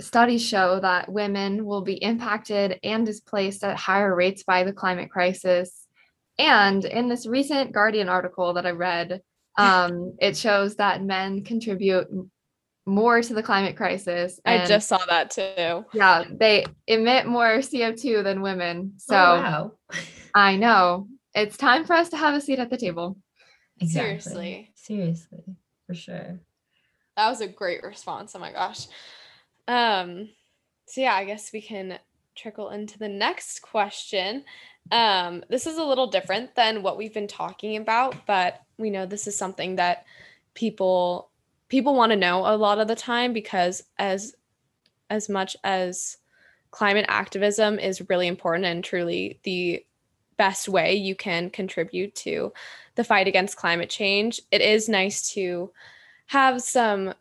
studies 0.00 0.42
show 0.42 0.80
that 0.80 1.12
women 1.12 1.66
will 1.66 1.82
be 1.82 2.02
impacted 2.02 2.80
and 2.82 3.04
displaced 3.04 3.62
at 3.62 3.76
higher 3.76 4.14
rates 4.14 4.42
by 4.42 4.64
the 4.64 4.72
climate 4.72 5.10
crisis. 5.10 5.86
And 6.38 6.82
in 6.82 7.10
this 7.10 7.26
recent 7.26 7.72
Guardian 7.72 8.08
article 8.08 8.54
that 8.54 8.64
I 8.64 8.70
read, 8.70 9.20
um, 9.58 10.16
it 10.18 10.34
shows 10.34 10.76
that 10.76 11.04
men 11.04 11.44
contribute 11.44 12.08
more 12.86 13.22
to 13.22 13.34
the 13.34 13.42
climate 13.42 13.76
crisis. 13.76 14.38
I 14.44 14.66
just 14.66 14.88
saw 14.88 14.98
that 15.08 15.30
too. 15.30 15.84
yeah, 15.94 16.24
they 16.30 16.66
emit 16.86 17.26
more 17.26 17.58
CO2 17.58 18.22
than 18.22 18.42
women. 18.42 18.94
So 18.98 19.16
Oh, 19.16 19.18
wow. 19.36 19.72
I 20.34 20.56
know 20.56 21.08
it's 21.34 21.56
time 21.56 21.84
for 21.84 21.94
us 21.94 22.10
to 22.10 22.16
have 22.16 22.34
a 22.34 22.40
seat 22.40 22.58
at 22.58 22.70
the 22.70 22.76
table. 22.76 23.16
Exactly. 23.80 24.20
Seriously. 24.20 24.72
Seriously. 24.74 25.56
For 25.86 25.94
sure. 25.94 26.40
That 27.16 27.28
was 27.28 27.40
a 27.40 27.48
great 27.48 27.82
response. 27.82 28.34
Oh 28.34 28.38
my 28.38 28.52
gosh. 28.52 28.86
Um 29.66 30.28
so 30.86 31.00
yeah, 31.00 31.14
I 31.14 31.24
guess 31.24 31.52
we 31.52 31.62
can 31.62 31.98
trickle 32.36 32.70
into 32.70 32.98
the 32.98 33.08
next 33.08 33.60
question. 33.62 34.44
Um 34.92 35.42
this 35.48 35.66
is 35.66 35.78
a 35.78 35.84
little 35.84 36.08
different 36.08 36.54
than 36.54 36.82
what 36.82 36.98
we've 36.98 37.14
been 37.14 37.28
talking 37.28 37.76
about, 37.76 38.26
but 38.26 38.60
we 38.76 38.90
know 38.90 39.06
this 39.06 39.26
is 39.26 39.36
something 39.38 39.76
that 39.76 40.04
people 40.54 41.30
people 41.68 41.94
want 41.94 42.10
to 42.10 42.16
know 42.16 42.40
a 42.46 42.56
lot 42.56 42.78
of 42.78 42.88
the 42.88 42.94
time 42.94 43.32
because 43.32 43.82
as 43.98 44.34
as 45.10 45.28
much 45.28 45.56
as 45.64 46.18
climate 46.70 47.06
activism 47.08 47.78
is 47.78 48.08
really 48.08 48.26
important 48.26 48.64
and 48.64 48.82
truly 48.82 49.38
the 49.44 49.84
best 50.36 50.68
way 50.68 50.94
you 50.94 51.14
can 51.14 51.50
contribute 51.50 52.14
to 52.14 52.52
the 52.96 53.04
fight 53.04 53.28
against 53.28 53.56
climate 53.56 53.90
change, 53.90 54.40
it 54.50 54.60
is 54.60 54.88
nice 54.88 55.32
to 55.32 55.70
have 56.26 56.60
some 56.62 57.14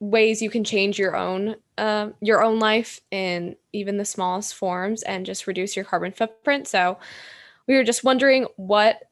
ways 0.00 0.40
you 0.40 0.50
can 0.50 0.64
change 0.64 0.98
your 0.98 1.14
own 1.14 1.54
um, 1.76 2.14
your 2.20 2.42
own 2.42 2.58
life 2.58 3.00
in 3.10 3.54
even 3.72 3.98
the 3.98 4.04
smallest 4.04 4.54
forms 4.54 5.02
and 5.02 5.26
just 5.26 5.46
reduce 5.46 5.76
your 5.76 5.84
carbon 5.84 6.12
footprint. 6.12 6.66
So 6.66 6.98
we 7.66 7.76
were 7.76 7.84
just 7.84 8.04
wondering 8.04 8.46
what 8.56 9.09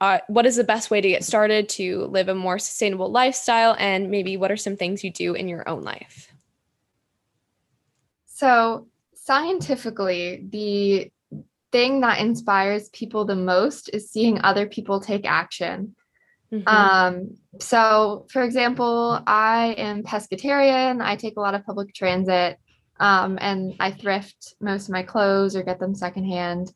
uh, 0.00 0.18
what 0.28 0.46
is 0.46 0.56
the 0.56 0.64
best 0.64 0.90
way 0.90 1.00
to 1.00 1.08
get 1.08 1.24
started 1.24 1.68
to 1.70 2.04
live 2.06 2.28
a 2.28 2.34
more 2.34 2.58
sustainable 2.58 3.10
lifestyle? 3.10 3.74
And 3.78 4.10
maybe 4.10 4.36
what 4.36 4.52
are 4.52 4.56
some 4.56 4.76
things 4.76 5.02
you 5.02 5.10
do 5.10 5.34
in 5.34 5.48
your 5.48 5.66
own 5.68 5.82
life? 5.82 6.32
So 8.26 8.88
scientifically 9.14 10.46
the 10.50 11.10
thing 11.72 12.00
that 12.02 12.20
inspires 12.20 12.88
people 12.90 13.24
the 13.24 13.34
most 13.34 13.90
is 13.92 14.10
seeing 14.10 14.40
other 14.42 14.66
people 14.66 15.00
take 15.00 15.26
action. 15.26 15.94
Mm-hmm. 16.52 16.68
um, 16.68 17.36
so 17.58 18.24
for 18.30 18.44
example 18.44 19.20
i 19.26 19.74
am 19.78 20.04
pescatarian. 20.04 21.02
I 21.02 21.16
take 21.16 21.36
a 21.36 21.40
lot 21.40 21.56
of 21.56 21.66
public 21.66 21.92
transit 21.92 22.56
um, 23.00 23.36
and 23.40 23.74
i 23.80 23.90
thrift 23.90 24.54
most 24.60 24.86
of 24.86 24.92
my 24.92 25.02
clothes 25.02 25.56
or 25.56 25.64
get 25.64 25.80
them 25.80 25.94
secondhand. 25.94 26.72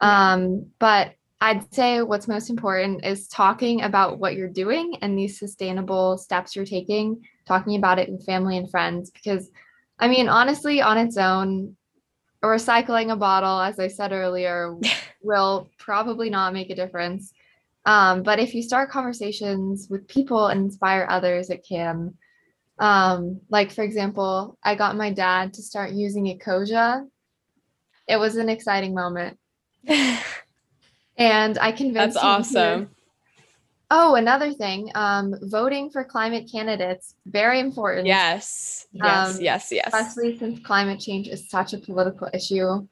Um, 0.00 0.66
but 0.78 1.14
I'd 1.40 1.72
say 1.74 2.00
what's 2.02 2.28
most 2.28 2.48
important 2.48 3.04
is 3.04 3.28
talking 3.28 3.82
about 3.82 4.18
what 4.18 4.34
you're 4.34 4.48
doing 4.48 4.96
and 5.02 5.18
these 5.18 5.38
sustainable 5.38 6.16
steps 6.16 6.56
you're 6.56 6.64
taking, 6.64 7.22
talking 7.46 7.76
about 7.76 7.98
it 7.98 8.10
with 8.10 8.24
family 8.24 8.56
and 8.56 8.70
friends. 8.70 9.10
Because, 9.10 9.50
I 9.98 10.08
mean, 10.08 10.28
honestly, 10.28 10.80
on 10.80 10.96
its 10.96 11.18
own, 11.18 11.76
recycling 12.42 13.12
a 13.12 13.16
bottle, 13.16 13.60
as 13.60 13.78
I 13.78 13.88
said 13.88 14.12
earlier, 14.12 14.76
will 15.22 15.68
probably 15.78 16.30
not 16.30 16.54
make 16.54 16.70
a 16.70 16.74
difference. 16.76 17.32
Um, 17.84 18.22
but 18.22 18.38
if 18.38 18.54
you 18.54 18.62
start 18.62 18.90
conversations 18.90 19.88
with 19.90 20.08
people 20.08 20.46
and 20.46 20.60
inspire 20.60 21.06
others, 21.08 21.50
it 21.50 21.66
can. 21.68 22.14
Um, 22.78 23.40
like, 23.50 23.72
for 23.72 23.84
example, 23.84 24.58
I 24.62 24.74
got 24.74 24.96
my 24.96 25.12
dad 25.12 25.54
to 25.54 25.62
start 25.62 25.92
using 25.92 26.24
Ecosia. 26.24 27.06
It 28.08 28.16
was 28.16 28.36
an 28.36 28.48
exciting 28.48 28.94
moment. 28.94 29.38
and 31.16 31.58
I 31.58 31.72
convinced. 31.72 32.14
That's 32.14 32.24
awesome. 32.24 32.86
To, 32.86 32.90
oh, 33.90 34.14
another 34.14 34.52
thing, 34.52 34.90
um, 34.94 35.34
voting 35.42 35.90
for 35.90 36.04
climate 36.04 36.48
candidates 36.50 37.14
very 37.26 37.60
important. 37.60 38.06
Yes, 38.06 38.86
yes, 38.92 39.36
um, 39.36 39.42
yes, 39.42 39.68
yes. 39.72 39.86
Especially 39.86 40.38
since 40.38 40.60
climate 40.60 41.00
change 41.00 41.28
is 41.28 41.48
such 41.48 41.72
a 41.72 41.78
political 41.78 42.28
issue 42.32 42.86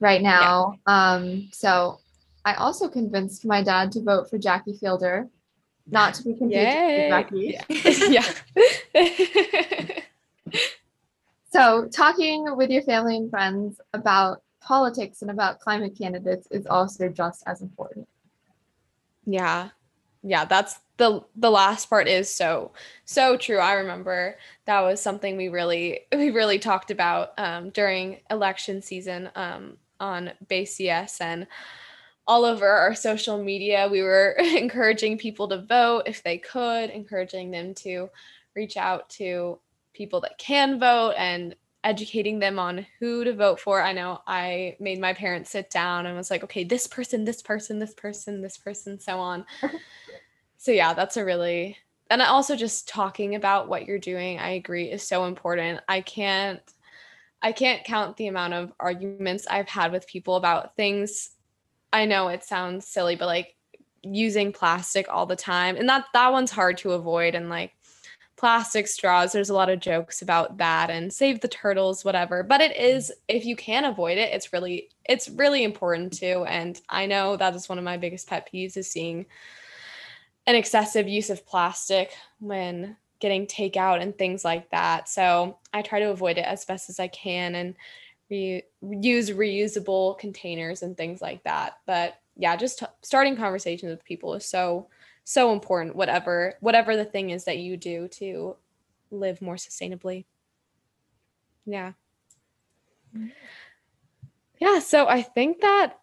right 0.00 0.22
now. 0.22 0.74
Yeah. 0.86 1.12
Um, 1.12 1.48
so 1.52 1.98
I 2.44 2.54
also 2.54 2.88
convinced 2.88 3.44
my 3.44 3.62
dad 3.62 3.92
to 3.92 4.02
vote 4.02 4.28
for 4.28 4.38
Jackie 4.38 4.74
Fielder, 4.74 5.28
not 5.86 6.14
to 6.14 6.24
be 6.24 6.34
confused 6.38 6.66
with 6.66 7.08
Jackie. 7.08 7.58
yeah. 8.08 8.24
so 11.52 11.88
talking 11.88 12.56
with 12.56 12.70
your 12.70 12.82
family 12.82 13.16
and 13.16 13.30
friends 13.30 13.80
about 13.92 14.42
politics 14.60 15.22
and 15.22 15.30
about 15.30 15.60
climate 15.60 15.96
candidates 15.96 16.46
is 16.50 16.66
also 16.66 17.08
just 17.08 17.42
as 17.46 17.62
important. 17.62 18.08
Yeah. 19.24 19.70
Yeah, 20.22 20.44
that's 20.44 20.78
the 20.98 21.22
the 21.34 21.50
last 21.50 21.88
part 21.88 22.06
is 22.06 22.28
so 22.28 22.72
so 23.06 23.38
true. 23.38 23.58
I 23.58 23.72
remember 23.72 24.36
that 24.66 24.82
was 24.82 25.00
something 25.00 25.36
we 25.36 25.48
really 25.48 26.00
we 26.12 26.30
really 26.30 26.58
talked 26.58 26.90
about 26.90 27.32
um, 27.38 27.70
during 27.70 28.18
election 28.30 28.82
season 28.82 29.30
um, 29.34 29.78
on 29.98 30.32
BayCS 30.46 31.20
and 31.20 31.46
all 32.26 32.44
over 32.44 32.68
our 32.68 32.94
social 32.94 33.42
media. 33.42 33.88
We 33.90 34.02
were 34.02 34.32
encouraging 34.38 35.16
people 35.16 35.48
to 35.48 35.62
vote 35.62 36.02
if 36.06 36.22
they 36.22 36.36
could, 36.36 36.90
encouraging 36.90 37.50
them 37.50 37.74
to 37.76 38.10
reach 38.54 38.76
out 38.76 39.08
to 39.10 39.58
people 39.94 40.20
that 40.20 40.38
can 40.38 40.78
vote 40.78 41.14
and 41.16 41.54
educating 41.82 42.38
them 42.38 42.58
on 42.58 42.86
who 42.98 43.24
to 43.24 43.34
vote 43.34 43.58
for. 43.58 43.82
I 43.82 43.92
know 43.92 44.20
I 44.26 44.76
made 44.80 45.00
my 45.00 45.14
parents 45.14 45.50
sit 45.50 45.70
down 45.70 46.06
and 46.06 46.16
was 46.16 46.30
like, 46.30 46.44
okay, 46.44 46.64
this 46.64 46.86
person, 46.86 47.24
this 47.24 47.42
person, 47.42 47.78
this 47.78 47.94
person, 47.94 48.42
this 48.42 48.58
person, 48.58 49.00
so 49.00 49.18
on. 49.18 49.46
so 50.58 50.72
yeah, 50.72 50.92
that's 50.92 51.16
a 51.16 51.24
really 51.24 51.76
and 52.10 52.20
also 52.20 52.56
just 52.56 52.88
talking 52.88 53.36
about 53.36 53.68
what 53.68 53.86
you're 53.86 53.98
doing, 53.98 54.40
I 54.40 54.50
agree 54.50 54.90
is 54.90 55.06
so 55.06 55.24
important. 55.24 55.80
I 55.88 56.00
can't 56.00 56.60
I 57.42 57.52
can't 57.52 57.84
count 57.84 58.16
the 58.16 58.26
amount 58.26 58.52
of 58.52 58.72
arguments 58.78 59.46
I've 59.46 59.68
had 59.68 59.92
with 59.92 60.06
people 60.06 60.36
about 60.36 60.76
things. 60.76 61.30
I 61.92 62.04
know 62.04 62.28
it 62.28 62.44
sounds 62.44 62.86
silly, 62.86 63.16
but 63.16 63.26
like 63.26 63.56
using 64.02 64.52
plastic 64.52 65.06
all 65.08 65.24
the 65.24 65.36
time. 65.36 65.76
And 65.76 65.88
that 65.88 66.06
that 66.12 66.32
one's 66.32 66.50
hard 66.50 66.78
to 66.78 66.92
avoid 66.92 67.34
and 67.34 67.48
like 67.48 67.72
plastic 68.40 68.86
straws. 68.88 69.32
There's 69.32 69.50
a 69.50 69.54
lot 69.54 69.68
of 69.68 69.80
jokes 69.80 70.22
about 70.22 70.56
that 70.56 70.88
and 70.88 71.12
save 71.12 71.42
the 71.42 71.48
turtles, 71.48 72.06
whatever. 72.06 72.42
But 72.42 72.62
it 72.62 72.74
is, 72.74 73.12
if 73.28 73.44
you 73.44 73.54
can 73.54 73.84
avoid 73.84 74.16
it, 74.16 74.32
it's 74.32 74.50
really, 74.50 74.88
it's 75.04 75.28
really 75.28 75.62
important 75.62 76.14
too. 76.14 76.46
And 76.48 76.80
I 76.88 77.04
know 77.04 77.36
that 77.36 77.54
is 77.54 77.68
one 77.68 77.76
of 77.76 77.84
my 77.84 77.98
biggest 77.98 78.26
pet 78.28 78.48
peeves 78.50 78.78
is 78.78 78.90
seeing 78.90 79.26
an 80.46 80.54
excessive 80.54 81.06
use 81.06 81.28
of 81.28 81.46
plastic 81.46 82.12
when 82.38 82.96
getting 83.20 83.46
takeout 83.46 84.00
and 84.00 84.16
things 84.16 84.42
like 84.42 84.70
that. 84.70 85.10
So 85.10 85.58
I 85.74 85.82
try 85.82 85.98
to 86.00 86.10
avoid 86.10 86.38
it 86.38 86.46
as 86.46 86.64
best 86.64 86.88
as 86.88 86.98
I 86.98 87.08
can 87.08 87.54
and 87.54 87.74
re- 88.30 88.62
use 88.80 89.28
reusable 89.28 90.18
containers 90.18 90.80
and 90.80 90.96
things 90.96 91.20
like 91.20 91.44
that. 91.44 91.74
But 91.86 92.14
yeah, 92.38 92.56
just 92.56 92.78
t- 92.78 92.86
starting 93.02 93.36
conversations 93.36 93.90
with 93.90 94.02
people 94.02 94.32
is 94.32 94.46
so 94.46 94.88
so 95.30 95.52
important 95.52 95.94
whatever 95.94 96.54
whatever 96.60 96.96
the 96.96 97.04
thing 97.04 97.30
is 97.30 97.44
that 97.44 97.58
you 97.58 97.76
do 97.76 98.08
to 98.08 98.56
live 99.12 99.40
more 99.40 99.54
sustainably. 99.54 100.24
Yeah. 101.64 101.92
Yeah 104.58 104.80
so 104.80 105.06
i 105.06 105.22
think 105.22 105.60
that 105.60 105.98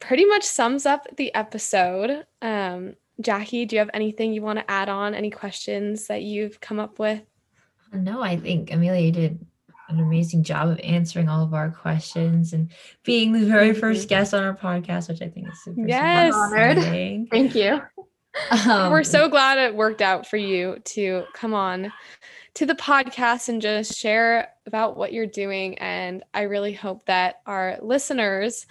pretty 0.00 0.24
much 0.24 0.42
sums 0.42 0.84
up 0.84 1.06
the 1.16 1.32
episode. 1.34 2.26
Um 2.40 2.94
jackie 3.20 3.66
do 3.66 3.76
you 3.76 3.80
have 3.80 3.90
anything 3.94 4.32
you 4.32 4.42
want 4.42 4.58
to 4.58 4.70
add 4.70 4.88
on? 4.88 5.14
Any 5.14 5.30
questions 5.30 6.08
that 6.08 6.22
you've 6.22 6.60
come 6.60 6.80
up 6.80 6.98
with? 6.98 7.22
No 7.92 8.20
i 8.20 8.36
think 8.36 8.72
amelia 8.72 9.12
did 9.12 9.46
an 9.88 10.00
amazing 10.00 10.42
job 10.42 10.68
of 10.68 10.80
answering 10.80 11.28
all 11.28 11.44
of 11.44 11.54
our 11.54 11.70
questions 11.70 12.52
and 12.52 12.72
being 13.04 13.32
the 13.32 13.46
very 13.46 13.74
first 13.74 14.08
guest 14.08 14.32
on 14.34 14.42
our 14.42 14.56
podcast 14.56 15.08
which 15.08 15.20
i 15.22 15.28
think 15.28 15.46
is 15.48 15.62
super 15.62 15.86
yes. 15.86 16.32
super 16.32 16.58
honored. 16.58 17.28
thank 17.30 17.54
you 17.54 17.80
um, 18.50 18.90
We're 18.90 19.04
so 19.04 19.28
glad 19.28 19.58
it 19.58 19.74
worked 19.74 20.02
out 20.02 20.26
for 20.26 20.36
you 20.36 20.78
to 20.84 21.24
come 21.34 21.54
on 21.54 21.92
to 22.54 22.66
the 22.66 22.74
podcast 22.74 23.48
and 23.48 23.62
just 23.62 23.96
share 23.96 24.48
about 24.66 24.96
what 24.96 25.12
you're 25.12 25.26
doing. 25.26 25.78
And 25.78 26.22
I 26.34 26.42
really 26.42 26.72
hope 26.72 27.06
that 27.06 27.36
our 27.46 27.78
listeners, 27.80 28.66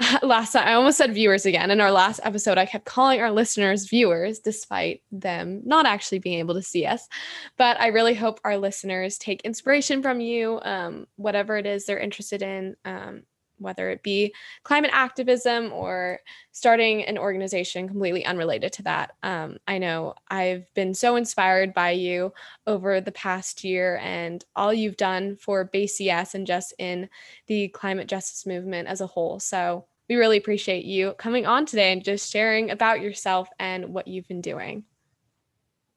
last 0.22 0.52
time 0.52 0.66
I 0.66 0.74
almost 0.74 0.98
said 0.98 1.14
viewers 1.14 1.46
again. 1.46 1.70
In 1.70 1.80
our 1.80 1.90
last 1.90 2.20
episode, 2.22 2.58
I 2.58 2.66
kept 2.66 2.84
calling 2.84 3.20
our 3.20 3.30
listeners 3.30 3.88
viewers 3.88 4.38
despite 4.38 5.02
them 5.10 5.62
not 5.64 5.86
actually 5.86 6.18
being 6.18 6.38
able 6.38 6.54
to 6.54 6.62
see 6.62 6.86
us. 6.86 7.08
But 7.56 7.80
I 7.80 7.88
really 7.88 8.14
hope 8.14 8.40
our 8.44 8.56
listeners 8.56 9.18
take 9.18 9.40
inspiration 9.42 10.02
from 10.02 10.20
you, 10.20 10.60
um, 10.62 11.06
whatever 11.16 11.56
it 11.56 11.66
is 11.66 11.86
they're 11.86 11.98
interested 11.98 12.42
in. 12.42 12.76
Um, 12.84 13.22
whether 13.58 13.90
it 13.90 14.02
be 14.02 14.34
climate 14.62 14.90
activism 14.92 15.72
or 15.72 16.20
starting 16.52 17.04
an 17.04 17.18
organization 17.18 17.88
completely 17.88 18.24
unrelated 18.24 18.72
to 18.74 18.82
that. 18.82 19.12
Um, 19.22 19.58
I 19.66 19.78
know 19.78 20.14
I've 20.28 20.72
been 20.74 20.94
so 20.94 21.16
inspired 21.16 21.74
by 21.74 21.90
you 21.90 22.32
over 22.66 23.00
the 23.00 23.12
past 23.12 23.64
year 23.64 23.98
and 24.02 24.44
all 24.54 24.72
you've 24.72 24.96
done 24.96 25.36
for 25.36 25.68
BCS 25.72 26.34
and 26.34 26.46
just 26.46 26.74
in 26.78 27.08
the 27.46 27.68
climate 27.68 28.08
justice 28.08 28.46
movement 28.46 28.88
as 28.88 29.00
a 29.00 29.06
whole. 29.06 29.40
So 29.40 29.86
we 30.08 30.16
really 30.16 30.36
appreciate 30.36 30.84
you 30.84 31.14
coming 31.14 31.46
on 31.46 31.66
today 31.66 31.92
and 31.92 32.04
just 32.04 32.30
sharing 32.30 32.70
about 32.70 33.00
yourself 33.00 33.48
and 33.58 33.92
what 33.92 34.06
you've 34.06 34.28
been 34.28 34.40
doing. 34.40 34.84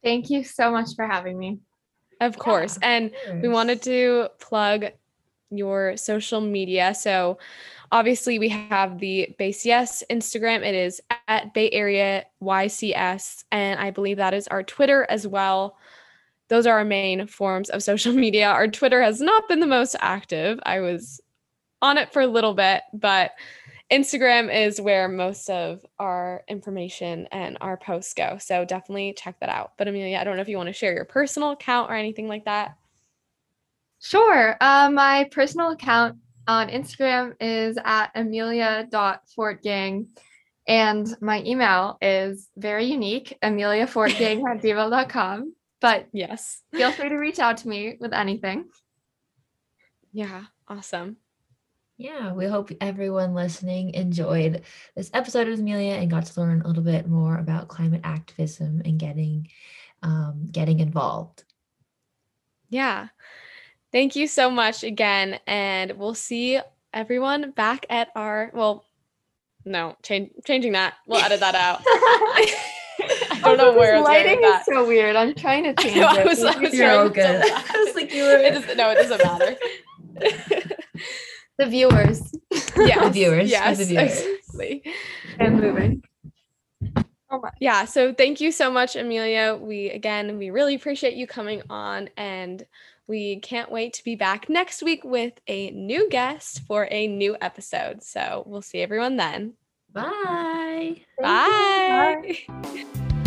Thank 0.03 0.30
you 0.30 0.43
so 0.43 0.72
much 0.72 0.95
for 0.95 1.05
having 1.05 1.38
me. 1.38 1.60
Of 2.22 2.38
course. 2.38 2.78
Yeah, 2.82 2.89
and 2.89 3.12
course. 3.12 3.41
we 3.41 3.47
wanted 3.47 3.82
to 3.84 4.30
plug 4.39 4.86
your 5.52 5.97
social 5.97 6.41
media. 6.41 6.93
So 6.93 7.38
obviously 7.91 8.39
we 8.39 8.50
have 8.50 9.00
the 9.00 9.36
BayCS 9.39 10.04
Instagram. 10.10 10.66
It 10.66 10.76
is 10.76 11.02
at 11.28 11.54
Bay 11.54 11.70
Area 11.72 12.26
YCS. 12.41 13.43
And 13.52 13.80
I 13.80 13.91
believe 13.91 14.18
that 14.18 14.34
is 14.34 14.47
our 14.47 14.64
Twitter 14.64 15.06
as 15.10 15.28
well. 15.28 15.78
Those 16.47 16.66
are 16.66 16.78
our 16.78 16.86
main 16.86 17.28
forms 17.28 17.70
of 17.70 17.84
social 17.89 18.14
media. 18.14 18.50
Our 18.50 18.68
Twitter 18.68 19.02
has 19.02 19.22
not 19.22 19.47
been 19.47 19.60
the 19.60 19.68
most 19.68 19.95
active. 20.00 20.60
I 20.64 20.80
was 20.80 21.22
on 21.82 21.97
it 21.97 22.12
for 22.12 22.22
a 22.22 22.28
little 22.28 22.54
bit, 22.54 22.82
but 22.93 23.32
Instagram 23.91 24.54
is 24.54 24.80
where 24.80 25.08
most 25.08 25.50
of 25.50 25.84
our 25.97 26.43
information 26.47 27.28
and 27.32 27.58
our 27.60 27.76
posts 27.76 28.14
go. 28.14 28.38
So 28.39 28.64
definitely 28.64 29.14
check 29.18 29.39
that 29.39 29.50
out. 29.50 29.74
But 29.78 29.88
Amelia, 29.88 30.18
I 30.18 30.24
don't 30.24 30.36
know 30.36 30.43
if 30.43 30.50
you 30.50 30.58
want 30.58 30.68
to 30.68 30.74
share 30.74 30.93
your 30.93 31.06
personal 31.06 31.52
account 31.52 31.89
or 31.89 31.95
anything 31.95 32.28
like 32.28 32.45
that. 32.45 32.78
Sure. 34.02 34.56
Uh, 34.62 34.89
my 34.89 35.28
personal 35.32 35.72
account 35.72 36.18
on 36.47 36.70
Instagram 36.70 37.34
is 37.39 37.78
at 37.84 38.12
amelia.fortgang. 38.16 40.08
And 40.68 41.08
my 41.20 41.41
email 41.43 41.97
is 42.02 42.50
very 42.56 42.86
unique, 42.86 43.38
ameliafortgang 43.43 44.43
at 44.50 44.62
gmail.com. 44.62 45.54
But 45.82 46.08
Yes. 46.14 46.62
feel 46.72 46.91
free 46.91 47.10
to 47.10 47.16
reach 47.18 47.39
out 47.39 47.58
to 47.58 47.68
me 47.68 47.97
with 48.00 48.14
anything. 48.14 48.66
Yeah. 50.14 50.43
Awesome. 50.68 51.18
Yeah, 51.97 52.32
we 52.34 52.45
hope 52.45 52.72
everyone 52.80 53.34
listening 53.34 53.93
enjoyed 53.93 54.62
this 54.95 55.10
episode 55.14 55.50
of 55.50 55.60
Amelia 55.60 55.95
and 55.95 56.10
got 56.10 56.26
to 56.28 56.39
learn 56.39 56.62
a 56.62 56.68
little 56.68 56.84
bit 56.84 57.08
more 57.08 57.38
about 57.38 57.68
climate 57.68 58.02
activism 58.06 58.82
and 58.86 58.97
getting 58.97 59.50
um, 60.02 60.47
getting 60.50 60.80
involved. 60.80 61.43
Yeah. 62.70 63.10
Thank 63.92 64.16
you 64.16 64.28
so 64.28 64.50
much 64.52 64.84
again. 64.84 65.40
And 65.48 65.92
we'll 65.94 66.14
see 66.14 66.60
everyone 66.94 67.52
back 67.52 67.86
at 67.90 68.10
our, 68.16 68.52
well, 68.54 68.86
no, 69.66 69.96
change, 70.04 70.32
changing 70.46 70.74
that. 70.74 70.94
We'll 71.08 71.22
edit 71.22 71.40
that 71.40 71.56
out. 71.56 71.82
I 71.86 73.40
don't 73.44 73.58
know 73.58 73.74
where 73.78 73.96
I 73.96 74.00
lighting 74.00 74.44
is 74.44 74.66
so 74.66 74.86
weird. 74.86 75.16
I'm 75.16 75.34
trying 75.34 75.64
to 75.64 75.74
change 75.82 75.98
I 75.98 76.22
it. 76.22 76.26
was, 76.26 76.44
I 76.44 76.58
was 76.60 76.74
You're 76.74 76.92
all 76.92 77.10
good. 77.10 77.42
bad. 77.42 77.64
I 77.76 77.84
was 77.84 77.96
like, 77.96 78.14
you 78.14 78.24
were- 78.24 78.38
It 78.38 78.54
doesn't, 78.54 78.78
no, 78.78 78.90
it 78.92 78.96
doesn't 78.96 79.24
matter. 79.24 79.56
the 81.58 81.66
viewers 81.66 82.22
yeah. 82.78 83.04
The 83.06 83.10
viewers, 83.10 83.44
for 83.44 83.50
Yes, 83.50 83.78
the 83.78 83.86
viewers. 83.86 84.20
exactly. 84.22 84.84
and 85.40 85.60
moving. 85.60 86.04
Oh 87.32 87.40
my- 87.42 87.52
Yeah. 87.60 87.86
So 87.86 88.14
thank 88.14 88.42
you 88.42 88.52
so 88.52 88.72
much, 88.72 88.96
Amelia. 88.96 89.56
We 89.60 89.90
again, 89.92 90.38
we 90.38 90.50
really 90.50 90.76
appreciate 90.76 91.14
you 91.16 91.28
coming 91.28 91.62
on, 91.70 92.10
and 92.18 92.66
we 93.10 93.39
can't 93.39 93.72
wait 93.72 93.93
to 93.93 94.03
be 94.03 94.16
back 94.16 94.47
next 94.49 94.84
week 94.84 95.03
with 95.03 95.34
a 95.47 95.72
new 95.72 96.07
guest 96.10 96.62
for 96.68 96.88
a 96.91 97.07
new 97.07 97.36
episode. 97.41 98.03
So 98.03 98.43
we'll 98.45 98.62
see 98.62 98.82
everyone 98.82 99.18
then. 99.18 99.55
Bye. 99.91 101.01
Bye. 101.20 102.38
Bye. 102.47 103.10